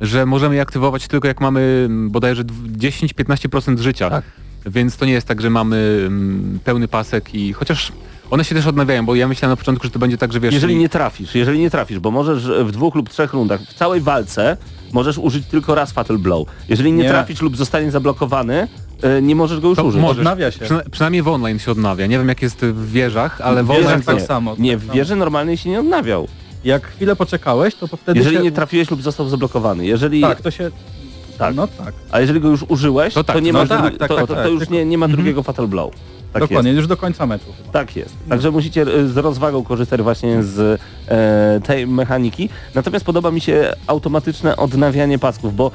że 0.01 0.27
możemy 0.27 0.55
je 0.55 0.63
aktywować 0.63 1.09
tylko 1.09 1.29
jak 1.29 1.41
mamy 1.41 1.83
mm, 1.87 2.11
bodajże 2.11 2.45
dw- 2.45 2.77
10-15% 2.79 3.79
życia. 3.79 4.11
Tak. 4.11 4.25
Więc 4.67 4.97
to 4.97 5.05
nie 5.05 5.13
jest 5.13 5.27
tak, 5.29 5.41
że 5.41 5.51
mamy 5.51 6.05
mm, 6.07 6.59
pełny 6.65 6.89
pasek 6.89 7.35
i 7.35 7.53
chociaż 7.53 7.93
one 8.31 8.45
się 8.45 8.55
też 8.55 8.67
odnawiają, 8.67 9.07
bo 9.07 9.15
ja 9.15 9.29
myślałem 9.29 9.53
na 9.53 9.57
początku, 9.57 9.85
że 9.85 9.91
to 9.91 9.99
będzie 9.99 10.19
tak, 10.19 10.33
że 10.33 10.41
wiesz... 10.41 10.55
Jeżeli 10.55 10.77
nie 10.77 10.89
trafisz, 10.89 11.35
jeżeli 11.35 11.59
nie 11.59 11.71
trafisz, 11.71 11.99
bo 11.99 12.11
możesz 12.11 12.43
w 12.65 12.71
dwóch 12.73 12.95
lub 12.95 13.09
trzech 13.09 13.33
rundach, 13.33 13.61
w 13.61 13.75
całej 13.75 14.01
walce 14.01 14.57
możesz 14.93 15.19
użyć 15.19 15.47
tylko 15.47 15.75
raz 15.75 15.93
Fatal 15.93 16.19
Blow. 16.19 16.49
Jeżeli 16.69 16.93
nie, 16.93 17.03
Nie. 17.03 17.09
trafisz 17.09 17.41
lub 17.43 17.57
zostanie 17.57 17.91
zablokowany, 17.91 18.69
e, 19.03 19.23
nie 19.23 19.37
możesz 19.37 19.61
go 19.61 19.69
już 19.69 19.77
to 19.79 19.85
użyć. 19.85 20.01
możesz. 20.01 20.19
Odnawia 20.19 20.51
się. 20.51 20.65
Przyna 20.65 20.83
przynajmniej 20.91 21.23
w 21.23 21.29
online 21.29 21.59
się 21.59 21.71
odnawia. 21.73 22.07
Nie 22.07 22.19
wiem 22.19 22.29
jak 22.29 22.43
jest 22.43 22.61
w 22.65 22.91
wieżach, 22.93 23.41
ale 23.41 23.63
w 23.65 23.67
W 23.67 23.71
wieżach 23.71 23.85
online 23.87 24.03
tak 24.03 24.17
nie. 24.17 24.27
samo. 24.27 24.57
Nie, 24.59 24.73
tak 24.77 24.81
w 24.87 24.93
wieży 24.93 25.17
normalnej 25.17 25.57
się 25.57 25.71
nie 25.71 25.81
odnawiał. 25.81 26.29
Jak 26.65 26.87
chwilę 26.87 27.17
poczekałeś, 27.17 27.75
to 27.75 27.87
wtedy 27.87 28.19
Jeżeli 28.19 28.37
się... 28.37 28.43
nie 28.43 28.53
trafiłeś 28.53 28.91
lub 28.91 29.03
został 29.03 29.29
zablokowany. 29.29 29.87
Jeżeli, 29.87 30.21
Tak, 30.21 30.41
to 30.41 30.51
się... 30.51 30.71
Tak. 31.39 31.55
No 31.55 31.67
tak. 31.69 31.95
A 32.11 32.21
jeżeli 32.21 32.41
go 32.41 32.49
już 32.49 32.65
użyłeś, 32.69 33.15
To 33.15 33.25
to, 33.25 33.33
tak, 33.33 33.43
nie 33.43 33.53
no 33.53 33.67
tak, 33.67 33.99
tak, 33.99 34.09
to, 34.09 34.27
to, 34.27 34.35
to 34.35 34.49
już 34.49 34.69
nie, 34.69 34.85
nie 34.85 34.99
ma 34.99 35.07
Mhm. 35.07 35.17
drugiego 35.23 35.43
Fatal 35.43 35.69
Blow. 35.69 35.95
Tak 36.35 36.43
Dokładnie, 36.43 36.71
jest. 36.71 36.77
już 36.77 36.87
do 36.87 36.97
końca 36.97 37.27
meczu 37.27 37.45
chyba. 37.59 37.73
Tak 37.73 37.97
jest. 37.97 38.17
Także 38.29 38.51
musicie 38.51 38.83
e, 38.83 39.09
z 39.09 39.17
rozwagą 39.17 39.65
korzystać 39.65 40.03
właśnie 40.03 40.43
z 40.43 40.81
e, 41.09 41.61
tej 41.67 41.87
mechaniki. 41.87 42.49
Natomiast 42.75 43.05
podoba 43.05 43.31
mi 43.31 43.41
się 43.41 43.73
automatyczne 43.87 44.57
odnawianie 44.57 45.19
pasków, 45.19 45.57
bo 45.57 45.71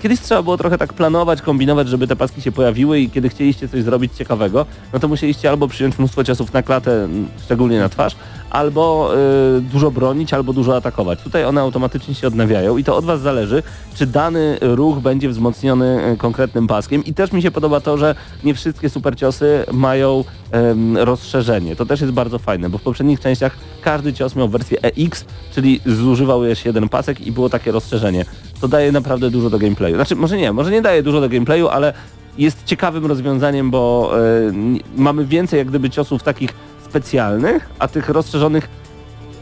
kiedyś 0.00 0.20
trzeba 0.20 0.42
było 0.42 0.56
trochę 0.56 0.78
tak 0.78 0.92
planować, 0.92 1.42
kombinować, 1.42 1.88
żeby 1.88 2.06
te 2.06 2.16
paski 2.16 2.42
się 2.42 2.52
pojawiły 2.52 3.00
i 3.00 3.10
kiedy 3.10 3.28
chcieliście 3.28 3.68
coś 3.68 3.82
zrobić 3.82 4.12
ciekawego, 4.16 4.66
no 4.92 4.98
to 4.98 5.08
musieliście 5.08 5.50
albo 5.50 5.68
przyjąć 5.68 5.98
mnóstwo 5.98 6.24
ciosów 6.24 6.52
na 6.52 6.62
klatę, 6.62 7.08
szczególnie 7.44 7.78
na 7.78 7.88
twarz, 7.88 8.16
albo 8.50 9.10
e, 9.14 9.60
dużo 9.60 9.90
bronić, 9.90 10.34
albo 10.34 10.52
dużo 10.52 10.76
atakować. 10.76 11.22
Tutaj 11.22 11.44
one 11.44 11.60
automatycznie 11.60 12.14
się 12.14 12.26
odnawiają 12.26 12.76
i 12.76 12.84
to 12.84 12.96
od 12.96 13.04
Was 13.04 13.20
zależy, 13.20 13.62
czy 13.94 14.06
dany 14.06 14.58
ruch 14.60 14.98
będzie 14.98 15.28
wzmocniony 15.28 16.02
e, 16.02 16.16
konkretnym 16.16 16.66
paskiem 16.66 17.04
i 17.04 17.14
też 17.14 17.32
mi 17.32 17.42
się 17.42 17.50
podoba 17.50 17.80
to, 17.80 17.98
że 17.98 18.14
nie 18.44 18.54
wszystkie 18.54 18.90
super 18.90 19.16
ciosy 19.16 19.64
mają 19.72 20.24
em, 20.50 20.96
rozszerzenie. 20.96 21.76
To 21.76 21.86
też 21.86 22.00
jest 22.00 22.12
bardzo 22.12 22.38
fajne, 22.38 22.70
bo 22.70 22.78
w 22.78 22.82
poprzednich 22.82 23.20
częściach 23.20 23.56
każdy 23.82 24.12
cios 24.12 24.36
miał 24.36 24.48
wersję 24.48 24.78
EX, 24.82 25.24
czyli 25.54 25.80
zużywał 25.86 26.44
jeszcze 26.44 26.68
jeden 26.68 26.88
pasek 26.88 27.20
i 27.20 27.32
było 27.32 27.48
takie 27.48 27.72
rozszerzenie. 27.72 28.24
To 28.60 28.68
daje 28.68 28.92
naprawdę 28.92 29.30
dużo 29.30 29.50
do 29.50 29.58
gameplayu. 29.58 29.94
Znaczy, 29.94 30.16
może 30.16 30.36
nie, 30.36 30.52
może 30.52 30.70
nie 30.70 30.82
daje 30.82 31.02
dużo 31.02 31.20
do 31.20 31.28
gameplayu, 31.28 31.68
ale 31.68 31.92
jest 32.38 32.64
ciekawym 32.64 33.06
rozwiązaniem, 33.06 33.70
bo 33.70 34.12
n- 34.48 34.78
mamy 34.96 35.24
więcej 35.24 35.58
jak 35.58 35.68
gdyby 35.68 35.90
ciosów 35.90 36.22
takich 36.22 36.54
specjalnych, 36.84 37.70
a 37.78 37.88
tych 37.88 38.08
rozszerzonych 38.08 38.68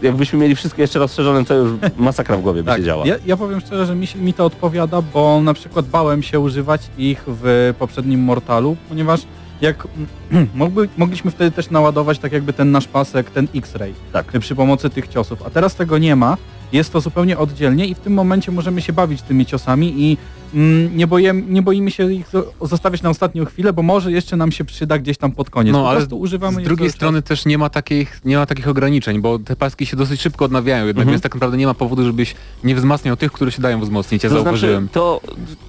jakbyśmy 0.02 0.38
mieli 0.38 0.56
wszystkie 0.56 0.82
jeszcze 0.82 0.98
rozszerzone, 0.98 1.44
to 1.44 1.54
już 1.54 1.70
masakra 1.96 2.36
w 2.36 2.40
głowie 2.40 2.62
by 2.62 2.72
się 2.72 2.82
działa. 2.82 3.02
Tak, 3.04 3.08
Ja, 3.12 3.18
ja 3.26 3.36
powiem 3.36 3.60
szczerze, 3.60 3.86
że 3.86 3.94
mi, 3.94 4.06
się, 4.06 4.18
mi 4.18 4.32
to 4.34 4.44
odpowiada, 4.44 5.02
bo 5.02 5.40
na 5.42 5.54
przykład 5.54 5.86
bałem 5.86 6.22
się 6.22 6.40
używać 6.40 6.80
ich 6.98 7.22
w 7.26 7.74
poprzednim 7.78 8.20
Mortalu, 8.20 8.76
ponieważ 8.88 9.20
jak 9.60 9.88
mogli, 10.54 10.88
mogliśmy 10.96 11.30
wtedy 11.30 11.50
też 11.50 11.70
naładować 11.70 12.18
tak 12.18 12.32
jakby 12.32 12.52
ten 12.52 12.70
nasz 12.70 12.88
pasek, 12.88 13.30
ten 13.30 13.48
X-Ray 13.54 13.94
Tak. 14.12 14.26
przy 14.40 14.54
pomocy 14.54 14.90
tych 14.90 15.08
ciosów, 15.08 15.42
a 15.46 15.50
teraz 15.50 15.74
tego 15.74 15.98
nie 15.98 16.16
ma, 16.16 16.36
jest 16.72 16.92
to 16.92 17.00
zupełnie 17.00 17.38
oddzielnie 17.38 17.86
i 17.86 17.94
w 17.94 17.98
tym 17.98 18.12
momencie 18.14 18.52
możemy 18.52 18.82
się 18.82 18.92
bawić 18.92 19.22
tymi 19.22 19.46
ciosami 19.46 19.94
i 20.02 20.16
mm, 20.54 20.96
nie, 20.96 21.06
boję, 21.06 21.34
nie 21.48 21.62
boimy 21.62 21.90
się 21.90 22.12
ich 22.12 22.28
zo- 22.30 22.44
zostawiać 22.68 23.02
na 23.02 23.10
ostatnią 23.10 23.44
chwilę, 23.44 23.72
bo 23.72 23.82
może 23.82 24.12
jeszcze 24.12 24.36
nam 24.36 24.52
się 24.52 24.64
przyda 24.64 24.98
gdzieś 24.98 25.18
tam 25.18 25.32
pod 25.32 25.50
koniec. 25.50 25.72
No 25.72 25.82
po 25.82 25.88
ale 25.90 25.98
prostu 25.98 26.18
używamy 26.20 26.60
z 26.60 26.64
drugiej 26.64 26.90
strony 26.90 27.22
też 27.22 27.46
nie 27.46 27.58
ma 27.58 27.70
takich, 27.70 28.20
nie 28.24 28.36
ma 28.36 28.46
takich 28.46 28.68
ograniczeń, 28.68 29.20
bo 29.20 29.38
te 29.38 29.56
paski 29.56 29.86
się 29.86 29.96
dosyć 29.96 30.20
szybko 30.20 30.44
odnawiają 30.44 30.86
jednak, 30.86 31.02
Mhm. 31.02 31.12
więc 31.14 31.22
tak 31.22 31.34
naprawdę 31.34 31.56
nie 31.56 31.66
ma 31.66 31.74
powodu, 31.74 32.04
żebyś 32.04 32.34
nie 32.64 32.74
wzmacniał 32.74 33.16
tych, 33.16 33.32
które 33.32 33.52
się 33.52 33.62
dają 33.62 33.80
wzmocnić, 33.80 34.24
ja 34.24 34.30
To 34.30 34.34
znaczy, 34.34 34.44
zauważyłem. 34.44 34.88
to 34.88 35.20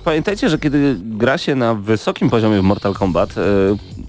pamiętajcie, 0.04 0.50
że 0.50 0.60
kiedy 0.60 0.95
gra 1.02 1.38
się 1.38 1.56
na 1.56 1.74
wysokim 1.76 2.30
poziomie 2.30 2.60
w 2.60 2.64
Mortal 2.64 2.93
Kombat 2.93 3.36
e, 3.38 3.41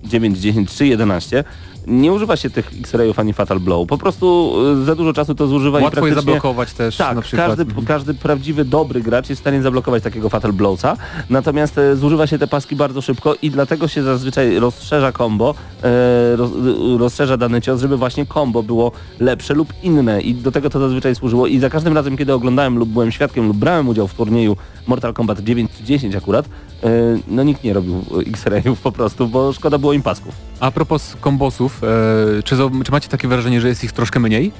9, 0.09 0.38
10 0.38 0.70
czy 0.74 0.86
11, 0.86 1.45
nie 1.91 2.12
używa 2.12 2.36
się 2.36 2.51
tych 2.51 2.70
X-rayów 2.80 3.18
ani 3.18 3.32
Fatal 3.32 3.61
Blow. 3.61 3.88
Po 3.88 3.99
prostu 3.99 4.55
e, 4.82 4.84
za 4.84 4.95
dużo 4.95 5.12
czasu 5.12 5.34
to 5.34 5.47
zużywa 5.47 5.80
i 5.80 5.82
Łatwo 5.82 5.99
je 5.99 6.03
praktycznie... 6.03 6.32
zablokować 6.32 6.72
też 6.72 6.97
Tak, 6.97 7.16
na 7.16 7.22
przykład. 7.22 7.47
każdy, 7.49 7.62
Mhm. 7.62 7.86
każdy 7.86 8.14
prawdziwy, 8.14 8.64
dobry 8.64 9.01
gracz 9.01 9.28
jest 9.28 9.41
w 9.41 9.45
stanie 9.45 9.62
zablokować 9.62 10.03
takiego 10.03 10.28
Fatal 10.28 10.53
Blowsa, 10.53 10.97
natomiast 11.30 11.78
e, 11.78 11.97
zużywa 11.97 12.26
się 12.26 12.38
te 12.38 12.47
paski 12.47 12.76
bardzo 12.76 13.01
szybko 13.01 13.34
i 13.43 13.51
dlatego 13.51 13.88
się 13.88 14.03
zazwyczaj 14.03 14.59
rozszerza 14.59 15.12
combo, 15.12 15.55
e, 15.82 16.36
roz, 16.36 16.51
rozszerza 16.99 17.36
dany 17.36 17.61
cios, 17.62 17.80
żeby 17.80 17.97
właśnie 17.97 18.26
combo 18.26 18.62
było 18.62 18.93
lepsze 19.20 19.55
lub 19.55 19.72
inne 19.82 20.20
i 20.20 20.34
do 20.34 20.53
tego 20.53 20.70
to 20.70 20.80
zazwyczaj 20.80 21.14
służyło 21.14 21.47
i 21.47 21.59
za 21.59 21.70
każdym 21.70 21.95
razem, 21.95 22.16
kiedy 22.16 22.34
oglądałem 22.34 22.78
lub 22.78 22.88
byłem 22.88 23.12
świadkiem 23.12 23.47
lub 23.49 23.57
brałem 23.57 23.88
udział 23.88 24.09
w 24.09 24.14
turnieju 24.14 24.57
Mortal 24.91 25.12
Kombat 25.12 25.41
9 25.41 25.70
czy 25.78 25.84
10 25.84 26.14
akurat, 26.14 26.49
e, 26.84 26.88
no 27.28 27.43
nikt 27.43 27.64
nie 27.64 27.72
robił 27.72 28.05
X-rayów 28.26 28.80
po 28.80 28.93
prostu, 28.93 29.28
bo 29.28 29.53
szkoda 29.53 29.78
było 29.78 29.93
im 29.93 30.03
pasków. 30.03 30.34
A 30.61 30.70
propos 30.70 31.16
kombosów, 31.20 31.80
e, 31.84 32.43
czy, 32.43 32.57
czy 32.84 32.93
macie 32.93 33.09
takie 33.09 33.28
wrażenie, 33.28 33.61
że 33.61 33.68
jest 33.68 33.84
ich 33.84 33.93
troszkę 33.93 34.20
mniej 34.20 34.53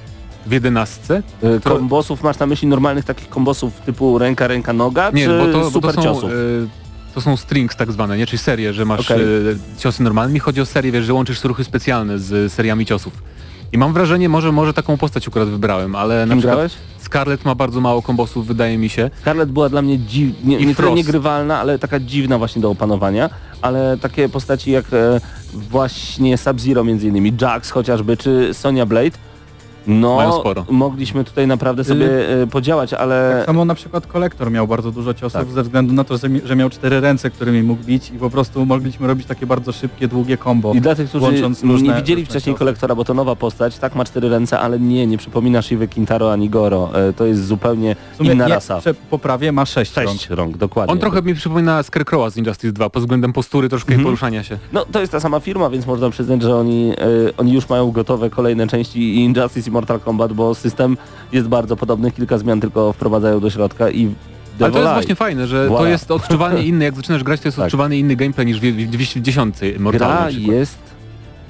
w 0.47 0.53
jedenastce? 0.53 1.23
E, 1.43 1.61
To- 1.61 1.71
Kombosów 1.71 2.23
masz 2.23 2.39
na 2.39 2.47
myśli 2.47 2.69
normalnych 2.69 3.05
takich 3.05 3.29
kombosów 3.29 3.81
typu 3.81 4.19
ręka, 4.19 4.47
ręka, 4.47 4.73
noga, 4.73 5.11
Nie, 5.11 5.27
czy 5.27 5.39
bo 5.39 5.47
to, 5.53 5.61
bo 5.61 5.71
super 5.71 5.95
to 5.95 6.03
są 6.03 6.29
to 7.15 7.21
są 7.21 7.37
strings 7.37 7.77
tak 7.77 7.93
zwane, 7.93 8.19
nie? 8.19 8.27
Czyli 8.27 8.39
serie, 8.39 8.73
że 8.73 8.85
masz 8.85 9.11
e, 9.11 9.19
ciosy 9.79 10.03
normalne. 10.03 10.33
Mi 10.33 10.41
chodzi 10.41 10.61
o 10.61 10.67
serię, 10.67 10.93
wiesz, 10.93 11.05
że 11.05 11.15
łączysz 11.15 11.45
ruchy 11.45 11.65
specjalne 11.65 12.19
z 12.19 12.53
seriami 12.53 12.87
ciosów. 12.87 13.13
I 13.73 13.79
mam 13.79 13.93
wrażenie, 13.93 14.29
może, 14.29 14.53
może 14.53 14.73
taką 14.73 14.97
postać 14.97 15.29
akurat 15.29 15.49
wybrałem, 15.49 15.97
ale 15.97 16.27
na 16.27 16.33
Kim 16.33 16.39
przykład 16.39 16.57
grałeś? 16.57 16.73
Scarlett 16.99 17.45
ma 17.45 17.55
bardzo 17.55 17.81
mało 17.81 18.03
kombosów, 18.03 18.47
wydaje 18.47 18.79
mi 18.79 18.89
się. 18.89 19.11
Scarlett 19.21 19.51
była 19.51 19.69
dla 19.69 19.83
mnie 19.83 19.99
dziw... 19.99 20.45
nie, 20.45 20.57
I 20.57 20.67
nie 20.67 20.75
tyle 20.75 20.75
Frost. 20.75 20.97
niegrywalna, 20.97 21.61
ale 21.61 21.79
taka 21.79 22.01
dziwna 22.01 22.39
właśnie 22.39 22.63
do 22.63 22.71
opanowania, 22.71 23.31
ale 23.63 23.99
takie 24.01 24.29
postaci 24.29 24.71
jak 24.71 24.85
e, 24.93 25.21
właśnie 25.55 26.39
Sub-Zero 26.39 26.85
między 26.85 27.09
innymi, 27.09 27.33
Jax 27.41 27.71
chociażby, 27.71 28.17
czy 28.17 28.55
Sonya 28.55 28.87
Blade, 28.87 29.19
no 29.87 30.43
mogliśmy 30.71 31.25
tutaj 31.25 31.47
naprawdę 31.47 31.85
sobie 31.85 32.29
e, 32.43 32.47
podziałać, 32.47 32.95
ale 32.95 33.35
Tak 33.37 33.47
samo 33.47 33.65
na 33.65 33.75
przykład 33.75 34.07
kolektor 34.07 34.51
miał 34.51 34.67
bardzo 34.69 34.91
dużo 34.91 35.15
ciosów 35.15 35.41
Tak. 35.41 35.49
ze 35.51 35.63
względu 35.63 35.93
na 35.95 36.05
to, 36.05 36.19
że, 36.19 36.29
mi- 36.29 36.41
że 36.45 36.57
miał 36.57 36.71
cztery 36.71 37.01
ręce, 37.01 37.31
którymi 37.31 37.63
mógł 37.63 37.85
bić 37.85 38.11
i 38.11 38.19
po 38.19 38.31
prostu 38.31 38.67
mogliśmy 38.67 39.07
robić 39.07 39.27
takie 39.27 39.47
bardzo 39.47 39.73
szybkie, 39.73 40.09
długie 40.09 40.39
combo. 40.39 40.73
i 40.75 40.81
dla 40.81 40.95
tych, 40.95 41.09
którzy 41.09 41.25
łącząc 41.25 41.63
nie 41.63 41.73
różne- 41.73 41.97
widzieli 41.97 42.21
różne 42.23 42.31
wcześniej 42.31 42.55
ciosy. 42.55 42.59
kolektora, 42.59 42.95
bo 42.95 43.05
to 43.05 43.15
nowa 43.15 43.37
postać, 43.37 43.79
tak 43.79 43.95
ma 43.95 44.05
cztery 44.05 44.29
ręce, 44.29 44.59
ale 44.61 44.81
nie, 44.81 45.07
nie 45.07 45.19
przypomina 45.19 45.63
Shiva 45.63 45.87
Kintaro 45.87 46.33
ani 46.33 46.51
Goro, 46.51 46.91
e, 47.09 47.13
to 47.13 47.27
jest 47.27 47.47
zupełnie 47.47 47.97
inna 48.21 48.35
nie, 48.49 48.55
rasa. 48.55 48.81
poprawię, 49.11 49.53
ma 49.53 49.67
sześć, 49.67 49.97
rąk. 49.97 50.09
Sześć 50.09 50.31
rąk, 50.31 50.57
dokładnie. 50.57 50.93
On 50.93 50.99
trochę 50.99 51.23
mi 51.23 51.35
przypomina 51.35 51.83
Scarecrowa 51.83 52.31
z 52.31 52.37
Injustice 52.37 52.73
2 52.73 52.91
pod 52.91 53.03
względem 53.03 53.33
postury 53.33 53.69
troszkę 53.69 53.89
Mhm. 53.89 54.01
i 54.01 54.05
poruszania 54.05 54.43
się. 54.43 54.59
No 54.73 54.85
to 54.93 55.01
jest 55.01 55.13
ta 55.13 55.21
sama 55.21 55.41
firma, 55.41 55.71
więc 55.71 55.87
można 55.87 56.11
przyznać, 56.11 56.43
że 56.43 56.57
oni, 56.57 56.91
e, 56.93 56.97
oni 57.37 57.53
już 57.53 57.69
mają 57.69 57.91
gotowe 57.91 58.31
kolejne 58.31 58.67
części 58.67 59.01
i 59.15 59.25
Injustice 59.25 59.70
i 59.71 59.73
Mortal 59.73 60.01
Kombat, 60.01 60.33
bo 60.33 60.55
system 60.55 60.97
jest 61.33 61.49
bardzo 61.49 61.77
podobny, 61.77 62.11
kilka 62.11 62.39
zmian 62.39 62.61
tylko 62.61 62.93
wprowadzają 62.93 63.41
do 63.41 63.51
środka 63.51 63.91
i 63.91 64.15
Ale 64.61 64.73
to 64.73 64.79
jest 64.79 64.93
właśnie 64.93 65.15
fajne, 65.15 65.47
że 65.47 65.69
to 65.69 65.87
jest 65.87 66.11
odczuwalnie 66.11 66.63
inny, 66.63 66.85
jak 66.85 66.97
zaczynasz 66.97 67.25
grać, 67.25 67.41
to 67.41 67.49
jest 67.49 67.59
Tak. 67.59 67.91
inny 67.91 68.17
gameplay 68.17 68.47
niż 68.47 68.61
w 68.61 68.63
w 68.63 68.91
210 68.91 69.57
Mortal 69.79 70.09
Gra 70.09 70.31
jest 70.31 70.79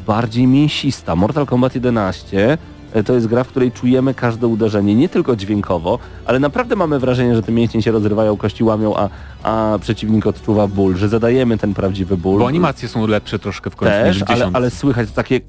bardziej 0.06 0.46
mięsista. 0.46 1.16
Mortal 1.16 1.46
Kombat 1.46 1.74
11 1.74 2.52
e, 2.52 2.58
to 3.04 3.14
jest 3.14 3.26
gra, 3.26 3.44
w 3.44 3.48
której 3.48 3.72
czujemy 3.72 4.14
każde 4.14 4.46
uderzenie, 4.46 4.94
nie 4.94 5.08
tylko 5.08 5.36
dźwiękowo, 5.36 5.98
ale 6.26 6.38
naprawdę 6.38 6.76
mamy 6.76 6.98
wrażenie, 6.98 7.34
że 7.34 7.42
te 7.42 7.52
mięśnie 7.52 7.82
się 7.82 7.90
rozrywają, 7.90 8.36
kości 8.36 8.64
łamią, 8.64 8.96
a, 8.96 9.08
a 9.42 9.78
przeciwnik 9.78 10.26
odczuwa 10.26 10.66
ból, 10.66 10.96
że 10.96 11.08
zadajemy 11.08 11.58
ten 11.58 11.74
prawdziwy 11.74 12.16
ból. 12.16 12.38
Bo 12.38 12.48
animacje 12.48 12.88
są 12.88 13.06
lepsze 13.06 13.38
troszkę 13.38 13.70
w 13.70 13.76
końcu 13.76 13.96
niż 14.06 14.18
też, 14.18 14.18
w 14.18 14.30
ale, 14.30 14.38
10. 14.38 14.56
ale 14.56 14.70
słychać 14.70 15.10
takie 15.10 15.40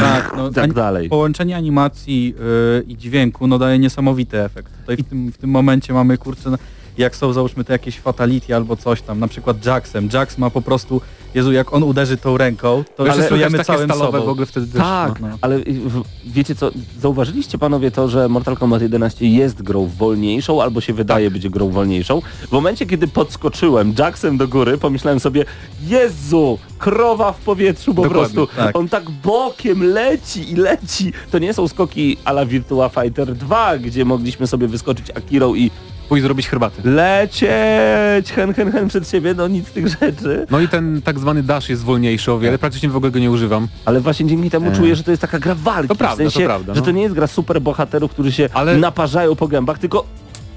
Tak, 0.00 0.34
no, 0.36 0.50
tak 0.62 0.72
dalej. 0.72 1.08
Połączenie 1.08 1.56
animacji 1.56 2.34
yy, 2.38 2.84
i 2.88 2.96
dźwięku 2.96 3.46
no, 3.46 3.58
daje 3.58 3.78
niesamowity 3.78 4.42
efekt. 4.42 4.72
Tutaj 4.80 4.96
w 4.96 5.08
tym, 5.08 5.32
w 5.32 5.38
tym 5.38 5.50
momencie 5.50 5.92
mamy 5.92 6.18
kurczę, 6.18 6.50
no, 6.50 6.58
jak 6.98 7.16
są 7.16 7.32
załóżmy 7.32 7.64
te 7.64 7.72
jakieś 7.72 7.98
fatality 7.98 8.56
albo 8.56 8.76
coś 8.76 9.02
tam, 9.02 9.20
na 9.20 9.28
przykład 9.28 9.66
Jacksem. 9.66 10.08
Jax 10.12 10.38
ma 10.38 10.50
po 10.50 10.62
prostu, 10.62 11.00
Jezu, 11.34 11.52
jak 11.52 11.72
on 11.72 11.82
uderzy 11.82 12.16
tą 12.16 12.36
ręką, 12.36 12.84
to 12.96 13.02
ale 13.02 13.12
ale 13.12 13.28
czujemy 13.28 13.58
takie 13.58 13.64
całym 13.66 13.88
stalowe 13.88 14.18
sobą. 14.18 14.26
w 14.26 14.28
ogóle 14.28 14.46
wtedy 14.46 14.66
też. 14.66 14.80
Tak, 14.80 15.20
no. 15.20 15.28
ale 15.40 15.58
w, 15.58 16.02
wiecie 16.26 16.54
co, 16.54 16.70
zauważyliście 17.00 17.58
panowie 17.58 17.90
to, 17.90 18.08
że 18.08 18.28
Mortal 18.28 18.56
Kombat 18.56 18.82
11 18.82 19.26
jest 19.26 19.62
grą 19.62 19.86
wolniejszą, 19.86 20.62
albo 20.62 20.80
się 20.80 20.92
wydaje 20.92 21.26
Tak. 21.26 21.32
być 21.32 21.48
grą 21.48 21.68
wolniejszą. 21.70 22.20
W 22.48 22.52
momencie, 22.52 22.86
kiedy 22.86 23.08
podskoczyłem 23.08 23.94
Jacksem 23.98 24.36
do 24.36 24.48
góry, 24.48 24.78
pomyślałem 24.78 25.20
sobie, 25.20 25.44
Jezu, 25.86 26.58
krowa 26.78 27.32
w 27.32 27.38
powietrzu 27.38 27.94
po 27.94 28.02
Dokładnie, 28.02 28.34
prostu. 28.34 28.56
tak. 28.56 28.76
On 28.76 28.88
tak 28.88 29.10
bokiem 29.10 29.82
leci 29.84 30.52
i 30.52 30.56
leci. 30.56 31.12
To 31.30 31.38
nie 31.38 31.54
są 31.54 31.68
skoki 31.68 32.16
a 32.24 32.30
la 32.30 32.46
Virtua 32.46 32.88
Fighter 32.88 33.34
2, 33.34 33.78
gdzie 33.78 34.04
mogliśmy 34.04 34.46
sobie 34.46 34.68
wyskoczyć 34.68 35.10
Akirą 35.10 35.54
i 35.54 35.70
Pójdź 36.08 36.22
zrobić 36.22 36.48
herbaty. 36.48 36.82
lecieć 36.84 38.32
hen, 38.32 38.54
hen, 38.54 38.72
hen 38.72 38.88
przed 38.88 39.08
siebie, 39.10 39.34
no 39.34 39.48
nic 39.48 39.68
z 39.68 39.72
tych 39.72 39.88
rzeczy. 39.88 40.46
No 40.50 40.60
i 40.60 40.68
ten 40.68 41.02
tak 41.02 41.18
zwany 41.18 41.42
dash 41.42 41.68
jest 41.68 41.84
wolniejszy 41.84 42.32
o 42.32 42.38
wiele, 42.38 42.58
praktycznie 42.58 42.88
w 42.88 42.96
ogóle 42.96 43.12
go 43.12 43.18
nie 43.18 43.30
używam. 43.30 43.68
Ale 43.84 44.00
właśnie 44.00 44.26
dzięki 44.26 44.50
temu 44.50 44.70
E. 44.70 44.76
czuję, 44.76 44.96
że 44.96 45.02
to 45.04 45.10
jest 45.10 45.20
taka 45.20 45.38
gra 45.38 45.54
walki. 45.54 45.88
To 45.88 45.94
prawda, 45.94 46.14
w 46.14 46.18
sensie, 46.18 46.40
to 46.40 46.46
prawda, 46.46 46.74
że 46.74 46.80
no. 46.80 46.86
to 46.86 46.90
nie 46.92 47.02
jest 47.02 47.14
gra 47.14 47.26
super 47.26 47.60
bohaterów, 47.60 48.10
którzy 48.10 48.32
się 48.32 48.48
Ale- 48.54 48.76
naparzają 48.76 49.36
po 49.36 49.48
gębach, 49.48 49.78
tylko 49.78 50.04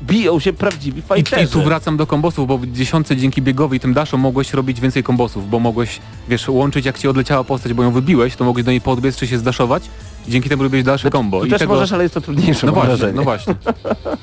biją 0.03 0.39
się 0.39 0.53
prawdziwi 0.53 0.99
I, 0.99 1.01
fajterzy. 1.01 1.43
I 1.43 1.47
tu 1.47 1.61
wracam 1.63 1.97
do 1.97 2.07
kombosów, 2.07 2.47
bo 2.47 2.57
w 2.57 2.67
dziesiątce 2.67 3.17
dzięki 3.17 3.41
biegowi 3.41 3.77
i 3.77 3.79
tym 3.79 3.93
daszom 3.93 4.19
mogłeś 4.21 4.53
robić 4.53 4.81
więcej 4.81 5.03
kombosów, 5.03 5.49
bo 5.49 5.59
mogłeś, 5.59 5.99
wiesz, 6.29 6.47
łączyć 6.49 6.85
jak 6.85 6.99
ci 6.99 7.07
odleciała 7.07 7.43
postać, 7.43 7.73
bo 7.73 7.83
ją 7.83 7.91
wybiłeś, 7.91 8.35
to 8.35 8.45
mogłeś 8.45 8.65
do 8.65 8.71
niej 8.71 8.81
podbiec 8.81 9.17
czy 9.17 9.27
się 9.27 9.37
zdaszować 9.37 9.83
i 10.27 10.31
dzięki 10.31 10.49
temu 10.49 10.63
robiłeś 10.63 10.83
dalsze 10.83 11.09
kombo. 11.09 11.39
Tu 11.39 11.45
I 11.45 11.49
też 11.49 11.59
tego... 11.59 11.73
możesz, 11.73 11.91
ale 11.91 12.03
jest 12.03 12.13
to 12.13 12.21
trudniejsze. 12.21 12.67
No 12.67 12.73
właśnie, 12.73 12.89
wrażenie. 12.89 13.13
no 13.13 13.23
właśnie. 13.23 13.55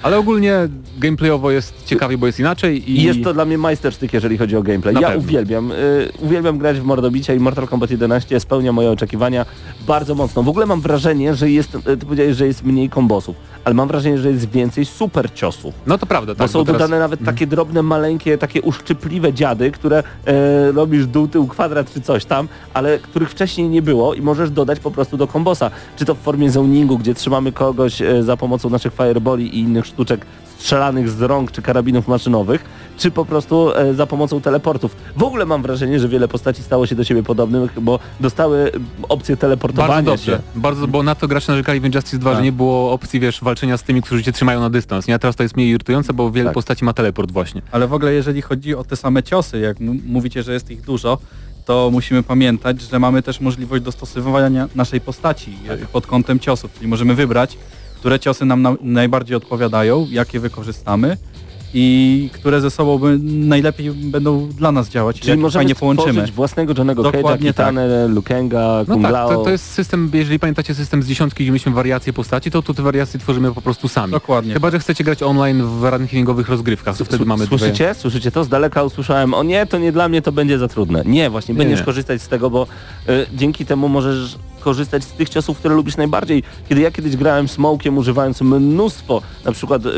Ale 0.03 0.18
ogólnie 0.18 0.68
gameplayowo 0.99 1.51
jest 1.51 1.84
ciekawie, 1.86 2.18
bo 2.18 2.26
jest 2.26 2.40
inaczej 2.40 2.90
i... 2.92 3.03
Jest 3.03 3.24
to 3.24 3.34
dla 3.34 3.44
mnie 3.44 3.59
majstersztyk, 3.59 4.12
jeżeli 4.12 4.38
chodzi 4.38 4.57
o 4.57 4.62
gameplay. 4.62 4.94
Na 4.94 5.01
ja 5.01 5.09
pewno. 5.09 5.22
uwielbiam, 5.22 5.72
y, 5.72 6.09
uwielbiam 6.18 6.59
grać 6.59 6.80
w 6.80 6.84
Mordobicia 6.84 7.34
i 7.34 7.38
Mortal 7.38 7.68
Kombat 7.68 7.90
11 7.90 8.40
spełnia 8.40 8.72
moje 8.72 8.90
oczekiwania 8.90 9.46
bardzo 9.86 10.14
mocno. 10.14 10.42
W 10.42 10.49
ogóle 10.49 10.66
mam 10.66 10.80
wrażenie, 10.80 11.34
że 11.34 11.51
jest, 11.51 11.74
y, 11.74 11.80
ty 11.82 11.96
powiedziałeś, 11.96 12.36
że 12.36 12.46
jest 12.46 12.64
mniej 12.64 12.90
kombosów, 12.90 13.36
ale 13.64 13.74
mam 13.74 13.88
wrażenie, 13.88 14.18
że 14.18 14.30
jest 14.30 14.51
więcej 14.51 14.84
super 14.84 15.34
ciosów. 15.34 15.74
No 15.86 15.99
to 15.99 16.07
prawda, 16.07 16.34
Bo 16.34 16.38
tak. 16.38 16.51
są 16.51 16.64
teraz- 16.64 16.80
dodane 16.80 16.99
nawet 16.99 17.24
takie 17.24 17.46
drobne, 17.46 17.82
maleńkie, 17.82 18.38
takie 18.38 18.62
uszczypliwe 18.62 19.32
dziady, 19.32 19.70
które 19.70 20.03
e, 20.26 20.72
robisz 20.72 21.07
dół, 21.07 21.28
tył, 21.28 21.46
kwadrat 21.46 21.92
czy 21.94 22.01
coś 22.01 22.24
tam, 22.24 22.49
ale 22.74 22.99
których 22.99 23.30
wcześniej 23.30 23.68
nie 23.68 23.82
było 23.82 24.14
i 24.14 24.22
możesz 24.22 24.51
dodać 24.51 24.80
po 24.80 24.90
prostu 24.90 25.16
do 25.16 25.26
kombosa. 25.26 25.70
Czy 25.99 26.05
to 26.05 26.14
w 26.14 26.18
formie 26.18 26.51
zoningu, 26.51 26.99
gdzie 26.99 27.14
trzymamy 27.14 27.53
kogoś 27.53 28.03
e, 28.03 28.22
za 28.22 28.36
pomocą 28.36 28.70
naszych 28.70 28.94
fireboli 28.94 29.57
i 29.57 29.61
innych 29.61 29.86
sztuczek 29.86 30.26
strzelanych 30.59 31.09
z 31.11 31.22
rąk 31.22 31.53
czy 31.53 31.62
karabinów 31.62 32.09
maszynowych, 32.09 32.64
czy 32.99 33.11
po 33.11 33.24
prostu 33.24 33.72
e, 33.76 33.94
za 33.94 34.07
pomocą 34.07 34.40
teleportów. 34.40 34.96
W 35.16 35.22
ogóle 35.22 35.46
mam 35.46 35.62
wrażenie, 35.62 36.01
że 36.01 36.09
wiele 36.09 36.28
postaci 36.28 36.62
stało 36.62 36.86
się 36.86 36.94
do 36.94 37.05
siebie 37.05 37.22
podobnych, 37.22 37.80
bo 37.80 37.99
dostały 38.20 38.72
opcję 39.09 39.36
teleportowania 39.36 39.88
Bardzo 39.94 40.11
dobrze, 40.11 40.32
się. 40.32 40.38
bardzo, 40.61 40.86
bo 40.88 41.03
na 41.03 41.14
to 41.14 41.28
gracze 41.28 41.53
narzekali 41.53 41.80
w 41.80 41.84
Injustice 41.84 42.18
2, 42.18 42.30
Tak. 42.30 42.38
że 42.38 42.44
nie 42.44 42.53
było 42.53 42.92
opcji, 42.92 43.20
wiesz, 43.20 43.40
walczenia 43.42 43.76
z 43.76 43.82
tymi, 43.82 44.03
którzy 44.03 44.22
cię 44.22 44.32
trzymają 44.32 44.61
na 44.61 44.70
dystans. 44.70 45.07
Nie, 45.09 45.14
a 45.14 45.18
teraz 45.18 45.36
to 45.36 45.42
jest 45.42 45.57
mniej 45.57 45.68
irytujące, 45.68 46.12
bo 46.12 46.30
wiele 46.30 46.44
Tak. 46.46 46.55
postaci 46.55 46.84
ma 46.84 46.92
teleport 46.92 47.30
właśnie. 47.32 47.62
Ale 47.72 47.86
w 47.88 47.92
ogóle 47.92 48.12
jeżeli 48.12 48.42
chodzi 48.42 48.74
o 48.74 48.84
te 48.84 48.96
same 48.96 49.22
ciosy, 49.22 49.59
jak 49.59 49.76
mówicie, 50.07 50.42
że 50.42 50.53
jest 50.53 50.70
ich 50.70 50.80
dużo, 50.82 51.18
to 51.68 51.90
musimy 51.92 52.22
pamiętać, 52.22 52.80
że 52.80 52.98
mamy 52.98 53.22
też 53.22 53.40
możliwość 53.40 53.84
dostosowania 53.84 54.68
naszej 54.74 55.00
postaci 55.00 55.58
e, 55.68 55.76
pod 55.76 56.06
kątem 56.06 56.38
ciosów, 56.38 56.72
czyli 56.74 56.88
możemy 56.88 57.14
wybrać, 57.14 57.58
które 57.96 58.20
ciosy 58.20 58.44
nam 58.44 58.62
na, 58.62 58.74
najbardziej 58.80 59.36
odpowiadają, 59.36 60.06
jakie 60.10 60.40
wykorzystamy 60.40 61.16
i 61.74 62.30
które 62.32 62.60
ze 62.60 62.70
sobą 62.70 62.98
by 62.98 63.18
najlepiej 63.22 63.90
będą 63.90 64.48
dla 64.48 64.72
nas 64.72 64.88
działać, 64.88 65.20
Czyli 65.20 65.38
możemy 65.38 65.62
fajnie 65.62 65.74
połączymy. 65.74 66.12
stworzyć 66.12 66.32
własnego 66.32 66.74
Johnnego 66.78 67.02
Cage'a, 67.02 67.12
Dokładnie 67.12 67.54
tak. 67.54 67.74
Lukenga, 68.08 68.84
No 68.88 68.98
tak, 69.02 69.12
to, 69.28 69.44
to 69.44 69.50
jest 69.50 69.64
system, 69.72 70.10
jeżeli 70.14 70.38
pamiętacie 70.38 70.74
system 70.74 71.02
z 71.02 71.06
dziesiątki, 71.08 71.44
gdzie 71.44 71.50
mieliśmy 71.50 71.72
wariacje 71.72 72.12
postaci, 72.12 72.50
to 72.50 72.62
tu 72.62 72.74
te 72.74 72.82
wariacje 72.82 73.20
tworzymy 73.20 73.54
po 73.54 73.62
prostu 73.62 73.88
sami. 73.88 74.12
Dokładnie. 74.12 74.54
Chyba, 74.54 74.70
że 74.70 74.78
chcecie 74.78 75.04
grać 75.04 75.22
online 75.22 75.62
w 75.62 75.84
rankingowych 75.84 76.48
rozgrywkach, 76.48 76.96
to 76.96 77.04
wtedy 77.04 77.24
mamy 77.24 77.46
dwie... 77.46 77.58
Słyszycie? 77.58 77.94
Słyszycie 77.94 78.30
to? 78.30 78.44
Z 78.44 78.48
daleka 78.48 78.82
usłyszałem, 78.82 79.34
o 79.34 79.42
nie, 79.42 79.66
to 79.66 79.78
nie 79.78 79.92
dla 79.92 80.08
mnie, 80.08 80.22
to 80.22 80.32
będzie 80.32 80.58
za 80.58 80.68
trudne. 80.68 81.02
Nie, 81.06 81.30
właśnie 81.30 81.54
Nie, 81.54 81.58
będziesz 81.58 81.78
nie. 81.78 81.84
korzystać 81.84 82.22
z 82.22 82.28
tego, 82.28 82.50
bo 82.50 82.66
y, 83.08 83.26
dzięki 83.34 83.66
temu 83.66 83.88
możesz 83.88 84.38
korzystać 84.61 85.04
z 85.04 85.12
tych 85.12 85.28
ciosów, 85.28 85.59
które 85.59 85.74
lubisz 85.74 85.96
najbardziej. 85.96 86.42
Kiedy 86.68 86.80
ja 86.80 86.90
kiedyś 86.90 87.16
grałem 87.16 87.48
smokiem, 87.48 87.98
używając 87.98 88.40
mnóstwo 88.40 89.22
na 89.44 89.52
przykład 89.52 89.86
y, 89.86 89.90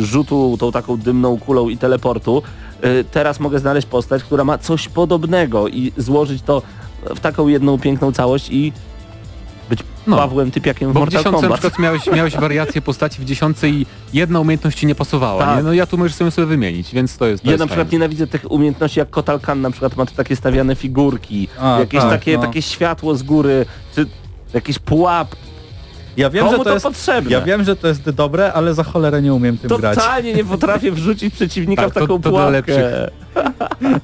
rzutu 0.00 0.56
tą 0.60 0.72
taką 0.72 0.96
dymną 0.96 1.38
kulą 1.38 1.68
i 1.68 1.78
teleportu, 1.78 2.42
y, 2.84 3.04
teraz 3.10 3.40
mogę 3.40 3.58
znaleźć 3.58 3.86
postać, 3.86 4.22
która 4.22 4.44
ma 4.44 4.58
coś 4.58 4.88
podobnego 4.88 5.68
i 5.68 5.92
złożyć 5.96 6.42
to 6.42 6.62
w 7.02 7.20
taką 7.20 7.48
jedną 7.48 7.78
piękną 7.78 8.12
całość 8.12 8.50
i 8.50 8.72
być 9.70 9.80
No. 10.06 10.16
Pawłem 10.16 10.50
Typiakiem 10.50 10.90
w 10.90 10.92
Bo 10.92 11.00
w 11.00 11.02
Mortal 11.02 11.18
dziesiątce 11.18 11.36
na 11.42 11.48
Kombat. 11.48 11.60
przykład 11.60 11.78
miałeś, 11.82 12.06
miałeś 12.06 12.36
wariacje 12.36 12.82
postaci 12.82 13.22
w 13.22 13.24
dziesiątce 13.24 13.68
i 13.68 13.86
jedna 14.12 14.40
umiejętność 14.40 14.78
ci 14.78 14.86
nie 14.86 14.94
pasowała, 14.94 15.44
Tak. 15.46 15.56
nie? 15.56 15.62
No 15.62 15.72
ja 15.72 15.86
tu 15.86 15.98
możesz 15.98 16.14
sobie, 16.14 16.30
sobie 16.30 16.46
wymienić, 16.46 16.94
więc 16.94 17.16
to 17.16 17.26
jest 17.26 17.42
to 17.42 17.48
Ja 17.48 17.52
jest 17.52 17.60
na 17.60 17.66
przykład 17.66 17.86
fajne. 17.88 17.92
nienawidzę 17.98 18.26
tych 18.26 18.50
umiejętności 18.52 18.98
jak 18.98 19.10
Kotal 19.10 19.40
Khan 19.40 19.60
na 19.60 19.70
przykład 19.70 19.96
ma 19.96 20.06
tu 20.06 20.14
takie 20.14 20.36
stawiane 20.36 20.74
figurki, 20.76 21.48
A, 21.60 21.78
jakieś 21.80 22.00
tak, 22.00 22.10
takie, 22.10 22.36
no. 22.36 22.42
takie 22.42 22.62
światło 22.62 23.14
z 23.14 23.22
góry, 23.22 23.66
czy 23.94 24.06
jakieś 24.54 24.78
pułap. 24.78 25.28
Ja 26.16 26.30
wiem, 26.30 26.44
Komu 26.44 26.52
że 26.52 26.58
to, 26.58 26.64
to 26.64 26.72
jest 26.74 26.86
potrzebne? 26.86 27.30
Ja 27.30 27.40
wiem, 27.40 27.64
że 27.64 27.76
to 27.76 27.88
jest 27.88 28.10
dobre, 28.10 28.52
ale 28.52 28.74
za 28.74 28.84
cholerę 28.84 29.22
nie 29.22 29.34
umiem 29.34 29.58
tym 29.58 29.68
grać. 29.76 29.94
Totalnie 29.98 30.34
nie 30.34 30.44
potrafię 30.44 30.92
wrzucić 30.92 31.34
przeciwnika 31.34 31.82
Tak, 31.82 31.90
w 31.90 31.94
to- 31.94 32.00
taką 32.00 32.22
to 32.22 32.30
dla 32.30 32.46
pułapkę. 32.50 33.10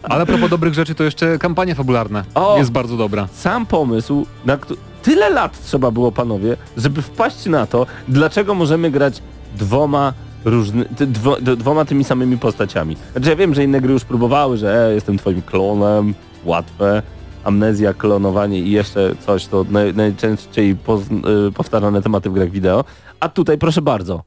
Ale 0.03 0.23
a 0.23 0.27
propos 0.27 0.51
dobrych 0.51 0.75
rzeczy, 0.75 0.95
to 0.95 1.05
jeszcze 1.05 1.39
kampania 1.39 1.75
fabularna 1.75 2.25
O! 2.35 2.59
jest 2.59 2.71
bardzo 2.71 2.97
dobra. 2.97 3.29
Sam 3.33 3.67
pomysł, 3.67 4.27
na 4.45 4.59
tyle 5.05 5.31
lat 5.31 5.65
trzeba 5.65 5.91
było 5.91 6.13
panowie, 6.13 6.57
żeby 6.77 7.03
wpaść 7.03 7.47
na 7.47 7.67
to, 7.67 7.87
dlaczego 8.09 8.55
możemy 8.55 8.91
grać 8.91 9.23
dwoma 9.57 10.13
różny, 10.45 10.85
dwo, 11.01 11.37
dwoma 11.41 11.85
tymi 11.85 12.05
samymi 12.05 12.39
postaciami. 12.39 12.97
Znaczy 13.13 13.31
ja 13.31 13.37
wiem, 13.37 13.55
że 13.55 13.65
inne 13.65 13.81
gry 13.81 13.93
już 13.93 14.05
próbowały, 14.05 14.57
że 14.57 14.89
e, 14.89 14.95
jestem 14.95 15.19
twoim 15.19 15.43
klonem, 15.43 16.15
łatwe, 16.45 17.03
amnezja, 17.45 17.95
klonowanie 17.95 18.59
i 18.61 18.71
jeszcze 18.71 19.15
coś, 19.27 19.47
to 19.47 19.65
naj, 19.71 19.95
najczęściej 19.95 20.77
poz, 20.77 21.03
y, 21.49 21.53
powtarzane 21.53 22.03
tematy 22.03 22.31
w 22.31 22.33
grach 22.33 22.51
wideo. 22.51 22.85
A 23.21 23.29
tutaj 23.29 23.59
proszę 23.59 23.83
bardzo, 23.83 24.23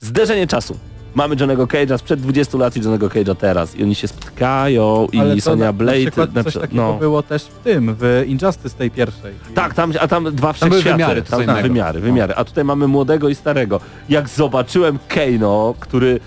zderzenie 0.00 0.46
czasu. 0.46 0.76
Mamy 1.14 1.36
Johnego 1.40 1.66
Cage'a 1.66 1.98
sprzed 1.98 2.20
20 2.20 2.58
lat 2.58 2.76
i 2.76 2.80
Johnego 2.80 3.08
Cage'a 3.08 3.34
teraz 3.36 3.76
i 3.76 3.82
oni 3.82 3.94
się 3.94 4.08
spotkają 4.08 5.08
i 5.12 5.18
Ale 5.20 5.34
to 5.36 5.40
Sonia 5.42 5.64
na, 5.64 5.72
Blade... 5.72 5.98
na 5.98 6.10
przykład 6.10 6.30
coś 6.34 6.42
znaczy, 6.42 6.60
takiego 6.60 6.94
było 6.94 7.22
też 7.22 7.42
w 7.44 7.58
tym, 7.58 7.96
w 7.98 8.24
Injustice 8.26 8.76
tej 8.76 8.90
pierwszej. 8.90 9.34
Tak, 9.54 9.74
tam, 9.74 9.92
a 10.00 10.08
tam 10.08 10.24
dwa 10.24 10.54
Tam 10.54 10.54
wszechświaty. 10.54 10.98
wymiary, 10.98 11.22
tam, 11.22 11.42
innego. 11.42 11.62
wymiary, 11.62 12.00
wymiary. 12.00 12.34
A 12.34 12.44
tutaj 12.44 12.64
mamy 12.64 12.88
młodego 12.88 13.28
i 13.28 13.34
starego. 13.34 13.80
Jak 14.08 14.28
zobaczyłem 14.28 14.98
Keino, 15.08 15.74
który... 15.80 16.20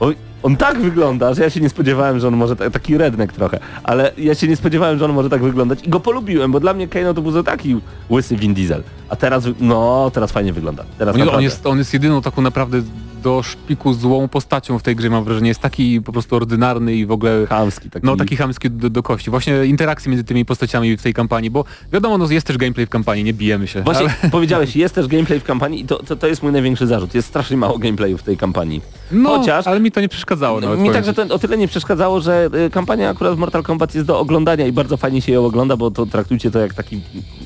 Oj, 0.00 0.16
on 0.42 0.56
tak 0.56 0.80
wygląda, 0.80 1.34
że 1.34 1.42
ja 1.42 1.50
się 1.50 1.60
nie 1.60 1.68
spodziewałem, 1.68 2.20
że 2.20 2.28
on 2.28 2.36
może 2.36 2.56
tak, 2.56 2.72
taki 2.72 2.98
redneck 2.98 3.32
trochę, 3.32 3.58
ale 3.82 4.12
ja 4.18 4.34
się 4.34 4.48
nie 4.48 4.56
spodziewałem, 4.56 4.98
że 4.98 5.04
on 5.04 5.12
może 5.12 5.30
tak 5.30 5.42
wyglądać 5.42 5.78
i 5.82 5.88
go 5.88 6.00
polubiłem, 6.00 6.52
bo 6.52 6.60
dla 6.60 6.74
mnie 6.74 6.88
Keino 6.88 7.14
to 7.14 7.22
był 7.22 7.42
taki 7.42 7.76
łysy 8.10 8.36
Vin 8.36 8.54
Diesel. 8.54 8.82
A 9.08 9.16
teraz, 9.16 9.44
no, 9.60 10.10
teraz 10.14 10.32
fajnie 10.32 10.52
wygląda. 10.52 10.84
Teraz 10.98 11.16
On, 11.16 11.28
on, 11.28 11.42
jest, 11.42 11.66
on 11.66 11.78
jest 11.78 11.92
jedyną 11.92 12.22
taką 12.22 12.42
naprawdę 12.42 12.82
do 13.24 13.42
szpiku 13.42 13.94
złą 13.94 14.28
postacią 14.28 14.78
w 14.78 14.82
tej 14.82 14.96
grze, 14.96 15.10
mam 15.10 15.24
wrażenie. 15.24 15.48
Jest 15.48 15.60
taki 15.60 16.00
po 16.00 16.12
prostu 16.12 16.36
ordynarny 16.36 16.94
i 16.94 17.06
w 17.06 17.10
ogóle... 17.10 17.46
chamski 17.46 17.90
taki. 17.90 18.06
No 18.06 18.16
taki 18.16 18.36
chamski 18.36 18.70
do, 18.70 18.90
do 18.90 19.02
kości. 19.02 19.30
Właśnie 19.30 19.64
interakcje 19.64 20.10
między 20.10 20.24
tymi 20.24 20.44
postaciami 20.44 20.96
w 20.96 21.02
tej 21.02 21.14
kampanii, 21.14 21.50
bo 21.50 21.64
wiadomo, 21.92 22.18
no 22.18 22.30
jest 22.30 22.46
też 22.46 22.56
gameplay 22.58 22.86
w 22.86 22.90
kampanii, 22.90 23.24
nie 23.24 23.32
bijemy 23.34 23.66
się. 23.66 23.82
Właśnie 23.82 24.06
ale- 24.22 24.30
powiedziałeś, 24.30 24.76
jest 24.76 24.94
też 24.94 25.06
gameplay 25.06 25.40
w 25.40 25.44
kampanii 25.44 25.80
i 25.80 25.86
to, 25.86 26.02
to, 26.02 26.16
to 26.16 26.26
jest 26.26 26.42
mój 26.42 26.52
największy 26.52 26.86
zarzut. 26.86 27.14
Jest 27.14 27.28
strasznie 27.28 27.56
mało 27.56 27.78
gameplayu 27.78 28.18
w 28.18 28.22
tej 28.22 28.36
kampanii. 28.36 28.80
no, 29.12 29.38
chociaż- 29.38 29.66
ale 29.66 29.80
mi 29.80 29.92
to 29.92 30.00
nie 30.00 30.08
przeszkadzało. 30.08 30.60
Nawet, 30.60 30.80
Mi 30.80 30.90
także 30.90 31.14
to 31.14 31.34
o 31.34 31.38
tyle 31.38 31.56
nie 31.58 31.68
przeszkadzało, 31.68 32.20
że 32.20 32.50
y, 32.66 32.70
kampania 32.70 33.10
akurat 33.10 33.34
w 33.34 33.38
Mortal 33.38 33.62
Kombat 33.62 33.94
jest 33.94 34.06
do 34.06 34.18
oglądania 34.18 34.66
i 34.66 34.72
bardzo 34.72 34.96
fajnie 34.96 35.22
się 35.22 35.32
ją 35.32 35.46
ogląda, 35.46 35.76
bo 35.76 35.90
to 35.90 36.06
traktujcie 36.06 36.50
to 36.50 36.58
jak 36.58 36.74
taki 36.74 37.00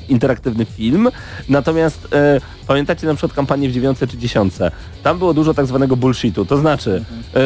interaktywny 0.09 0.65
film. 0.65 1.09
Natomiast 1.49 2.07
e, 2.13 2.41
pamiętacie 2.67 3.07
na 3.07 3.13
przykład 3.13 3.33
kampanię 3.33 3.69
w 3.69 3.71
dziewiątce 3.71 4.07
czy 4.07 4.17
dziesiątce? 4.17 4.71
Tam 5.03 5.17
było 5.19 5.33
dużo 5.33 5.53
tak 5.53 5.65
zwanego 5.65 5.95
bullshitu, 5.95 6.45
to 6.45 6.57
znaczy 6.57 7.03
e, 7.35 7.39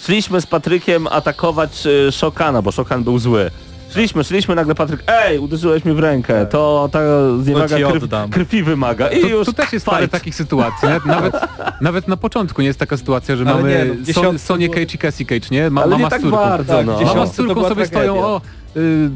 szliśmy 0.00 0.40
z 0.40 0.46
Patrykiem 0.46 1.06
atakować 1.06 1.86
e, 2.08 2.12
Szokana, 2.12 2.62
bo 2.62 2.72
Szokan 2.72 3.04
był 3.04 3.18
zły. 3.18 3.50
Szliśmy, 3.92 4.24
szliśmy, 4.24 4.54
nagle 4.54 4.74
Patryk, 4.74 5.04
ej, 5.06 5.38
uderzyłeś 5.38 5.84
mi 5.84 5.92
w 5.92 5.98
rękę, 5.98 6.46
to 6.46 6.88
ta 6.92 7.00
zniewaga 7.42 7.76
ci 7.78 7.84
krw, 7.84 8.02
oddam. 8.04 8.30
krwi 8.30 8.62
wymaga 8.62 9.08
i 9.08 9.20
Tu, 9.20 9.28
już 9.28 9.46
tu 9.46 9.52
też 9.52 9.72
jest 9.72 9.86
parę 9.86 9.98
fight. 10.02 10.12
takich 10.12 10.34
sytuacji. 10.34 10.88
Nawet, 10.88 11.04
nawet, 11.16 11.34
nawet 11.80 12.08
na 12.08 12.16
początku 12.16 12.60
nie 12.62 12.66
jest 12.66 12.78
taka 12.78 12.96
sytuacja, 12.96 13.36
że 13.36 13.44
Ale 13.44 13.54
mamy 13.54 13.68
nie, 13.70 13.84
no, 13.84 13.94
Son, 13.94 14.04
dziesiątce 14.04 14.46
Sonię 14.46 14.66
było- 14.68 14.74
Cage 14.78 14.94
i 14.94 14.98
Cassie 14.98 15.26
Cage, 15.26 15.46
nie? 15.50 15.70
Ma, 15.70 15.82
Ale 15.82 15.90
mama 15.90 16.02
nie 16.02 16.06
z 16.06 16.10
tak 16.10 16.20
córką. 16.20 16.36
bardzo, 16.36 16.72
Tak, 16.76 16.86
no. 16.86 17.00
Mama 17.00 17.26
z 17.26 17.30
to 17.30 17.36
córką 17.36 17.54
była 17.54 17.68
sobie 17.68 17.86
stoją, 17.86 18.12
tragedia. 18.12 18.26
o, 18.26 18.40
y, 18.76 19.10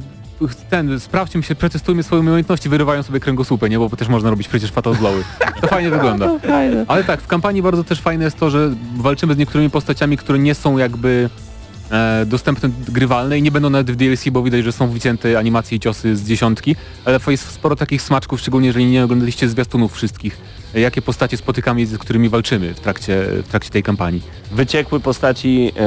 ten, 0.70 1.01
sprawdźmy 1.01 1.43
się, 1.43 1.55
przetestujmy 1.55 2.03
swoje 2.03 2.20
umiejętności, 2.20 2.68
wyrywają 2.68 3.03
sobie 3.03 3.20
kręgosłupy, 3.20 3.70
nie? 3.70 3.78
Bo 3.78 3.90
też 3.90 4.09
można 4.09 4.30
robić 4.30 4.49
przecież 4.49 4.70
fatal 4.70 4.95
blowy. 4.95 5.24
To 5.61 5.66
fajnie 5.66 5.90
wygląda. 5.97 6.30
Ale 6.88 7.05
tak, 7.05 7.20
w 7.20 7.26
kampanii 7.26 7.62
bardzo 7.62 7.84
też 7.84 8.01
fajne 8.01 8.24
jest 8.24 8.36
to, 8.36 8.51
że 8.51 8.74
walczymy 8.97 9.34
z 9.34 9.36
niektórymi 9.36 9.70
postaciami, 9.70 10.16
które 10.16 10.38
nie 10.38 10.55
są 10.55 10.78
jakby 10.78 11.30
e, 11.90 12.26
dostępne, 12.26 12.70
grywalne 12.88 13.38
i 13.38 13.43
nie 13.43 13.51
będą 13.51 13.70
nawet 13.70 13.90
w 13.90 13.97
DLC, 13.97 14.28
bo 14.28 14.43
widać, 14.43 14.64
że 14.64 14.72
są 14.72 14.88
wycięte 14.88 15.38
animacje 15.38 15.76
i 15.76 15.80
ciosy 15.80 16.16
z 16.16 16.24
dziesiątki, 16.28 16.76
ale 17.05 17.18
jest 17.28 17.51
sporo 17.51 17.76
takich 17.76 18.03
smaczków, 18.03 18.40
szczególnie 18.40 18.66
jeżeli 18.66 18.86
nie 18.86 19.05
oglądaliście 19.05 19.49
zwiastunów 19.49 19.93
wszystkich, 19.93 20.38
jakie 20.75 21.03
postacie 21.03 21.37
spotykamy, 21.37 21.87
z 21.87 21.99
którymi 21.99 22.29
walczymy 22.29 22.75
w 22.75 22.81
trakcie, 22.81 23.25
w 23.45 23.49
trakcie 23.49 23.70
tej 23.70 23.83
kampanii. 23.83 24.23
Wyciekły 24.51 25.01
postaci 25.01 25.73
e, 25.77 25.81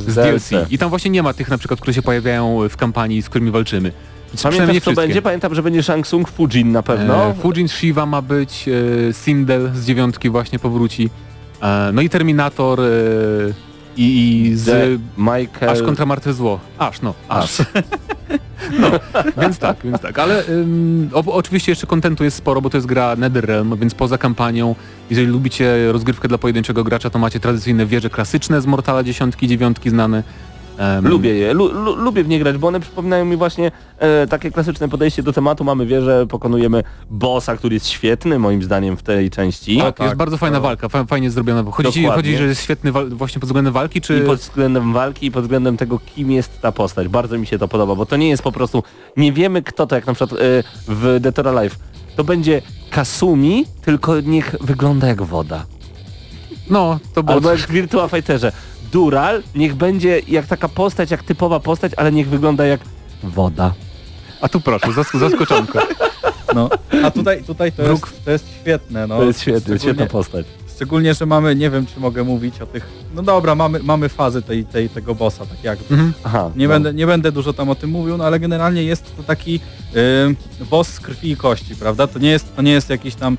z, 0.00 0.04
Z 0.04 0.14
DLC. 0.14 0.50
I 0.70 0.78
tam 0.78 0.90
właśnie 0.90 1.10
nie 1.10 1.22
ma 1.22 1.32
tych 1.32 1.48
na 1.48 1.58
przykład, 1.58 1.80
które 1.80 1.94
się 1.94 2.02
pojawiają 2.02 2.68
w 2.68 2.76
kampanii, 2.76 3.22
z 3.22 3.28
którymi 3.28 3.50
walczymy. 3.50 3.92
Pamiętasz 4.42 4.66
co 4.66 4.80
wszystkie. 4.80 4.94
będzie? 4.94 5.22
Pamiętam, 5.22 5.54
że 5.54 5.62
będzie 5.62 5.82
Shang 5.82 6.06
Tsung 6.06 6.28
Fujin 6.28 6.72
na 6.72 6.82
pewno. 6.82 7.26
E, 7.26 7.34
Fujin 7.34 7.68
Shiva 7.68 8.06
ma 8.06 8.22
być, 8.22 8.68
e, 8.68 9.12
Sindel 9.12 9.70
z 9.74 9.86
dziewiątki 9.86 10.30
właśnie 10.30 10.58
powróci, 10.58 11.10
e, 11.62 11.90
no 11.92 12.02
i 12.02 12.08
Terminator 12.08 12.80
e, 12.80 12.84
i, 13.96 14.52
z... 14.54 14.64
The 14.64 14.98
Michael... 15.18 15.70
Aż 15.70 15.82
kontra 15.82 16.06
Martwe 16.06 16.32
Zło. 16.32 16.60
Aż, 16.78 17.02
no. 17.02 17.14
Aż. 17.28 17.58
no, 18.80 18.90
więc 19.38 19.58
tak, 19.58 19.76
więc 19.84 20.00
tak. 20.00 20.18
Ale 20.18 20.44
o, 21.12 21.32
oczywiście 21.32 21.72
jeszcze 21.72 21.86
kontentu 21.86 22.24
jest 22.24 22.36
sporo, 22.36 22.60
bo 22.60 22.70
to 22.70 22.76
jest 22.76 22.86
gra 22.86 23.16
NetherRealm, 23.16 23.76
więc 23.76 23.94
poza 23.94 24.18
kampanią, 24.18 24.74
jeżeli 25.10 25.28
lubicie 25.28 25.92
rozgrywkę 25.92 26.28
dla 26.28 26.38
pojedynczego 26.38 26.84
gracza, 26.84 27.10
to 27.10 27.18
macie 27.18 27.40
tradycyjne 27.40 27.86
wieże 27.86 28.10
klasyczne 28.10 28.60
z 28.60 28.66
Mortala 28.66 29.02
dziesiątki, 29.02 29.48
dziewiątki 29.48 29.90
znane. 29.90 30.22
Em, 30.78 31.08
Lubię 31.08 31.34
je, 31.34 31.54
lu, 31.54 31.72
lu, 31.72 31.94
lubię 31.96 32.24
w 32.24 32.28
nie 32.28 32.38
grać, 32.38 32.56
bo 32.58 32.68
one 32.68 32.80
przypominają 32.80 33.24
mi 33.24 33.36
właśnie 33.36 33.70
e, 33.98 34.26
takie 34.26 34.50
klasyczne 34.50 34.88
podejście 34.88 35.22
do 35.22 35.32
tematu. 35.32 35.64
Mamy 35.64 35.86
wieżę, 35.86 36.26
pokonujemy 36.28 36.82
bossa, 37.10 37.56
który 37.56 37.74
jest 37.74 37.88
świetny 37.88 38.38
moim 38.38 38.62
zdaniem 38.62 38.96
w 38.96 39.02
tej 39.02 39.30
części. 39.30 39.78
Tak, 39.78 39.98
jest 39.98 40.10
tak, 40.10 40.18
bardzo 40.18 40.36
fajna 40.36 40.60
walka, 40.60 40.88
fa- 40.88 41.04
fajnie 41.04 41.30
zrobiona. 41.30 41.70
Chodzi, 41.70 41.92
ci, 41.92 42.04
chodzi, 42.04 42.36
że 42.36 42.44
jest 42.44 42.62
świetny 42.62 42.92
właśnie 42.92 43.40
pod 43.40 43.48
względem 43.48 43.72
walki, 43.72 44.00
czy... 44.00 44.18
I 44.18 44.26
pod 44.26 44.38
względem 44.38 44.92
walki, 44.92 45.26
i 45.26 45.30
pod 45.30 45.42
względem 45.42 45.76
tego, 45.76 45.98
kim 45.98 46.30
jest 46.30 46.60
ta 46.60 46.72
postać. 46.72 47.08
Bardzo 47.08 47.38
mi 47.38 47.46
się 47.46 47.58
to 47.58 47.68
podoba, 47.68 47.94
bo 47.94 48.06
to 48.06 48.16
nie 48.16 48.28
jest 48.28 48.42
po 48.42 48.52
prostu... 48.52 48.82
Nie 49.16 49.32
wiemy 49.32 49.62
kto 49.62 49.86
to, 49.86 49.94
jak 49.94 50.06
na 50.06 50.14
przykład 50.14 50.40
e, 50.40 50.62
w 50.88 51.18
Dead 51.20 51.38
or 51.38 51.48
Alive. 51.48 51.78
To 52.16 52.24
będzie 52.24 52.62
Kasumi, 52.90 53.64
tylko 53.82 54.20
niech 54.20 54.54
wygląda 54.60 55.06
jak 55.06 55.22
woda. 55.22 55.66
No, 56.70 56.98
to 57.14 57.22
było... 57.22 57.34
Albo 57.34 57.50
jak 57.50 57.60
w 57.60 57.70
Virtua 57.70 58.08
Fighterze. 58.08 58.52
Dural, 58.92 59.42
niech 59.54 59.74
będzie 59.74 60.20
jak 60.28 60.46
taka 60.46 60.68
postać, 60.68 61.10
jak 61.10 61.22
typowa 61.22 61.60
postać, 61.60 61.92
ale 61.96 62.12
niech 62.12 62.28
wygląda 62.28 62.66
jak 62.66 62.80
woda. 63.22 63.74
A 64.40 64.48
tu 64.48 64.60
proszę, 64.60 64.86
zask- 64.88 65.18
zaskoczonko. 65.18 65.78
No. 66.54 66.70
A 67.04 67.10
tutaj, 67.10 67.42
tutaj 67.44 67.72
to, 67.72 67.82
Wróg. 67.82 68.00
jest, 68.10 68.24
to 68.24 68.30
jest 68.30 68.44
świetne. 68.60 69.06
No. 69.06 69.16
To 69.16 69.24
jest 69.24 69.40
Szczególnie- 69.40 69.78
świetna 69.78 70.06
postać. 70.06 70.46
Szczególnie, 70.76 71.14
że 71.14 71.26
mamy, 71.26 71.54
nie 71.56 71.70
wiem 71.70 71.86
czy 71.86 72.00
mogę 72.00 72.24
mówić 72.24 72.60
o 72.60 72.66
tych, 72.66 72.86
no 73.14 73.22
dobra, 73.22 73.54
mamy, 73.54 73.80
mamy 73.82 74.08
fazy 74.08 74.42
tej, 74.42 74.64
tej, 74.64 74.88
tego 74.88 75.14
bossa, 75.14 75.46
tak 75.46 75.64
jakby. 75.64 75.94
Mhm. 75.94 76.12
Aha, 76.24 76.50
Nie, 76.56 76.66
no. 76.68 76.74
będę, 76.74 76.94
nie 76.94 77.06
będę 77.06 77.32
dużo 77.32 77.52
tam 77.52 77.68
o 77.68 77.74
tym 77.74 77.90
mówił, 77.90 78.16
no 78.16 78.24
ale 78.24 78.40
generalnie 78.40 78.82
jest 78.84 79.16
to 79.16 79.22
taki 79.22 79.60
y, 80.60 80.64
boss 80.64 80.88
z 80.88 81.00
krwi 81.00 81.30
i 81.30 81.36
kości, 81.36 81.76
prawda? 81.76 82.06
To 82.06 82.18
nie 82.18 82.30
jest, 82.30 82.56
to 82.56 82.62
nie 82.62 82.72
jest 82.72 82.90
jakiś 82.90 83.14
tam 83.14 83.36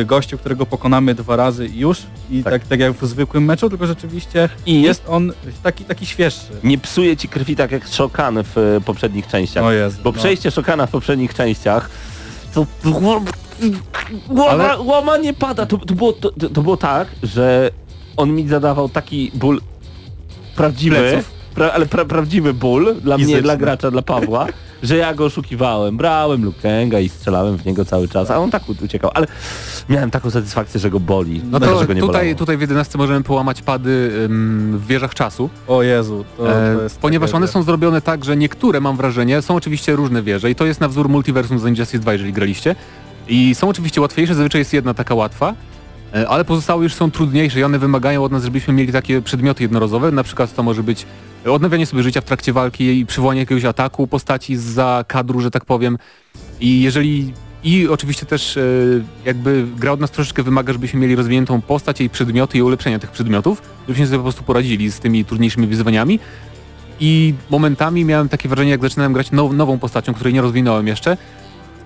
y, 0.00 0.04
gościu, 0.04 0.38
którego 0.38 0.66
pokonamy 0.66 1.14
dwa 1.14 1.36
razy 1.36 1.66
i 1.66 1.78
już 1.78 2.02
i 2.30 2.42
Tak. 2.42 2.52
tak. 2.52 2.66
Tak, 2.66 2.80
jak 2.80 2.92
w 2.92 3.06
zwykłym 3.06 3.44
meczu, 3.44 3.68
tylko 3.70 3.86
rzeczywiście 3.86 4.48
I 4.66 4.82
jest 4.82 5.02
on 5.08 5.32
taki, 5.62 5.84
taki 5.84 6.06
świeższy. 6.06 6.46
nie 6.64 6.78
psuje 6.78 7.16
ci 7.16 7.28
krwi 7.28 7.56
tak 7.56 7.72
jak 7.72 7.88
Shokan 7.88 8.42
w 8.44 8.58
e, 8.58 8.80
poprzednich 8.80 9.26
częściach. 9.26 9.64
O 9.64 9.72
Jezu, 9.72 9.98
Bo 10.04 10.10
no. 10.12 10.18
przejście 10.18 10.50
Shokana 10.50 10.86
w 10.86 10.90
poprzednich 10.90 11.34
częściach 11.34 11.90
to 12.54 12.66
łoma, 14.28 14.50
Ale- 14.50 14.80
łoma 14.80 15.16
nie 15.16 15.32
pada. 15.32 15.66
To, 15.66 15.78
to, 15.78 15.94
było, 15.94 16.12
to, 16.12 16.30
to 16.30 16.62
było 16.62 16.76
tak, 16.76 17.08
że 17.22 17.70
on 18.16 18.30
mi 18.34 18.48
zadawał 18.48 18.88
taki 18.88 19.30
ból 19.34 19.60
prawdziwy, 20.56 21.22
pra, 21.54 21.72
ale 21.72 21.86
pra, 21.86 22.04
prawdziwy 22.04 22.54
ból 22.54 22.94
dla 23.00 23.18
mnie, 23.18 23.42
dla 23.42 23.56
gracza, 23.56 23.90
dla 23.90 24.02
Pawła, 24.02 24.46
że 24.82 24.96
ja 24.96 25.14
go 25.14 25.24
oszukiwałem. 25.24 25.96
Brałem 25.96 26.44
Lukenga 26.44 27.00
i 27.00 27.08
strzelałem 27.08 27.56
w 27.58 27.64
niego 27.66 27.84
cały 27.84 28.08
czas, 28.08 28.30
a 28.30 28.38
on 28.38 28.50
tak 28.50 28.62
uciekał. 28.82 29.10
Ale 29.14 29.26
miałem 29.88 30.10
taką 30.10 30.30
satysfakcję, 30.30 30.80
że 30.80 30.90
go 30.90 31.00
boli. 31.00 31.40
No 31.44 31.58
Znaczy, 31.58 31.72
to 31.74 31.80
że 31.80 31.86
go 31.86 31.92
nie 31.92 32.00
tutaj, 32.00 32.20
bolało. 32.22 32.38
tutaj 32.38 32.56
w 32.56 32.60
11 32.60 32.98
możemy 32.98 33.22
połamać 33.22 33.62
pady 33.62 34.10
ym, 34.24 34.78
w 34.78 34.86
wieżach 34.86 35.14
czasu, 35.14 35.50
O 35.68 35.82
Jezu, 35.82 36.24
to, 36.36 36.50
e, 36.50 36.76
to 36.76 36.82
jest 36.82 36.98
ponieważ 36.98 37.34
one 37.34 37.48
są 37.48 37.62
zrobione 37.62 38.00
tak, 38.02 38.24
że 38.24 38.36
niektóre, 38.36 38.80
mam 38.80 38.96
wrażenie, 38.96 39.42
są 39.42 39.56
oczywiście 39.56 39.96
różne 39.96 40.22
wieże 40.22 40.50
i 40.50 40.54
to 40.54 40.66
jest 40.66 40.80
na 40.80 40.88
wzór 40.88 41.08
Multiversum 41.08 41.58
z 41.58 41.66
Injustice 41.66 41.98
2, 41.98 42.12
jeżeli 42.12 42.32
graliście. 42.32 42.74
I 43.28 43.54
są 43.54 43.68
oczywiście 43.68 44.00
łatwiejsze, 44.00 44.34
zazwyczaj 44.34 44.60
jest 44.60 44.72
jedna 44.72 44.94
taka 44.94 45.14
łatwa, 45.14 45.54
e, 46.14 46.28
ale 46.28 46.44
pozostałe 46.44 46.82
już 46.82 46.94
są 46.94 47.10
trudniejsze 47.10 47.60
i 47.60 47.64
one 47.64 47.78
wymagają 47.78 48.24
od 48.24 48.32
nas, 48.32 48.44
żebyśmy 48.44 48.74
mieli 48.74 48.92
takie 48.92 49.22
przedmioty 49.22 49.62
jednorazowe, 49.62 50.10
na 50.10 50.22
przykład 50.22 50.54
to 50.54 50.62
może 50.62 50.82
być 50.82 51.06
odnawianie 51.50 51.86
sobie 51.86 52.02
życia 52.02 52.20
w 52.20 52.24
trakcie 52.24 52.52
walki 52.52 52.98
i 52.98 53.06
przywołanie 53.06 53.40
jakiegoś 53.40 53.64
ataku 53.64 54.06
postaci 54.06 54.56
za 54.56 55.04
kadru, 55.08 55.40
że 55.40 55.50
tak 55.50 55.64
powiem. 55.64 55.98
I 56.60 56.82
jeżeli 56.82 57.32
i 57.64 57.88
oczywiście 57.88 58.26
też 58.26 58.56
e, 58.56 58.62
jakby 59.24 59.66
gra 59.76 59.92
od 59.92 60.00
nas 60.00 60.10
troszeczkę 60.10 60.42
wymaga, 60.42 60.72
żebyśmy 60.72 61.00
mieli 61.00 61.16
rozwiniętą 61.16 61.60
postać 61.60 62.00
i 62.00 62.10
przedmioty 62.10 62.58
i 62.58 62.62
ulepszenia 62.62 62.98
tych 62.98 63.10
przedmiotów, 63.10 63.62
żebyśmy 63.88 64.06
sobie 64.06 64.18
po 64.18 64.22
prostu 64.22 64.42
poradzili 64.42 64.90
z 64.90 65.00
tymi 65.00 65.24
trudniejszymi 65.24 65.66
wyzwaniami. 65.66 66.18
I 67.00 67.34
momentami 67.50 68.04
miałem 68.04 68.28
takie 68.28 68.48
wrażenie, 68.48 68.70
jak 68.70 68.82
zaczynałem 68.82 69.12
grać 69.12 69.30
now, 69.32 69.52
nową 69.52 69.78
postacią, 69.78 70.14
której 70.14 70.34
nie 70.34 70.40
rozwinąłem 70.40 70.86
jeszcze, 70.86 71.16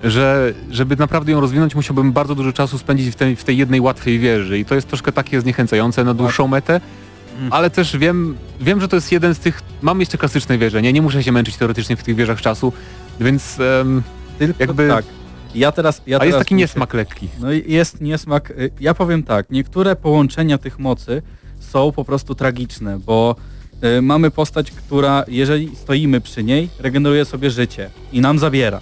że 0.04 0.52
żeby 0.70 0.96
naprawdę 0.96 1.32
ją 1.32 1.40
rozwinąć, 1.40 1.74
musiałbym 1.74 2.12
bardzo 2.12 2.34
dużo 2.34 2.52
czasu 2.52 2.78
spędzić 2.78 3.08
w 3.08 3.14
tej, 3.14 3.36
w 3.36 3.44
tej 3.44 3.56
jednej 3.56 3.80
łatwej 3.80 4.18
wieży. 4.18 4.58
I 4.58 4.64
to 4.64 4.74
jest 4.74 4.88
troszkę 4.88 5.12
takie 5.12 5.40
zniechęcające 5.40 6.04
na 6.04 6.14
dłuższą 6.14 6.48
metę. 6.48 6.80
Ale 7.50 7.70
też 7.70 7.96
wiem, 7.96 8.36
wiem, 8.60 8.80
że 8.80 8.88
to 8.88 8.96
jest 8.96 9.12
jeden 9.12 9.34
z 9.34 9.38
tych... 9.38 9.62
Mam 9.82 10.00
jeszcze 10.00 10.18
klasyczne 10.18 10.58
wieże, 10.58 10.82
nie? 10.82 10.92
Nie 10.92 11.02
muszę 11.02 11.22
się 11.22 11.32
męczyć 11.32 11.56
teoretycznie 11.56 11.96
w 11.96 12.02
tych 12.02 12.16
wieżach 12.16 12.40
czasu, 12.40 12.72
więc... 13.20 13.60
em, 13.60 14.02
Tylko, 14.38 14.54
jakby- 14.58 14.88
tak. 14.88 15.04
Ja 15.54 15.72
teraz, 15.72 16.02
ja 16.06 16.18
a 16.20 16.24
jest 16.24 16.38
taki 16.38 16.54
muszę- 16.54 16.58
niesmak 16.60 16.94
lekki. 16.94 17.28
No 17.40 17.48
jest 17.52 18.00
niesmak. 18.00 18.50
Y, 18.50 18.70
Ja 18.80 18.94
powiem 18.94 19.22
tak, 19.22 19.50
niektóre 19.50 19.96
połączenia 19.96 20.58
tych 20.58 20.78
mocy 20.78 21.22
są 21.60 21.92
po 21.92 22.04
prostu 22.04 22.34
tragiczne, 22.34 22.98
bo 22.98 23.36
y, 23.98 24.02
mamy 24.02 24.30
postać, 24.30 24.70
która 24.70 25.24
jeżeli 25.28 25.76
stoimy 25.76 26.20
przy 26.20 26.44
niej, 26.44 26.68
regeneruje 26.78 27.24
sobie 27.24 27.50
życie 27.50 27.90
i 28.12 28.20
nam 28.20 28.38
zabiera. 28.38 28.80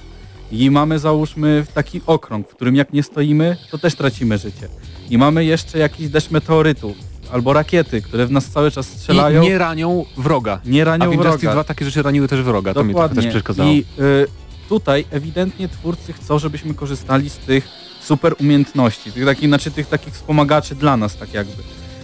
I 0.53 0.71
mamy 0.71 0.99
załóżmy 0.99 1.67
taki 1.75 2.01
okrąg, 2.07 2.49
w 2.49 2.55
którym 2.55 2.77
jak 2.77 2.93
nie 2.93 3.03
stoimy, 3.03 3.57
to 3.71 3.79
też 3.79 3.95
tracimy 3.95 4.39
życie. 4.39 4.69
I 5.11 5.19
mamy 5.19 5.45
jeszcze 5.45 5.79
jakiś 5.79 6.09
deszcz 6.09 6.31
meteorytów, 6.31 6.97
albo 7.33 7.53
rakiety, 7.53 8.03
które 8.03 8.27
w 8.27 8.31
nas 8.31 8.47
cały 8.47 8.71
czas 8.71 8.95
I 8.95 8.99
strzelają. 8.99 9.43
nie 9.43 9.59
ranią 9.59 10.05
wroga. 10.17 10.61
nie 10.65 10.85
ranią 10.85 11.05
A 11.05 11.09
w 11.09 11.13
Injustice 11.13 11.39
wroga. 11.39 11.53
2 11.53 11.65
takie 11.65 11.85
rzeczy 11.85 12.03
raniły 12.03 12.29
też 12.29 12.43
wroga, 12.43 12.75
to 12.75 12.85
mi 12.85 12.95
trochę 12.95 13.15
też 13.15 13.27
przeszkadzało. 13.27 13.71
I 13.71 13.85
y, 13.99 14.27
tutaj 14.69 15.05
ewidentnie 15.11 15.69
twórcy 15.69 16.13
chcą, 16.13 16.39
żebyśmy 16.39 16.75
korzystali 16.75 17.31
z 17.31 17.37
tych 17.37 17.69
super 18.01 18.35
umiejętności, 18.41 19.13
tych 19.13 19.25
takich, 19.25 19.49
znaczy 19.49 19.71
tych 19.71 19.89
takich 19.89 20.15
wspomagaczy 20.15 20.75
dla 20.75 20.97
nas 20.97 21.17
tak 21.17 21.35
jakby. 21.35 21.63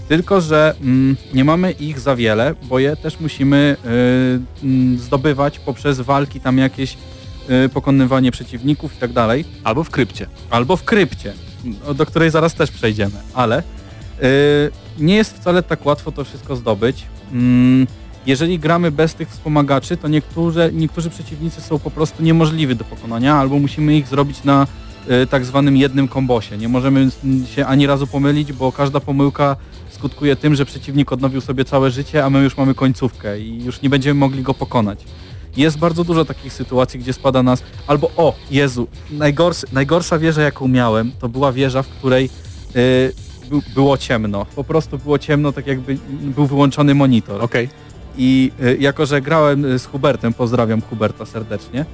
Tylko, 0.08 0.40
że 0.40 0.74
mm, 0.80 1.16
nie 1.34 1.44
mamy 1.44 1.70
ich 1.70 2.00
za 2.00 2.16
wiele, 2.16 2.54
bo 2.62 2.78
je 2.78 2.96
też 2.96 3.20
musimy 3.20 3.76
y, 4.62 4.64
mm, 4.66 4.98
zdobywać 4.98 5.58
poprzez 5.58 6.00
walki 6.00 6.40
tam 6.40 6.58
jakieś 6.58 6.92
y, 6.92 6.96
pokonywanie 7.72 8.32
przeciwników 8.32 8.94
i 8.94 8.96
tak 8.96 9.12
dalej. 9.12 9.44
Albo 9.64 9.84
w 9.84 9.90
krypcie. 9.90 10.26
Albo 10.50 10.76
w 10.76 10.84
krypcie, 10.84 11.32
do 11.94 12.06
której 12.06 12.30
zaraz 12.30 12.54
też 12.54 12.70
przejdziemy, 12.70 13.16
ale 13.34 13.58
y, 13.58 13.62
nie 14.98 15.16
jest 15.16 15.36
wcale 15.36 15.62
tak 15.62 15.86
łatwo 15.86 16.12
to 16.12 16.24
wszystko 16.24 16.56
zdobyć. 16.56 17.06
Mm, 17.32 17.86
jeżeli 18.26 18.58
gramy 18.58 18.90
bez 18.90 19.14
tych 19.14 19.28
wspomagaczy, 19.28 19.96
to 19.96 20.08
niektóre, 20.08 20.72
niektórzy 20.72 21.10
przeciwnicy 21.10 21.60
są 21.60 21.78
po 21.78 21.90
prostu 21.90 22.22
niemożliwi 22.22 22.76
do 22.76 22.84
pokonania, 22.84 23.34
albo 23.34 23.58
musimy 23.58 23.96
ich 23.96 24.08
zrobić 24.08 24.44
na 24.44 24.66
y, 25.22 25.26
tak 25.26 25.44
zwanym 25.44 25.76
jednym 25.76 26.08
kombosie. 26.08 26.58
Nie 26.58 26.68
możemy 26.68 27.08
się 27.54 27.66
ani 27.66 27.86
razu 27.86 28.06
pomylić, 28.06 28.52
bo 28.52 28.72
każda 28.72 29.00
pomyłka 29.00 29.56
skutkuje 29.90 30.36
tym, 30.36 30.54
że 30.54 30.64
przeciwnik 30.64 31.12
odnowił 31.12 31.40
sobie 31.40 31.64
całe 31.64 31.90
życie, 31.90 32.24
a 32.24 32.30
my 32.30 32.42
już 32.42 32.56
mamy 32.56 32.74
końcówkę 32.74 33.40
i 33.40 33.64
już 33.64 33.82
nie 33.82 33.90
będziemy 33.90 34.20
mogli 34.20 34.42
go 34.42 34.54
pokonać. 34.54 35.04
Jest 35.56 35.78
bardzo 35.78 36.04
dużo 36.04 36.24
takich 36.24 36.52
sytuacji, 36.52 37.00
gdzie 37.00 37.12
spada 37.12 37.42
nas 37.42 37.62
albo 37.86 38.10
o 38.16 38.34
Jezu, 38.50 38.88
najgorszy, 39.10 39.66
najgorsza 39.72 40.18
wieża 40.18 40.42
jaką 40.42 40.68
miałem, 40.68 41.12
to 41.18 41.28
była 41.28 41.52
wieża, 41.52 41.82
w 41.82 41.88
której 41.88 42.30
y, 42.76 43.12
był, 43.48 43.62
było 43.74 43.98
ciemno. 43.98 44.46
Po 44.56 44.64
prostu 44.64 44.98
było 44.98 45.18
ciemno, 45.18 45.52
tak 45.52 45.66
jakby 45.66 45.98
był 46.10 46.46
wyłączony 46.46 46.94
monitor. 46.94 47.42
Okej. 47.42 47.68
I 48.16 48.52
y, 48.64 48.76
jako, 48.80 49.06
że 49.06 49.20
grałem 49.20 49.78
z 49.78 49.86
Hubertem, 49.86 50.32
pozdrawiam 50.34 50.80
Huberta 50.80 51.26
serdecznie, 51.26 51.84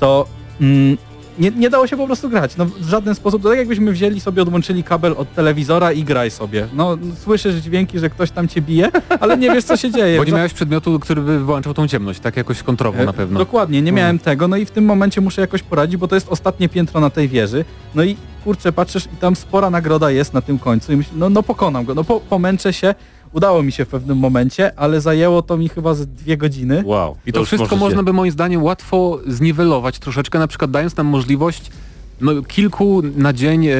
to 0.00 0.26
mm, 0.60 0.96
nie, 1.38 1.50
nie 1.50 1.70
dało 1.70 1.86
się 1.86 1.96
po 1.96 2.06
prostu 2.06 2.28
grać. 2.28 2.56
No, 2.56 2.64
w 2.66 2.88
żaden 2.88 3.14
sposób. 3.14 3.42
To 3.42 3.48
tak 3.48 3.58
jakbyśmy 3.58 3.92
wzięli 3.92 4.20
sobie, 4.20 4.42
odłączyli 4.42 4.84
kabel 4.84 5.14
od 5.16 5.34
telewizora 5.34 5.92
i 5.92 6.04
graj 6.04 6.30
sobie. 6.30 6.66
No 6.74 6.98
słyszysz 7.24 7.54
dźwięki, 7.54 7.98
że 7.98 8.10
ktoś 8.10 8.30
tam 8.30 8.48
cię 8.48 8.62
bije, 8.62 8.90
ale 9.20 9.38
nie 9.38 9.50
wiesz 9.50 9.64
co 9.64 9.76
się 9.76 9.90
dzieje. 9.90 10.18
Bo 10.18 10.24
nie 10.24 10.32
miałeś 10.32 10.52
przedmiotu, 10.52 11.00
który 11.00 11.22
by 11.22 11.38
wyłączał 11.38 11.74
tą 11.74 11.88
ciemność, 11.88 12.20
tak 12.20 12.36
jakoś 12.36 12.62
kontrował 12.62 13.02
E, 13.02 13.06
na 13.06 13.12
pewno. 13.12 13.38
Dokładnie, 13.38 13.82
nie 13.82 13.92
miałem 13.92 14.18
tego, 14.18 14.48
no 14.48 14.56
i 14.56 14.64
w 14.64 14.70
tym 14.70 14.84
momencie 14.84 15.20
muszę 15.20 15.40
jakoś 15.40 15.62
poradzić, 15.62 15.96
bo 15.96 16.08
to 16.08 16.14
jest 16.14 16.28
ostatnie 16.28 16.68
piętro 16.68 17.00
na 17.00 17.10
tej 17.10 17.28
wieży. 17.28 17.64
No 17.94 18.04
i 18.04 18.16
kurczę, 18.44 18.72
patrzysz 18.72 19.04
i 19.06 19.16
tam 19.16 19.36
spora 19.36 19.70
nagroda 19.70 20.10
jest 20.10 20.34
na 20.34 20.40
tym 20.40 20.58
końcu 20.58 20.92
i 20.92 20.96
myślę, 20.96 21.12
no, 21.16 21.30
no 21.30 21.42
pokonam 21.42 21.84
go, 21.84 21.94
no 21.94 22.04
po, 22.04 22.20
pomęczę 22.20 22.72
się. 22.72 22.94
Udało 23.34 23.62
mi 23.62 23.72
się 23.72 23.84
w 23.84 23.88
pewnym 23.88 24.18
momencie, 24.18 24.78
ale 24.78 25.00
zajęło 25.00 25.42
to 25.42 25.56
mi 25.56 25.68
chyba 25.68 25.94
z 25.94 26.06
dwie 26.06 26.36
godziny. 26.36 26.82
Wow. 26.86 27.16
I 27.26 27.32
to, 27.32 27.40
już 27.40 27.48
wszystko 27.48 27.76
można 27.76 28.02
by 28.02 28.12
moim 28.12 28.32
zdaniem 28.32 28.62
łatwo 28.62 29.20
zniwelować 29.26 29.98
troszeczkę, 29.98 30.38
na 30.38 30.46
przykład 30.46 30.70
dając 30.70 30.96
nam 30.96 31.06
możliwość 31.06 31.70
no, 32.20 32.42
kilku 32.42 33.02
na 33.16 33.32
dzień 33.32 33.66
e, 33.66 33.76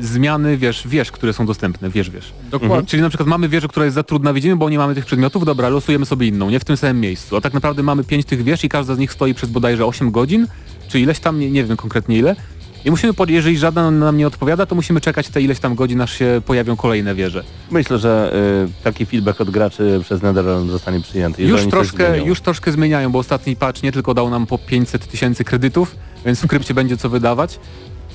zmiany, 0.00 0.56
wiesz, 0.56 0.88
wież, 0.88 1.12
które 1.12 1.32
są 1.32 1.46
dostępne, 1.46 1.90
wiesz, 1.90 2.10
wiesz. 2.10 2.32
Dokładnie. 2.50 2.86
Czyli 2.86 3.02
na 3.02 3.08
przykład 3.08 3.28
mamy 3.28 3.48
wieżę, 3.48 3.68
która 3.68 3.84
jest 3.84 3.94
za 3.94 4.02
trudna, 4.02 4.32
widzimy, 4.32 4.56
bo 4.56 4.70
nie 4.70 4.78
mamy 4.78 4.94
tych 4.94 5.06
przedmiotów, 5.06 5.44
dobra, 5.44 5.68
losujemy 5.68 6.06
sobie 6.06 6.26
inną, 6.26 6.50
nie 6.50 6.60
w 6.60 6.64
tym 6.64 6.76
samym 6.76 7.00
miejscu. 7.00 7.36
A 7.36 7.40
tak 7.40 7.54
naprawdę 7.54 7.82
mamy 7.82 8.04
pięć 8.04 8.26
tych 8.26 8.42
wież 8.42 8.64
i 8.64 8.68
każda 8.68 8.94
z 8.94 8.98
nich 8.98 9.12
stoi 9.12 9.34
przez 9.34 9.50
bodajże 9.50 9.86
8 9.86 10.10
godzin, 10.10 10.46
czy 10.88 11.00
ileś 11.00 11.20
tam, 11.20 11.40
nie, 11.40 11.50
nie 11.50 11.64
wiem 11.64 11.76
konkretnie 11.76 12.18
ile. 12.18 12.36
I 12.84 12.90
musimy, 12.90 13.12
jeżeli 13.28 13.58
żadna 13.58 13.90
nam 13.90 14.16
nie 14.16 14.26
odpowiada, 14.26 14.66
to 14.66 14.74
musimy 14.74 15.00
czekać 15.00 15.28
te 15.28 15.42
ileś 15.42 15.60
tam 15.60 15.74
godzin, 15.74 16.00
aż 16.00 16.12
się 16.12 16.42
pojawią 16.46 16.76
kolejne 16.76 17.14
wieże. 17.14 17.44
Myślę, 17.70 17.98
że 17.98 18.32
y, 18.68 18.84
taki 18.84 19.06
feedback 19.06 19.40
od 19.40 19.50
graczy 19.50 20.00
przez 20.02 20.22
NetherRealm 20.22 20.70
zostanie 20.70 21.00
przyjęty. 21.00 21.42
Już 21.42 21.66
troszkę, 21.66 22.24
już 22.24 22.40
troszkę 22.40 22.72
zmieniają, 22.72 23.12
bo 23.12 23.18
ostatni 23.18 23.56
patch 23.56 23.82
nie 23.82 23.92
tylko 23.92 24.14
dał 24.14 24.30
nam 24.30 24.46
po 24.46 24.58
500 24.58 25.06
tysięcy 25.06 25.44
kredytów, 25.44 25.96
więc 26.26 26.40
w 26.40 26.46
krypcie 26.46 26.74
będzie 26.74 26.96
co 26.96 27.08
wydawać, 27.08 27.60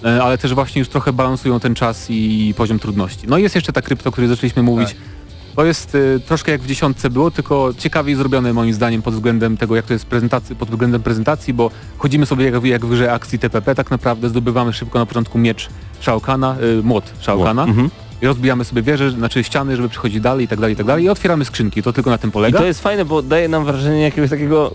e, 0.03 0.23
ale 0.23 0.37
też 0.37 0.53
właśnie 0.53 0.79
już 0.79 0.89
trochę 0.89 1.13
balansują 1.13 1.59
ten 1.59 1.75
czas 1.75 2.05
i 2.09 2.53
poziom 2.57 2.79
trudności. 2.79 3.27
No 3.27 3.37
i 3.37 3.43
jest 3.43 3.55
jeszcze 3.55 3.73
ta 3.73 3.81
krypto, 3.81 4.09
o 4.09 4.11
której 4.11 4.29
zaczęliśmy 4.29 4.63
mówić. 4.63 4.89
Tak. 4.89 5.14
To 5.55 5.65
jest 5.65 5.95
y, 5.95 6.19
troszkę 6.27 6.51
jak 6.51 6.61
w 6.61 6.67
dziesiątce 6.67 7.09
było, 7.09 7.31
tylko 7.31 7.69
ciekawiej 7.77 8.15
zrobione 8.15 8.53
moim 8.53 8.73
zdaniem 8.73 9.01
pod 9.01 9.13
względem 9.13 9.57
tego, 9.57 9.75
jak 9.75 9.85
to 9.85 9.93
jest 9.93 10.05
prezentacji, 10.05 10.55
pod 10.55 10.69
względem 10.69 11.01
prezentacji, 11.03 11.53
bo 11.53 11.71
chodzimy 11.97 12.25
sobie 12.25 12.45
jak, 12.51 12.63
jak 12.63 12.85
w 12.85 12.89
grze 12.89 13.13
akcji 13.13 13.39
TPP 13.39 13.75
tak 13.75 13.91
naprawdę, 13.91 14.29
zdobywamy 14.29 14.73
szybko 14.73 14.99
na 14.99 15.05
początku 15.05 15.37
miecz 15.37 15.69
Shao 16.01 16.19
Kahna, 16.21 16.55
y, 16.79 16.83
młot 16.83 17.13
Shao 17.21 17.43
Kahna 17.43 17.63
Mhm. 17.63 17.89
i 18.21 18.25
rozbijamy 18.25 18.65
sobie 18.65 18.81
wieże, 18.81 19.11
znaczy 19.11 19.43
ściany, 19.43 19.75
żeby 19.75 19.89
przechodzić 19.89 20.21
dalej 20.21 20.45
i 20.45 20.47
tak 20.47 20.59
dalej, 20.59 20.73
i 20.73 20.77
tak 20.77 20.85
dalej 20.85 21.03
i 21.05 21.09
otwieramy 21.09 21.45
skrzynki, 21.45 21.83
to 21.83 21.93
tylko 21.93 22.09
na 22.09 22.17
tym 22.17 22.29
I 22.29 22.33
polega. 22.33 22.59
to 22.59 22.65
jest 22.65 22.81
fajne, 22.81 23.05
bo 23.05 23.21
daje 23.21 23.47
nam 23.47 23.65
wrażenie 23.65 24.01
jakiegoś 24.01 24.29
takiego 24.29 24.71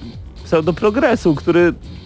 pseudoprogresu, 0.50 1.34
który 1.34 1.60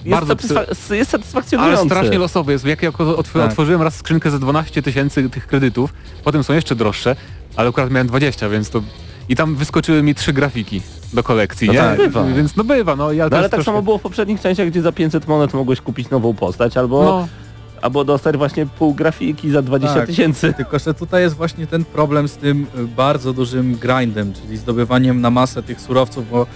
jest, 0.05 0.09
Bardzo 0.11 0.35
satysfa- 0.35 0.95
jest 0.95 1.11
satysfakcjonujący. 1.11 1.81
Ale 1.81 1.89
strasznie 1.91 2.19
losowy 2.19 2.53
jest. 2.53 2.65
Jak 2.65 2.83
ja 2.83 2.89
otw- 2.89 3.33
Tak. 3.33 3.43
otworzyłem 3.49 3.83
raz 3.83 3.95
skrzynkę 3.97 4.31
za 4.31 4.39
12 4.39 4.83
tysięcy 4.83 5.31
tych 5.31 5.47
kredytów, 5.47 5.93
potem 6.25 6.45
są 6.45 6.53
jeszcze 6.55 6.75
droższe, 6.75 7.17
ale 7.57 7.69
akurat 7.69 7.91
miałem 7.91 8.07
20, 8.07 8.49
więc 8.49 8.71
to... 8.71 8.83
I 9.29 9.37
tam 9.37 9.55
wyskoczyły 9.57 10.03
mi 10.03 10.15
trzy 10.15 10.33
grafiki 10.33 10.83
do 11.13 11.23
kolekcji, 11.23 11.67
No 11.67 11.73
nie? 11.73 11.79
tak, 11.79 11.97
bywa. 11.97 12.25
Więc 12.25 12.57
no 12.57 12.65
bywa, 12.65 12.97
no. 12.97 13.13
Ja 13.13 13.29
No 13.29 13.37
ale 13.37 13.43
tak 13.49 13.51
troszkę- 13.51 13.65
samo 13.65 13.83
było 13.83 13.99
w 13.99 14.03
poprzednich 14.03 14.41
częściach, 14.41 14.69
gdzie 14.69 14.83
za 14.83 14.93
500 14.93 15.29
monet 15.29 15.55
mogłeś 15.55 15.81
kupić 15.81 16.11
nową 16.11 16.35
postać, 16.35 16.77
albo, 16.77 17.05
No, 17.05 17.29
albo 17.83 18.05
dostać 18.05 18.37
właśnie 18.37 18.67
pół 18.67 18.95
grafiki 18.95 19.51
za 19.51 19.63
20 19.63 19.95
Tak. 19.97 20.07
tysięcy. 20.07 20.55
Tylko, 20.57 20.79
że 20.79 20.95
tutaj 20.95 21.23
jest 21.23 21.35
właśnie 21.37 21.67
ten 21.67 21.85
problem 21.85 22.29
z 22.29 22.37
tym 22.37 22.67
bardzo 22.97 23.33
dużym 23.33 23.75
grindem, 23.75 24.33
czyli 24.33 24.57
zdobywaniem 24.57 25.21
na 25.21 25.31
masę 25.31 25.63
tych 25.63 25.81
surowców, 25.81 26.31
bo 26.31 26.47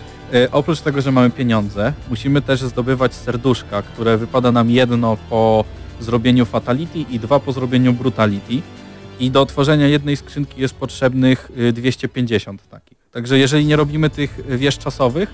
oprócz 0.52 0.80
tego, 0.80 1.00
że 1.00 1.12
mamy 1.12 1.30
pieniądze, 1.30 1.92
musimy 2.10 2.42
też 2.42 2.60
zdobywać 2.60 3.14
serduszka, 3.14 3.82
które 3.82 4.16
wypada 4.16 4.52
nam 4.52 4.70
jedno 4.70 5.16
po 5.30 5.64
zrobieniu 6.00 6.44
fatality 6.44 6.98
i 6.98 7.18
dwa 7.18 7.40
po 7.40 7.52
zrobieniu 7.52 7.92
brutality. 7.92 8.62
I 9.20 9.30
do 9.30 9.42
otworzenia 9.42 9.86
jednej 9.86 10.16
skrzynki 10.16 10.60
jest 10.60 10.74
potrzebnych 10.74 11.50
y, 11.58 11.72
250 11.72 12.68
takich. 12.68 12.98
Także 13.12 13.38
jeżeli 13.38 13.64
nie 13.66 13.76
robimy 13.76 14.10
tych 14.10 14.38
y, 14.50 14.58
wież 14.58 14.78
czasowych, 14.78 15.30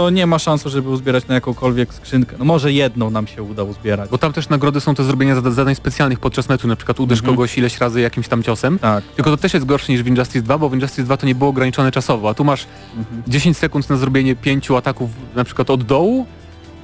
to 0.00 0.10
nie 0.10 0.26
ma 0.26 0.38
szans, 0.38 0.64
żeby 0.66 0.88
uzbierać 0.88 1.26
na 1.28 1.34
jakąkolwiek 1.34 1.94
skrzynkę. 1.94 2.36
No 2.38 2.44
może 2.44 2.72
jedną 2.72 3.10
nam 3.10 3.26
się 3.26 3.42
uda 3.42 3.62
uzbierać. 3.62 4.10
bo 4.10 4.18
tam 4.18 4.32
też 4.32 4.48
nagrody 4.48 4.80
są 4.80 4.94
do 4.94 5.04
zrobienia 5.04 5.34
zada- 5.34 5.50
zadań 5.50 5.74
specjalnych 5.74 6.20
podczas 6.20 6.48
meczu, 6.48 6.68
na 6.68 6.76
przykład 6.76 7.00
uderz 7.00 7.18
Mhm. 7.18 7.36
kogoś 7.36 7.58
ileś 7.58 7.78
razy 7.78 8.00
jakimś 8.00 8.28
tam 8.28 8.42
ciosem. 8.42 8.78
Tak. 8.78 9.04
Tylko 9.04 9.30
to 9.30 9.36
też 9.36 9.54
jest 9.54 9.66
gorsze 9.66 9.92
niż 9.92 10.02
w 10.02 10.06
Injustice 10.06 10.42
2, 10.42 10.58
bo 10.58 10.68
w 10.68 10.74
Injustice 10.74 11.02
2 11.02 11.16
to 11.16 11.26
nie 11.26 11.34
było 11.34 11.50
ograniczone 11.50 11.92
czasowo, 11.92 12.28
a 12.28 12.34
tu 12.34 12.44
masz 12.44 12.66
Mhm. 12.98 13.22
10 13.28 13.56
sekund 13.56 13.90
na 13.90 13.96
zrobienie 13.96 14.36
pięciu 14.36 14.76
ataków 14.76 15.10
na 15.34 15.44
przykład 15.44 15.70
od 15.70 15.82
dołu, 15.82 16.26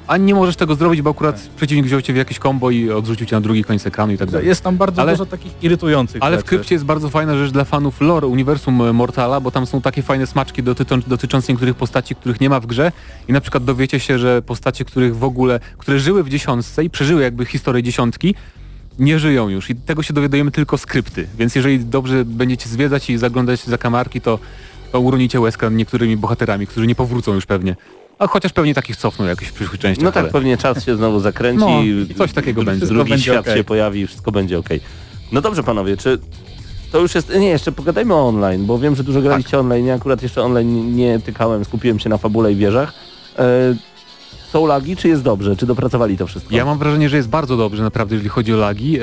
a 0.07 0.17
nie 0.17 0.35
możesz 0.35 0.57
tego 0.57 0.75
zrobić, 0.75 1.03
bo 1.03 1.11
akurat 1.11 1.49
przeciwnik 1.57 1.87
wziął 1.87 2.03
cię 2.03 2.13
w 2.13 2.17
jakieś 2.17 2.39
kombo 2.39 2.71
i 2.71 2.91
odrzucił 2.91 3.27
cię 3.27 3.37
na 3.37 3.41
drugi 3.41 3.65
koniec 3.65 3.87
ekranu 3.87 4.13
i 4.13 4.19
tak 4.19 4.31
dalej. 4.31 4.47
Jest 4.47 4.63
tam 4.63 4.77
bardzo 4.77 5.03
Ale- 5.03 5.13
dużo 5.13 5.27
takich 5.27 5.53
irytujących 5.63 6.23
Ale 6.23 6.37
w 6.37 6.41
rzeczy. 6.41 6.49
krypcie 6.49 6.75
jest 6.75 6.85
bardzo 6.85 7.09
fajna 7.09 7.37
rzecz 7.37 7.51
dla 7.53 7.65
fanów 7.65 8.01
lore, 8.01 8.27
uniwersum 8.27 8.83
e, 8.83 8.93
Mortala, 8.93 9.41
bo 9.41 9.51
tam 9.51 9.67
są 9.67 9.81
takie 9.81 10.03
fajne 10.03 10.27
smaczki 10.27 10.63
dotyczą, 10.63 11.01
dotyczące 11.07 11.53
niektórych 11.53 11.77
postaci, 11.77 12.15
których 12.15 12.41
nie 12.41 12.51
ma 12.51 12.61
w 12.61 12.67
grze 12.67 12.93
i 13.29 13.33
na 13.33 13.41
przykład 13.41 13.65
dowiecie 13.65 14.01
się, 14.01 14.19
że 14.19 14.43
postacie, 14.43 14.85
których 14.85 15.17
w 15.17 15.25
ogóle, 15.25 15.61
które 15.79 15.99
żyły 15.99 16.25
w 16.25 16.29
dziesiątce 16.29 16.85
i 16.85 16.91
przeżyły 16.91 17.23
jakby 17.23 17.45
historię 17.47 17.83
dziesiątki, 17.83 18.35
nie 18.99 19.19
żyją 19.19 19.49
już 19.49 19.71
i 19.71 19.75
tego 19.75 20.03
się 20.03 20.15
dowiadujemy 20.15 20.51
tylko 20.51 20.79
z 20.79 20.87
krypty, 20.87 21.27
więc 21.39 21.55
jeżeli 21.55 21.81
dobrze 21.85 22.25
będziecie 22.25 22.69
zwiedzać 22.69 23.11
i 23.11 23.19
zaglądać 23.19 23.65
za 23.65 23.79
kamarki, 23.79 24.21
to, 24.21 24.39
to 24.93 25.01
uronicie 25.01 25.41
łezkę 25.41 25.71
niektórymi 25.71 26.17
bohaterami, 26.17 26.67
którzy 26.67 26.87
nie 26.87 26.95
powrócą 26.95 27.35
już 27.35 27.47
pewnie. 27.47 27.77
A 28.19 28.27
chociaż 28.27 28.53
pewnie 28.53 28.75
takich 28.75 28.97
cofną 28.97 29.25
jakieś 29.25 29.49
w 29.49 29.53
przyszłych 29.53 29.81
częściach. 29.81 30.05
No 30.05 30.13
tak, 30.13 30.23
ale- 30.23 30.33
pewnie 30.33 30.57
czas 30.57 30.85
się 30.85 30.97
znowu 30.97 31.21
zakręci 31.21 31.65
No, 31.65 31.83
i 31.83 32.15
coś 32.19 32.33
takiego 32.33 32.63
będzie. 32.63 32.87
drugi 32.87 33.11
będzie 33.11 33.25
świat 33.25 33.39
okej. 33.41 33.57
się 33.57 33.65
pojawi 33.65 34.01
i 34.01 34.07
wszystko 34.07 34.33
będzie 34.33 34.59
ok. 34.59 34.69
No 35.33 35.41
dobrze 35.41 35.63
panowie, 35.63 35.97
czy 35.97 36.19
to 36.93 36.99
już 37.01 37.15
jest... 37.15 37.35
Nie, 37.39 37.49
jeszcze 37.49 37.73
pogadajmy 37.73 38.15
o 38.15 38.29
online, 38.29 38.67
bo 38.67 38.79
wiem, 38.79 38.97
że 38.97 39.05
dużo 39.05 39.21
graliście 39.23 39.51
Tak. 39.51 39.61
online, 39.61 39.87
ja 39.87 39.95
akurat 39.95 40.23
jeszcze 40.23 40.43
online 40.43 40.97
nie 40.97 41.21
tykałem, 41.21 41.65
skupiłem 41.65 41.99
się 41.99 42.09
na 42.09 42.19
fabule 42.19 42.53
i 42.53 42.57
wieżach. 42.57 42.93
E, 43.39 43.75
są 44.53 44.67
lagi, 44.67 44.97
czy 44.97 45.09
jest 45.09 45.23
dobrze? 45.23 45.57
Czy 45.57 45.67
dopracowali 45.67 46.17
to 46.19 46.27
wszystko? 46.27 46.55
Ja 46.57 46.65
mam 46.65 46.79
wrażenie, 46.79 47.09
że 47.09 47.17
jest 47.17 47.29
bardzo 47.29 47.57
dobrze 47.57 47.83
naprawdę, 47.83 48.15
jeżeli 48.15 48.29
chodzi 48.29 48.55
o 48.55 48.57
lagi. 48.57 48.99
E, 49.01 49.03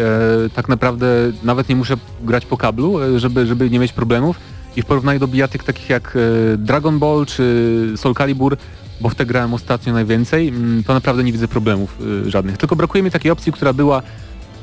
tak 0.55 0.69
naprawdę 0.69 1.07
nawet 1.43 1.69
nie 1.69 1.75
muszę 1.75 1.95
grać 2.23 2.45
po 2.45 2.57
kablu, 2.57 3.01
e, 3.01 3.19
żeby, 3.19 3.45
żeby 3.45 3.69
nie 3.69 3.79
mieć 3.79 3.93
problemów. 3.93 4.35
I 4.75 4.81
w 4.81 4.85
porównaniu 4.85 5.19
do 5.19 5.27
bijatyk 5.27 5.63
takich 5.63 5.89
jak 5.89 6.17
e, 6.53 6.57
Dragon 6.57 6.99
Ball 6.99 7.25
czy 7.25 7.93
Soul 7.97 8.15
Calibur, 8.15 8.57
bo 9.03 9.09
w 9.09 9.15
te 9.15 9.25
grałem 9.25 9.53
ostatnio 9.53 9.93
najwięcej, 9.93 10.47
mm, 10.47 10.83
to 10.83 10.93
naprawdę 10.93 11.23
nie 11.23 11.31
widzę 11.31 11.47
problemów 11.47 11.97
e, 12.27 12.31
żadnych. 12.31 12.57
Tylko 12.57 12.75
brakuje 12.75 13.03
mi 13.03 13.11
takiej 13.11 13.31
opcji, 13.31 13.51
która 13.51 13.73
była 13.73 14.01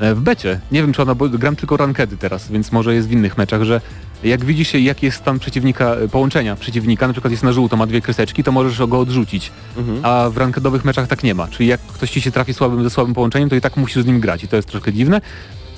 e, 0.01 0.15
w 0.15 0.21
becie. 0.21 0.61
Nie 0.73 0.83
wiem 0.83 0.93
czy 0.93 1.03
ona, 1.03 1.15
bo 1.15 1.29
gram 1.29 1.57
tylko 1.57 1.77
rankedy 1.77 2.17
teraz, 2.17 2.51
więc 2.51 2.73
może 2.73 2.95
jest 2.95 3.09
w 3.09 3.13
innych 3.13 3.39
meczach, 3.39 3.63
że 3.63 3.81
jak 4.25 4.45
widzisz 4.45 4.75
jaki 4.75 5.07
jest 5.07 5.19
stan 5.19 5.39
przeciwnika, 5.39 5.95
e, 5.95 6.09
połączenia 6.09 6.57
przeciwnika, 6.57 7.07
na 7.07 7.13
przykład 7.13 7.31
jest 7.31 7.43
na 7.43 7.53
żółto, 7.53 7.77
ma 7.77 7.87
dwie 7.87 8.01
kreseczki, 8.01 8.45
to 8.45 8.53
możesz 8.53 8.87
go 8.87 8.99
odrzucić 8.99 9.53
Mhm. 9.77 10.01
a 10.03 10.31
w 10.31 10.37
rankedowych 10.37 10.85
meczach 10.85 11.07
tak 11.07 11.23
nie 11.23 11.35
ma. 11.35 11.49
Czyli 11.49 11.69
jak 11.69 11.81
ktoś 11.81 12.11
ci 12.11 12.21
się 12.21 12.31
trafi 12.31 12.55
słabym 12.55 12.83
ze 12.83 12.91
słabym 12.91 13.15
połączeniem, 13.15 13.49
to 13.49 13.57
i 13.57 13.61
tak 13.61 13.77
musisz 13.77 14.03
z 14.03 14.07
nim 14.07 14.21
grać 14.21 14.45
i 14.45 14.49
to 14.49 14.57
jest 14.57 14.69
troszkę 14.69 14.93
dziwne. 14.93 15.21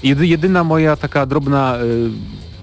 Jedy, 0.03 0.27
jedyna 0.27 0.65
moja 0.65 0.97
taka 0.97 1.27
drobna 1.27 1.77
y, 1.77 2.11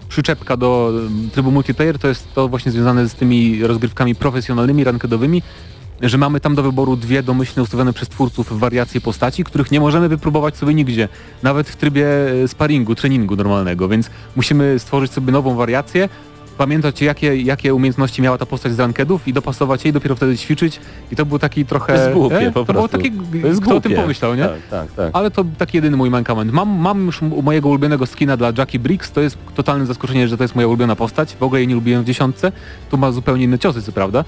przyczepka 0.10 0.58
do 0.58 0.92
trybu 1.32 1.52
multiplayer, 1.52 2.00
to 2.00 2.08
jest 2.08 2.34
to 2.34 2.48
właśnie 2.48 2.72
związane 2.72 3.10
z 3.10 3.14
tymi 3.14 3.64
rozgrywkami 3.64 4.16
profesjonalnymi, 4.16 4.84
rankedowymi, 4.84 5.42
że 6.02 6.18
mamy 6.18 6.40
tam 6.40 6.56
do 6.56 6.64
wyboru 6.64 6.96
dwie 6.96 7.24
domyślnie 7.24 7.64
ustawione 7.64 7.94
przez 7.94 8.10
twórców 8.10 8.60
wariacje 8.60 9.02
postaci, 9.02 9.44
których 9.44 9.72
nie 9.72 9.80
możemy 9.80 10.10
wypróbować 10.10 10.58
sobie 10.58 10.74
nigdzie, 10.74 11.08
nawet 11.44 11.70
w 11.70 11.76
trybie 11.76 12.08
e, 12.44 12.48
sparingu, 12.48 12.96
treningu 12.96 13.36
normalnego, 13.36 13.88
więc 13.88 14.10
musimy 14.36 14.80
stworzyć 14.80 15.12
sobie 15.12 15.32
nową 15.32 15.56
wariację, 15.56 16.10
pamiętać 16.58 17.02
jakie, 17.02 17.36
jakie 17.38 17.74
umiejętności 17.74 18.22
miała 18.22 18.38
ta 18.38 18.46
postać 18.46 18.74
z 18.74 18.80
rankedów 18.80 19.28
i 19.28 19.34
dopasować 19.34 19.84
jej, 19.86 19.94
dopiero 19.94 20.16
wtedy 20.16 20.38
ćwiczyć 20.38 20.80
i 21.12 21.16
to 21.16 21.26
był 21.26 21.40
taki 21.40 21.66
trochę... 21.66 21.94
To 21.94 22.00
jest 22.02 22.14
głupie 22.14 22.38
e, 22.40 22.52
po 22.52 22.66
To 22.66 22.74
było 22.74 22.88
prostu. 22.88 22.98
takie, 22.98 23.12
To 23.42 23.48
jest 23.48 23.62
kto 23.62 23.76
o 23.76 23.82
tym 23.82 23.90
głupie. 23.92 24.02
pomyślał, 24.02 24.36
nie? 24.36 24.44
Tak, 24.44 24.60
tak, 24.70 24.92
tak. 24.92 25.10
Ale 25.14 25.32
to 25.32 25.46
taki 25.58 25.78
jedyny 25.78 25.98
mój 25.98 26.10
mankament. 26.10 26.52
Mam, 26.52 26.70
mam 26.70 27.06
już 27.06 27.22
mojego 27.22 27.70
ulubionego 27.70 28.06
skina 28.06 28.38
dla 28.38 28.52
Jackie 28.58 28.80
Briggs, 28.80 29.12
to 29.12 29.22
jest 29.22 29.38
totalne 29.56 29.86
zaskoczenie, 29.86 30.28
że 30.28 30.38
to 30.38 30.44
jest 30.44 30.56
moja 30.56 30.68
ulubiona 30.68 30.96
postać. 30.96 31.36
W 31.40 31.44
ogóle 31.44 31.60
jej 31.62 31.68
nie 31.68 31.76
lubiłem 31.76 32.04
w 32.04 32.06
dziesiątce. 32.06 32.52
Tu 32.92 32.98
ma 32.98 33.12
zupełnie 33.12 33.44
inne 33.44 33.60
ciosy, 33.60 33.82
co 33.82 33.92
prawda. 33.92 34.24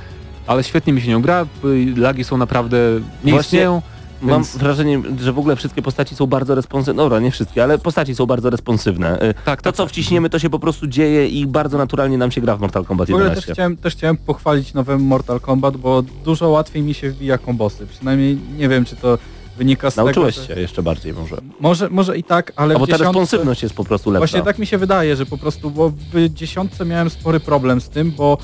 Ale 0.47 0.63
świetnie 0.63 0.93
mi 0.93 1.01
się 1.01 1.09
nią 1.09 1.21
gra, 1.21 1.45
y, 1.65 1.93
lagi 1.97 2.23
są 2.23 2.37
naprawdę 2.37 2.77
nie 3.23 3.31
Właśnie 3.31 3.45
istnieją. 3.47 3.81
Mam 4.21 4.29
Więc- 4.29 4.57
wrażenie, 4.57 5.01
że 5.21 5.33
w 5.33 5.39
ogóle 5.39 5.55
wszystkie 5.55 5.81
postaci 5.81 6.15
są 6.15 6.27
bardzo 6.27 6.55
responsywne. 6.55 7.03
Dobra, 7.03 7.19
nie 7.19 7.31
wszystkie, 7.31 7.63
ale 7.63 7.77
postaci 7.77 8.15
są 8.15 8.25
bardzo 8.25 8.49
responsywne. 8.49 9.21
Y, 9.29 9.33
Tak, 9.45 9.61
To 9.61 9.69
tak, 9.69 9.75
co 9.75 9.83
tak. 9.83 9.91
wciśniemy, 9.91 10.29
to 10.29 10.39
się 10.39 10.49
po 10.49 10.59
prostu 10.59 10.87
dzieje 10.87 11.27
i 11.27 11.47
bardzo 11.47 11.77
naturalnie 11.77 12.17
nam 12.17 12.31
się 12.31 12.41
gra 12.41 12.57
w 12.57 12.61
Mortal 12.61 12.85
Kombat 12.85 13.07
W 13.09 13.11
ogóle 13.13 13.25
też 13.29 13.35
11. 13.35 13.53
chciałem, 13.53 13.77
też 13.77 13.93
chciałem 13.95 14.17
pochwalić 14.17 14.73
nowe 14.73 14.97
Mortal 14.97 15.39
Kombat, 15.39 15.77
bo 15.77 16.01
dużo 16.25 16.49
łatwiej 16.49 16.83
mi 16.83 16.93
się 16.93 17.11
wbija 17.11 17.37
kombosy. 17.37 17.87
Przynajmniej 17.87 18.37
nie 18.57 18.69
wiem, 18.69 18.85
czy 18.85 18.95
to 18.95 19.17
wynika 19.57 19.91
z 19.91 19.95
Nauczyłeś 19.97 20.35
tego, 20.35 20.47
że- 20.47 20.55
się 20.55 20.61
jeszcze 20.61 20.83
bardziej 20.83 21.13
może. 21.13 21.37
Może, 21.59 21.89
może 21.89 22.17
i 22.17 22.23
tak, 22.23 22.51
ale 22.55 22.75
A 22.75 22.79
bo 22.79 22.87
ta 22.87 22.91
dziesiątce... 22.91 23.03
responsywność 23.19 23.63
jest 23.63 23.75
po 23.75 23.83
prostu 23.83 24.11
lepsza. 24.11 24.19
Właśnie 24.27 24.41
tak 24.41 24.59
mi 24.59 24.65
się 24.67 24.77
wydaje, 24.77 25.15
że 25.15 25.25
po 25.25 25.37
prostu, 25.37 25.71
bo 25.71 25.89
w 26.13 26.29
dziesiątce 26.33 26.85
miałem 26.85 27.09
spory 27.09 27.39
problem 27.39 27.81
z 27.81 27.89
tym, 27.89 28.11
bo 28.11 28.37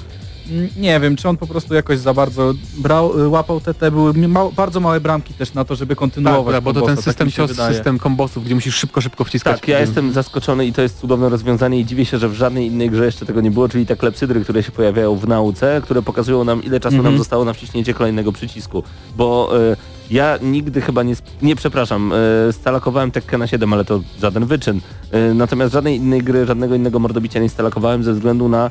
nie 0.77 0.99
wiem, 0.99 1.15
czy 1.15 1.29
on 1.29 1.37
po 1.37 1.47
prostu 1.47 1.73
jakoś 1.73 1.99
za 1.99 2.13
bardzo 2.13 2.53
brał, 2.77 3.19
y, 3.19 3.27
łapał 3.29 3.59
te, 3.61 3.73
te 3.73 3.91
były 3.91 4.13
mał, 4.13 4.51
bardzo 4.51 4.79
małe 4.79 5.01
bramki 5.01 5.33
też 5.33 5.53
na 5.53 5.65
to, 5.65 5.75
żeby 5.75 5.95
kontynuować 5.95 6.55
Tak, 6.55 6.63
bo 6.63 6.73
to 6.73 6.81
ten 6.81 6.95
system 6.97 7.13
tak 7.13 7.25
mi 7.25 7.31
się 7.31 7.37
cios, 7.37 7.51
wydaje. 7.51 7.75
system 7.75 7.99
kombosów, 7.99 8.45
gdzie 8.45 8.55
musisz 8.55 8.75
szybko, 8.75 9.01
szybko 9.01 9.23
wciskać. 9.23 9.59
Tak, 9.59 9.67
ja 9.67 9.79
jestem 9.79 10.13
zaskoczony 10.13 10.65
i 10.65 10.73
to 10.73 10.81
jest 10.81 10.99
cudowne 10.99 11.29
rozwiązanie 11.29 11.79
i 11.79 11.85
dziwię 11.85 12.05
się, 12.05 12.17
że 12.17 12.29
w 12.29 12.33
żadnej 12.33 12.67
innej 12.67 12.89
grze 12.89 13.05
jeszcze 13.05 13.25
tego 13.25 13.41
nie 13.41 13.51
było, 13.51 13.69
czyli 13.69 13.85
te 13.85 13.95
klepsydry, 13.95 14.41
które 14.41 14.63
się 14.63 14.71
pojawiają 14.71 15.15
w 15.15 15.27
nauce, 15.27 15.81
które 15.83 16.01
pokazują 16.01 16.43
nam 16.43 16.63
ile 16.63 16.79
czasu 16.79 16.95
Mhm. 16.95 17.13
nam 17.13 17.17
zostało 17.17 17.45
na 17.45 17.53
wciśnięcie 17.53 17.93
kolejnego 17.93 18.31
przycisku. 18.31 18.83
Bo 19.17 19.51
y, 19.71 19.75
ja 20.11 20.37
nigdy 20.41 20.81
chyba 20.81 21.03
nie, 21.03 21.15
nie 21.41 21.55
przepraszam, 21.55 22.13
y, 22.49 22.53
stalakowałem 22.53 23.11
Tekkena 23.11 23.47
7, 23.47 23.73
ale 23.73 23.85
to 23.85 24.01
żaden 24.21 24.45
wyczyn. 24.45 24.77
Y, 25.13 25.33
natomiast 25.33 25.73
żadnej 25.73 25.95
innej 25.95 26.23
gry, 26.23 26.45
żadnego 26.45 26.75
innego 26.75 26.99
mordobicia 26.99 27.39
nie 27.39 27.49
stalakowałem 27.49 28.03
ze 28.03 28.13
względu 28.13 28.49
na 28.49 28.67
y, 28.67 28.69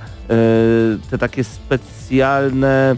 te 1.11 1.19
takie 1.19 1.45
specjalne 1.45 2.97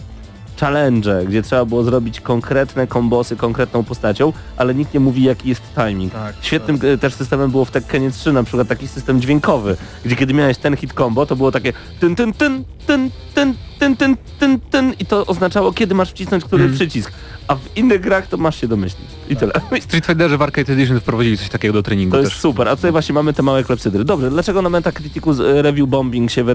challenge, 0.61 1.25
gdzie 1.29 1.43
trzeba 1.43 1.65
było 1.65 1.85
zrobić 1.85 2.21
konkretne 2.21 2.87
kombosy 2.87 3.37
konkretną 3.37 3.85
postacią, 3.85 4.33
ale 4.57 4.75
nikt 4.75 4.95
nie 4.95 5.01
mówi 5.01 5.23
jaki 5.23 5.49
jest 5.49 5.63
timing. 5.75 6.13
Tak, 6.13 6.35
Świetnym 6.43 6.79
e, 6.83 6.99
też 6.99 7.15
systemem 7.15 7.51
było 7.51 7.65
w 7.65 7.71
Tekkenie 7.71 8.11
3 8.11 8.33
na 8.33 8.43
przykład 8.43 8.69
taki 8.69 8.89
system 8.89 9.21
dźwiękowy, 9.21 9.77
gdzie 10.05 10.17
kiedy 10.17 10.35
miałeś 10.35 10.59
ten 10.59 10.77
hit 10.77 10.93
combo, 10.93 11.27
to 11.27 11.37
było 11.37 11.53
takie 11.53 11.73
tyn 12.01 12.17
tyn 12.17 12.33
tyn 12.33 12.65
tyn 12.87 13.11
tyn 13.35 13.97
tyn 13.97 14.17
tyn 14.39 14.61
tyn 14.71 14.95
i 14.99 15.07
to 15.07 15.27
oznaczało 15.27 15.73
kiedy 15.73 15.95
masz 15.95 16.11
wcisnąć 16.11 16.45
który 16.45 16.63
Mhm. 16.65 16.77
przycisk. 16.79 17.13
A 17.49 17.55
w 17.55 17.77
innych 17.77 18.01
grach 18.01 18.27
to 18.27 18.37
masz 18.37 18.61
się 18.61 18.69
domyślić. 18.69 19.07
I 19.29 19.37
tyle. 19.37 19.53
W 19.81 19.83
Street 19.83 20.07
Fighterze 20.07 20.39
w 20.39 20.43
Arcade 20.43 20.73
Edition 20.73 21.01
wprowadzili 21.01 21.39
coś 21.39 21.49
takiego 21.49 21.75
do 21.75 21.83
treningu 21.83 22.13
To 22.13 22.19
jest 22.21 22.33
też. 22.33 22.41
super, 22.41 22.69
a 22.69 22.77
tutaj 22.77 22.93
właśnie 22.93 23.13
mamy 23.13 23.33
te 23.33 23.43
małe 23.43 23.65
klepsydry. 23.65 24.05
Dobrze, 24.05 24.31
dlaczego 24.31 24.63
na 24.63 24.69
Metacriticu 24.69 25.31
e, 25.45 25.63
review 25.63 25.89
bombing 25.89 26.31
się 26.31 26.45
wy- 26.45 26.55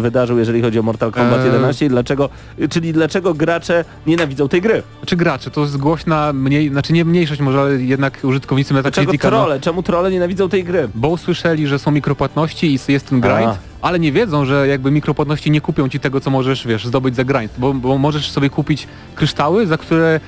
wydarzył, 0.00 0.38
jeżeli 0.38 0.62
chodzi 0.62 0.78
o 0.78 0.82
Mortal 0.82 1.12
Kombat 1.12 1.40
Eee. 1.40 1.46
11 1.46 1.86
i 1.86 1.88
dlaczego, 1.88 2.28
czyli 2.70 2.92
dlaczego 2.92 3.34
gracze 3.34 3.84
nienawidzą 4.06 4.48
tej 4.48 4.60
gry? 4.62 4.82
Znaczy 5.00 5.16
gracze, 5.16 5.50
to 5.50 5.60
jest 5.60 5.76
głośna, 5.76 6.32
mniej, 6.32 6.68
znaczy 6.68 6.92
nie 6.92 7.04
mniejszość 7.04 7.40
może, 7.40 7.60
ale 7.60 7.82
jednak 7.82 8.18
użytkownicy 8.22 8.74
Dlaczego 8.74 8.88
Metacritica. 8.90 9.30
no, 9.30 9.36
trolle? 9.36 9.60
Czemu 9.60 9.82
trolle 9.82 10.10
nienawidzą 10.10 10.48
tej 10.48 10.64
gry? 10.64 10.88
Bo 10.94 11.08
usłyszeli, 11.08 11.66
że 11.66 11.78
są 11.78 11.90
mikropłatności 11.90 12.66
i 12.74 12.78
jest 12.92 13.08
ten 13.08 13.20
grind, 13.20 13.38
A. 13.46 13.56
ale 13.84 13.98
nie 13.98 14.12
wiedzą, 14.12 14.44
że 14.44 14.68
jakby 14.68 14.90
mikropłatności 14.90 15.50
nie 15.50 15.60
kupią 15.60 15.88
ci 15.88 16.00
tego, 16.00 16.20
co 16.20 16.30
możesz, 16.30 16.66
wiesz, 16.66 16.86
zdobyć 16.86 17.16
za 17.16 17.24
grind, 17.24 17.52
bo, 17.58 17.74
bo 17.74 17.98
możesz 17.98 18.30
sobie 18.30 18.50
kupić 18.50 18.86
kryształy, 19.14 19.66
za 19.66 19.78
które 19.78 20.20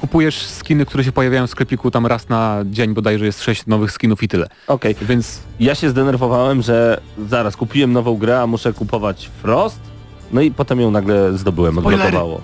kupujesz 0.00 0.46
skiny, 0.46 0.86
które 0.86 1.04
się 1.04 1.12
pojawiają 1.12 1.46
w 1.46 1.50
sklepiku 1.50 1.90
tam 1.90 2.06
raz 2.06 2.28
na 2.28 2.58
dzień, 2.64 2.94
bodajże 2.94 3.26
jest 3.26 3.42
sześć 3.42 3.66
nowych 3.66 3.92
skinów 3.92 4.22
i 4.22 4.28
tyle. 4.28 4.48
Okej, 4.66 4.94
Więc 5.02 5.40
Ja 5.60 5.74
się 5.74 5.90
zdenerwowałem, 5.90 6.62
że 6.62 7.00
zaraz 7.28 7.56
kupiłem 7.56 7.92
nową 7.92 8.16
grę, 8.16 8.40
a 8.40 8.46
muszę 8.46 8.72
kupować 8.72 9.30
Frost. 9.42 9.80
No 10.32 10.40
i 10.40 10.50
potem 10.50 10.80
ją 10.80 10.90
nagle 10.90 11.38
zdobyłem, 11.38 11.74
Spoilery. 11.74 12.04
odblokowało. 12.04 12.40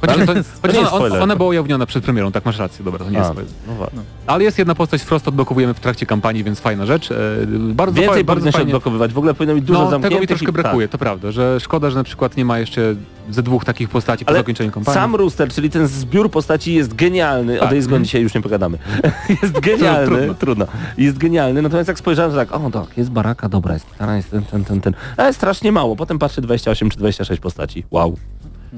Chociaż, 0.00 0.26
to, 0.26 0.90
chociaż 0.90 1.20
ona 1.22 1.36
była 1.36 1.48
ujawniona 1.48 1.86
przed 1.86 2.04
premierą, 2.04 2.32
tak 2.32 2.44
masz 2.44 2.58
rację, 2.58 2.84
dobra, 2.84 3.04
to 3.04 3.10
nie 3.10 3.18
jest 3.18 3.30
spoiler. 3.30 3.52
no, 3.94 4.02
Ale 4.26 4.44
jest 4.44 4.58
jedna 4.58 4.74
postać 4.74 5.02
Frost 5.02 5.28
odblokowujemy 5.28 5.74
w 5.74 5.80
trakcie 5.80 6.06
kampanii, 6.06 6.44
więc 6.44 6.60
fajna 6.60 6.86
rzecz. 6.86 7.10
E, 7.10 7.16
bardzo 7.48 7.94
Więcej 7.94 8.08
fajnie, 8.08 8.24
bardzo 8.24 8.52
fajnie. 8.52 8.64
odblokowywać. 8.66 9.12
W 9.12 9.18
ogóle 9.18 9.34
powinno 9.34 9.54
być 9.54 9.64
dużo 9.64 9.78
No, 9.84 9.90
zamkniętych. 9.90 10.10
tego 10.10 10.20
mi 10.20 10.26
troszkę 10.26 10.48
i- 10.48 10.52
brakuje, 10.52 10.88
tak. 10.88 10.92
to 10.92 10.98
prawda, 10.98 11.30
że 11.32 11.60
szkoda, 11.60 11.90
że 11.90 11.96
na 11.96 12.04
przykład 12.04 12.36
nie 12.36 12.44
ma 12.44 12.58
jeszcze 12.58 12.94
ze 13.30 13.42
dwóch 13.42 13.64
takich 13.64 13.88
postaci 13.88 14.24
po 14.24 14.28
Ale 14.30 14.38
zakończeniu 14.38 14.70
kampanii. 14.70 15.00
Sam 15.00 15.14
Rooster, 15.16 15.48
czyli 15.48 15.70
ten 15.70 15.86
zbiór 15.86 16.30
postaci 16.30 16.74
jest 16.74 16.94
genialny. 16.94 17.56
O 17.58 17.60
Tak. 17.60 17.70
Days 17.70 17.86
Gone 17.86 18.04
dzisiaj 18.04 18.22
już 18.22 18.34
nie 18.34 18.40
pogadamy. 18.42 18.78
jest 19.42 19.60
genialny. 19.60 20.06
Trudno. 20.16 20.34
Trudno. 20.34 20.66
Jest 20.98 21.18
genialny. 21.18 21.62
Natomiast 21.62 21.88
jak 21.88 21.98
spojrzałem, 21.98 22.30
że 22.32 22.36
tak, 22.46 22.52
o 22.54 22.70
tak, 22.70 22.98
jest 22.98 23.10
baraka, 23.10 23.48
dobra, 23.48 23.74
jest 23.74 23.86
gitara, 23.92 24.16
jest 24.16 24.30
ten, 24.30 24.42
ten, 24.42 24.64
ten, 24.64 24.80
ten. 24.80 24.94
Ale 25.16 25.32
strasznie 25.32 25.72
mało. 25.72 25.96
Potem 25.96 26.18
patrzę 26.18 26.40
28 26.42 26.90
czy 26.90 26.98
26 26.98 27.40
postaci. 27.42 27.84
Wow. 27.90 28.16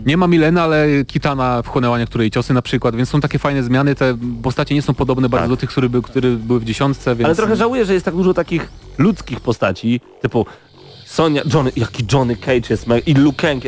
Nie 0.07 0.16
ma 0.16 0.26
Milena, 0.26 0.62
ale 0.62 0.86
Kitana 1.07 1.62
wchłonęła 1.62 1.99
niektóre 1.99 2.30
ciosy 2.30 2.55
na 2.55 2.62
przykład, 2.62 2.97
więc 2.97 3.09
są 3.09 3.20
takie 3.20 3.38
fajne 3.38 3.62
zmiany. 3.62 3.95
Te 3.95 4.16
postacie 4.43 4.74
nie 4.74 4.82
są 4.82 4.95
podobne 4.95 5.28
bardzo 5.28 5.43
Tak. 5.45 5.51
do 5.51 5.57
tych, 5.57 5.70
które, 5.70 5.88
by, 5.88 6.03
które 6.03 6.30
były 6.30 6.61
w 6.61 6.64
dziesiątce, 6.64 7.16
więc... 7.16 7.26
Ale 7.26 7.34
trochę 7.34 7.57
żałuję, 7.57 7.84
że 7.84 7.95
jest 7.95 8.05
tak 8.05 8.14
dużo 8.16 8.34
takich 8.34 8.68
ludzkich 8.99 9.41
postaci, 9.41 10.01
typu 10.20 10.47
Sonia, 11.07 11.43
Johnny, 11.55 11.72
jaki 11.76 12.05
Johnny 12.12 12.36
Cage 12.36 12.66
jest, 12.70 12.86
i 13.07 13.14
Luke 13.14 13.49
Kang. 13.49 13.64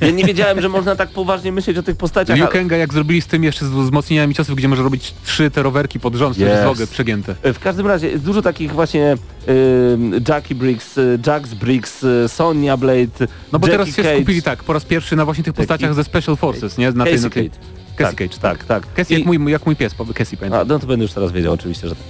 Ja 0.00 0.10
nie 0.10 0.24
wiedziałem, 0.24 0.60
że 0.60 0.68
można 0.68 0.96
tak 0.96 1.08
poważnie 1.10 1.52
myśleć 1.52 1.78
o 1.78 1.82
tych 1.82 1.96
postaciach. 1.96 2.36
Liu 2.38 2.46
Kanga 2.48 2.76
jak 2.76 2.92
zrobili 2.92 3.20
z 3.22 3.26
tym 3.26 3.44
jeszcze 3.44 3.64
z 3.66 3.68
wzmocnieniami 3.68 4.34
ciosów, 4.34 4.56
gdzie 4.56 4.68
może 4.68 4.82
robić 4.82 5.14
trzy 5.24 5.50
te 5.50 5.62
rowerki 5.62 6.00
pod 6.00 6.14
rząd, 6.14 6.36
to 6.36 6.42
Yes. 6.44 6.48
jest 6.50 6.62
w 6.64 6.68
ogóle 6.68 6.86
przegięte. 6.86 7.34
W 7.44 7.58
każdym 7.58 7.86
razie 7.86 8.08
jest 8.08 8.24
dużo 8.24 8.42
takich 8.42 8.72
właśnie 8.72 9.16
ym, 9.94 10.12
Jackie 10.28 10.54
Briggs, 10.54 10.98
y, 10.98 11.18
Jax 11.26 11.54
Briggs, 11.54 12.04
y, 12.04 12.24
Sonia 12.28 12.76
Blade, 12.76 13.26
No 13.52 13.58
bo 13.58 13.66
Jackie 13.66 13.70
teraz 13.70 13.88
się 13.96 14.02
Cage. 14.02 14.14
skupili 14.16 14.42
tak, 14.42 14.64
po 14.64 14.72
raz 14.72 14.84
pierwszy 14.84 15.16
na 15.16 15.24
właśnie 15.24 15.44
tych 15.44 15.54
postaciach 15.54 15.94
ze 15.94 16.04
Special 16.04 16.36
Forces, 16.36 16.78
nie? 16.78 16.92
Na 16.92 17.04
tej, 17.04 17.20
na 17.20 17.30
tej... 17.30 17.50
Cage. 17.50 17.60
Casey 17.96 18.16
Tak, 18.16 18.28
Cage, 18.28 18.40
tak, 18.40 18.64
tak. 18.64 18.94
Casey 18.94 19.14
I- 19.14 19.18
jak 19.18 19.26
mój, 19.26 19.52
jak 19.52 19.66
mój 19.66 19.76
pies, 19.76 19.94
Casey 20.14 20.36
pamiętam. 20.36 20.60
A, 20.60 20.64
no 20.64 20.78
to 20.78 20.86
będę 20.86 21.02
już 21.04 21.12
teraz 21.12 21.32
wiedział 21.32 21.52
oczywiście, 21.52 21.88
że 21.88 21.94
tak. 21.94 22.04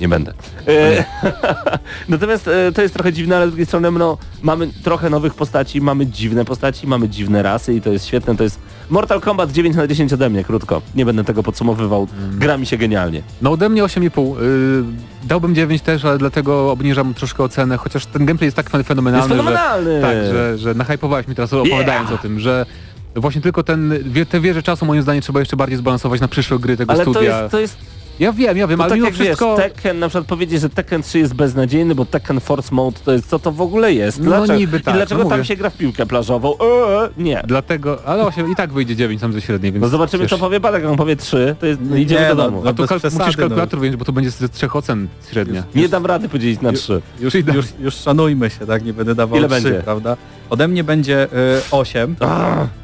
Nie 0.00 0.08
będę. 0.08 0.32
E, 0.68 1.04
Natomiast 2.08 2.48
e, 2.48 2.72
to 2.72 2.82
jest 2.82 2.94
trochę 2.94 3.12
dziwne, 3.12 3.36
ale 3.36 3.46
z 3.46 3.50
drugiej 3.50 3.66
strony 3.66 3.90
no, 3.90 4.18
mamy 4.42 4.68
trochę 4.84 5.10
nowych 5.10 5.34
postaci, 5.34 5.80
mamy 5.80 6.06
dziwne 6.06 6.44
postaci, 6.44 6.86
mamy 6.86 7.08
dziwne 7.08 7.42
rasy 7.42 7.74
i 7.74 7.80
to 7.80 7.90
jest 7.90 8.06
świetne. 8.06 8.36
To 8.36 8.42
jest 8.44 8.58
Mortal 8.90 9.20
Kombat 9.20 9.52
9 9.52 9.76
na 9.76 9.86
10 9.86 10.12
ode 10.12 10.30
mnie, 10.30 10.44
krótko. 10.44 10.82
Nie 10.94 11.04
będę 11.04 11.24
tego 11.24 11.42
podsumowywał. 11.42 12.08
Mm. 12.18 12.38
Gra 12.38 12.56
mi 12.56 12.66
się 12.66 12.76
genialnie. 12.76 13.22
No 13.42 13.50
ode 13.50 13.68
mnie 13.68 13.82
8,5. 13.84 14.40
Yy, 14.40 14.84
dałbym 15.24 15.54
9 15.54 15.82
też, 15.82 16.04
ale 16.04 16.18
dlatego 16.18 16.70
obniżam 16.70 17.14
troszkę 17.14 17.44
ocenę, 17.44 17.76
chociaż 17.76 18.06
ten 18.06 18.26
gameplay 18.26 18.46
jest 18.46 18.56
tak 18.56 18.70
fenomenalny, 18.70 19.34
Jest 19.34 19.44
fenomenalny! 19.44 20.00
że, 20.00 20.00
tak, 20.00 20.16
że, 20.16 20.58
że 20.58 20.74
nahypowałeś 20.74 21.28
mi 21.28 21.34
teraz 21.34 21.52
opowiadając 21.52 22.10
o 22.10 22.18
tym, 22.18 22.40
że 22.40 22.66
właśnie 23.14 23.40
tylko 23.40 23.62
ten, 23.62 23.94
te 24.28 24.40
wieże 24.40 24.62
czasu 24.62 24.86
moim 24.86 25.02
zdaniem 25.02 25.22
trzeba 25.22 25.40
jeszcze 25.40 25.56
bardziej 25.56 25.78
zbalansować 25.78 26.20
na 26.20 26.28
przyszłe 26.28 26.58
gry 26.58 26.76
tego 26.76 26.92
Ale 26.92 27.04
to 27.04 27.10
studia. 27.10 27.40
jest, 27.40 27.52
to 27.52 27.60
jest 27.60 27.76
Ja 28.20 28.32
wiem, 28.32 28.56
ja 28.56 28.66
wiem, 28.66 28.78
to 28.78 28.84
ale 28.84 28.90
tak 28.90 28.96
mimo 28.98 29.06
jak 29.06 29.14
wszystko... 29.14 29.56
wiesz, 29.56 29.64
Tekken, 29.72 29.98
na 29.98 30.08
przykład 30.08 30.26
powiedzieć, 30.26 30.60
że 30.60 30.68
Tekken 30.70 31.02
3 31.02 31.18
jest 31.18 31.34
beznadziejny, 31.34 31.94
bo 31.94 32.04
Tekken 32.04 32.40
Force 32.40 32.74
Mode 32.74 32.98
to 33.04 33.12
jest, 33.12 33.28
co 33.28 33.38
to 33.38 33.52
w 33.52 33.60
ogóle 33.60 33.92
jest? 33.92 34.18
No 34.18 34.24
Dlaczego, 34.24 34.58
niby 34.58 34.80
tak, 34.80 34.94
I 34.94 34.96
dlaczego 34.96 35.24
no 35.24 35.30
tam 35.30 35.44
się 35.44 35.56
gra 35.56 35.70
w 35.70 35.76
piłkę 35.76 36.06
plażową? 36.06 36.50
Eee, 36.52 37.10
nie. 37.18 37.42
Dlatego, 37.46 37.98
ale 38.06 38.26
8 38.26 38.52
i 38.52 38.56
tak 38.56 38.72
wyjdzie 38.72 38.96
9 38.96 39.20
tam 39.20 39.32
ze 39.32 39.40
średniej, 39.40 39.72
więc 39.72 39.82
No 39.82 39.88
zobaczymy 39.88 40.22
wiesz. 40.24 40.30
co 40.30 40.38
powie 40.38 40.60
Badek, 40.60 40.82
jak 40.82 40.90
on 40.90 40.96
powie 40.96 41.16
3, 41.16 41.56
to 41.60 41.66
jest, 41.66 41.80
Nie, 41.80 42.00
idziemy 42.00 42.28
do 42.28 42.34
no, 42.34 42.44
domu. 42.44 42.60
no 42.64 42.70
A 42.70 42.74
to 42.74 42.82
kalk- 42.82 42.98
przesady, 42.98 43.18
musisz 43.24 43.36
no. 43.36 43.42
kalkulator 43.42 43.80
wziąć, 43.80 43.96
bo 43.96 44.04
to 44.04 44.12
będzie 44.12 44.30
z 44.30 44.50
trzech 44.50 44.76
ocen 44.76 45.08
średnia. 45.30 45.62
Nie 45.74 45.88
dam 45.88 46.06
rady 46.06 46.28
podzielić 46.28 46.60
na 46.60 46.72
3. 46.72 47.00
Już, 47.20 47.34
już, 47.34 47.66
już 47.80 47.94
szanujmy 47.94 48.50
się, 48.50 48.66
tak? 48.66 48.84
Nie 48.84 48.92
będę 48.92 49.14
dawał 49.14 49.38
Ile 49.38 49.48
3, 49.48 49.62
będzie? 49.62 49.82
prawda? 49.82 50.16
Ode 50.50 50.68
mnie 50.68 50.84
będzie 50.84 51.24
y, 51.24 51.28
8. 51.70 52.16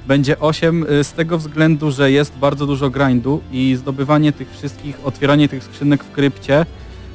Będzie 0.07 0.39
8 0.41 0.87
y, 0.91 1.05
z 1.05 1.12
tego 1.12 1.39
względu, 1.39 1.91
że 1.91 2.11
jest 2.11 2.37
bardzo 2.37 2.67
dużo 2.67 2.91
grindu 2.91 3.41
i 3.53 3.77
zdobywanie 3.79 4.33
tych 4.33 4.51
wszystkich, 4.51 4.99
otwieranie 5.05 5.49
tych 5.49 5.64
skrzynek 5.64 6.05
w 6.05 6.12
krypcie 6.12 6.67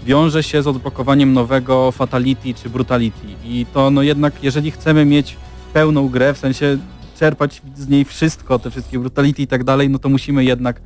wiąże 0.06 0.43
się 0.43 0.62
z 0.62 0.68
odblokowaniem 0.68 1.34
nowego 1.34 1.91
Fatality 1.91 2.54
czy 2.54 2.70
Brutality. 2.70 3.28
I 3.43 3.66
to 3.74 3.91
no 3.91 4.02
jednak, 4.02 4.43
jeżeli 4.43 4.72
chcemy 4.72 5.06
mieć 5.06 5.38
pełną 5.74 6.10
grę, 6.10 6.34
w 6.34 6.38
sensie 6.38 6.78
czerpać 7.20 7.62
z 7.76 7.88
niej 7.88 8.06
wszystko, 8.06 8.60
te 8.60 8.72
wszystkie 8.72 8.99
Brutality 8.99 9.41
i 9.41 9.47
tak 9.47 9.64
dalej, 9.64 9.89
no 9.89 9.99
to 9.99 10.10
musimy 10.10 10.43
jednak 10.43 10.82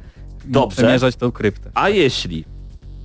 Dobrze. 0.45 0.78
przemierzać 0.78 1.16
tą 1.16 1.32
kryptę. 1.32 1.72
A 1.74 1.89
jeśli 1.89 2.45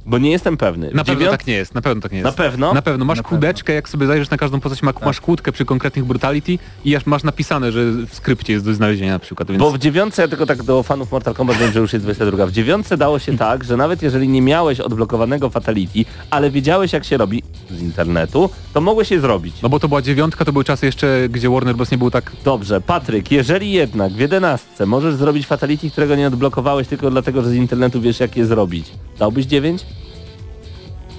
Bo 0.06 0.18
nie 0.18 0.30
jestem 0.30 0.56
pewny. 0.56 0.90
Na 0.94 1.04
pewno 1.04 1.30
tak 1.30 1.46
nie 1.46 1.54
jest, 1.54 1.74
na 1.74 1.82
pewno 1.82 2.02
tak 2.02 2.12
nie 2.12 2.18
jest. 2.18 2.24
Na 2.24 2.32
pewno? 2.44 2.74
Na 2.74 2.82
pewno. 2.82 3.04
Masz 3.04 3.16
Na 3.18 3.22
pewno. 3.22 3.38
kłódeczkę, 3.38 3.72
jak 3.72 3.88
sobie 3.88 4.06
zajrzysz 4.06 4.30
na 4.30 4.36
każdą 4.36 4.60
postać, 4.60 4.82
ma, 4.82 4.92
Tak. 4.92 5.02
masz 5.06 5.20
kłódkę 5.20 5.52
przy 5.52 5.64
konkretnych 5.64 6.04
brutality 6.04 6.58
i 6.84 6.96
aż 6.96 7.06
masz 7.06 7.22
napisane, 7.22 7.72
że 7.72 7.84
w 7.92 8.14
skrypcie 8.14 8.52
jest 8.52 8.64
do 8.64 8.74
znalezienia 8.74 9.12
na 9.12 9.18
przykład, 9.18 9.48
więc... 9.48 9.60
Bo 9.60 9.70
w 9.70 9.78
dziewiątce, 9.78 10.22
ja 10.22 10.28
tylko 10.28 10.46
tak 10.46 10.62
do 10.62 10.82
fanów 10.82 11.12
Mortal 11.12 11.34
Kombat 11.34 11.56
wiem, 11.56 11.72
że 11.72 11.80
już 11.80 11.92
jest 11.92 12.04
22. 12.04 12.46
W 12.46 12.52
dziewiątce 12.52 12.96
dało 12.96 13.18
się 13.18 13.36
tak, 13.38 13.64
że 13.64 13.76
nawet 13.76 14.02
jeżeli 14.02 14.28
nie 14.28 14.42
miałeś 14.42 14.80
odblokowanego 14.80 15.50
Fatality, 15.50 16.04
ale 16.30 16.50
wiedziałeś 16.50 16.92
jak 16.92 17.04
się 17.04 17.16
robi 17.16 17.42
z 17.70 17.82
internetu, 17.82 18.50
to 18.72 18.80
mogłeś 18.80 19.10
je 19.10 19.20
zrobić. 19.20 19.54
No 19.62 19.68
bo 19.68 19.80
to 19.80 19.88
była 19.88 20.02
dziewiątka, 20.02 20.44
to 20.44 20.52
były 20.52 20.64
czasy 20.64 20.86
jeszcze, 20.86 21.28
gdzie 21.28 21.50
Warner 21.50 21.76
Bros. 21.76 21.90
nie 21.90 21.98
był 21.98 22.10
tak... 22.10 22.32
Dobrze, 22.44 22.80
Patryk, 22.80 23.30
jeżeli 23.32 23.72
jednak 23.72 24.12
w 24.12 24.18
jedenastce 24.18 24.86
możesz 24.86 25.14
zrobić 25.14 25.46
Fatality, 25.46 25.90
którego 25.90 26.16
nie 26.16 26.26
odblokowałeś 26.26 26.88
tylko 26.88 27.10
dlatego, 27.10 27.42
że 27.42 27.50
z 27.50 27.54
internetu 27.54 28.00
wiesz 28.00 28.20
jak 28.20 28.36
je 28.36 28.46
zrobić, 28.46 28.86
dałbyś 29.18 29.46
9? 29.46 29.86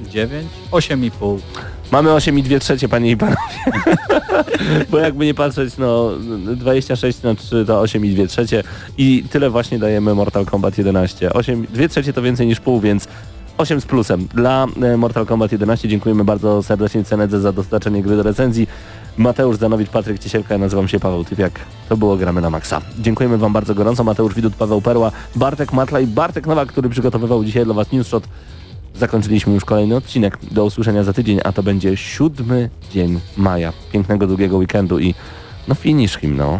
9? 0.10 0.48
8,5. 0.72 1.40
Mamy 1.92 2.14
8 2.14 2.40
i 2.40 2.44
2 2.44 2.60
trzecie, 2.60 2.90
panie 2.90 3.12
i 3.12 3.18
panowie. 3.18 3.38
Bo 4.92 4.98
jakby 4.98 5.26
nie 5.26 5.34
patrzeć, 5.34 5.78
no 5.78 6.12
26 6.56 7.22
na 7.24 7.36
3 7.36 7.66
to 7.66 7.80
8 7.80 8.06
i 8.06 8.10
2 8.16 8.28
trzecie 8.28 8.64
i 8.98 9.24
tyle 9.32 9.50
właśnie 9.50 9.80
dajemy 9.80 10.16
Mortal 10.16 10.46
Kombat 10.46 10.78
11. 10.78 11.34
8, 11.34 11.68
2 11.74 11.88
trzecie 11.88 12.14
to 12.14 12.22
więcej 12.22 12.48
niż 12.48 12.60
pół, 12.60 12.80
więc 12.80 13.08
8 13.58 13.82
z 13.82 13.86
plusem. 13.86 14.28
Dla 14.34 14.68
e, 14.82 14.98
Mortal 14.98 15.26
Kombat 15.26 15.52
11 15.52 15.88
dziękujemy 15.88 16.24
bardzo 16.24 16.64
serdecznie 16.64 17.04
Cenedze 17.04 17.40
za 17.40 17.52
dostarczenie 17.52 18.04
gry 18.04 18.16
do 18.16 18.24
recenzji. 18.24 18.68
Mateusz 19.18 19.58
Zanowicz, 19.58 19.90
Patryk 19.90 20.20
Ciesielka, 20.20 20.54
ja 20.54 20.58
nazywam 20.58 20.88
się 20.88 21.00
Paweł 21.00 21.24
Typiak. 21.24 21.60
To 21.90 21.98
było 21.98 22.18
Gramy 22.18 22.42
na 22.42 22.50
Maxa. 22.50 22.82
Dziękujemy 23.00 23.38
Wam 23.38 23.54
bardzo 23.54 23.76
gorąco. 23.76 24.04
Mateusz 24.04 24.36
Widut, 24.36 24.56
Paweł 24.56 24.82
Perła, 24.82 25.12
Bartek 25.36 25.74
Matla 25.74 26.00
i 26.00 26.08
Bartek 26.08 26.48
Nowak, 26.48 26.70
który 26.70 26.90
przygotowywał 26.90 27.44
dzisiaj 27.44 27.66
dla 27.66 27.74
Was 27.74 27.92
Newsshot. 27.92 28.28
Zakończyliśmy 28.96 29.54
już 29.54 29.66
kolejny 29.66 29.96
odcinek. 29.96 30.38
Do 30.52 30.66
usłyszenia 30.66 31.04
za 31.04 31.14
tydzień, 31.14 31.40
a 31.44 31.52
to 31.52 31.64
będzie 31.64 31.98
siódmy 31.98 32.70
dzień 32.92 33.20
maja. 33.38 33.74
Pięknego 33.92 34.28
długiego 34.28 34.58
weekendu 34.58 35.00
i 35.00 35.16
no 35.68 35.76
finish 35.76 36.18
him, 36.18 36.38
no. 36.38 36.60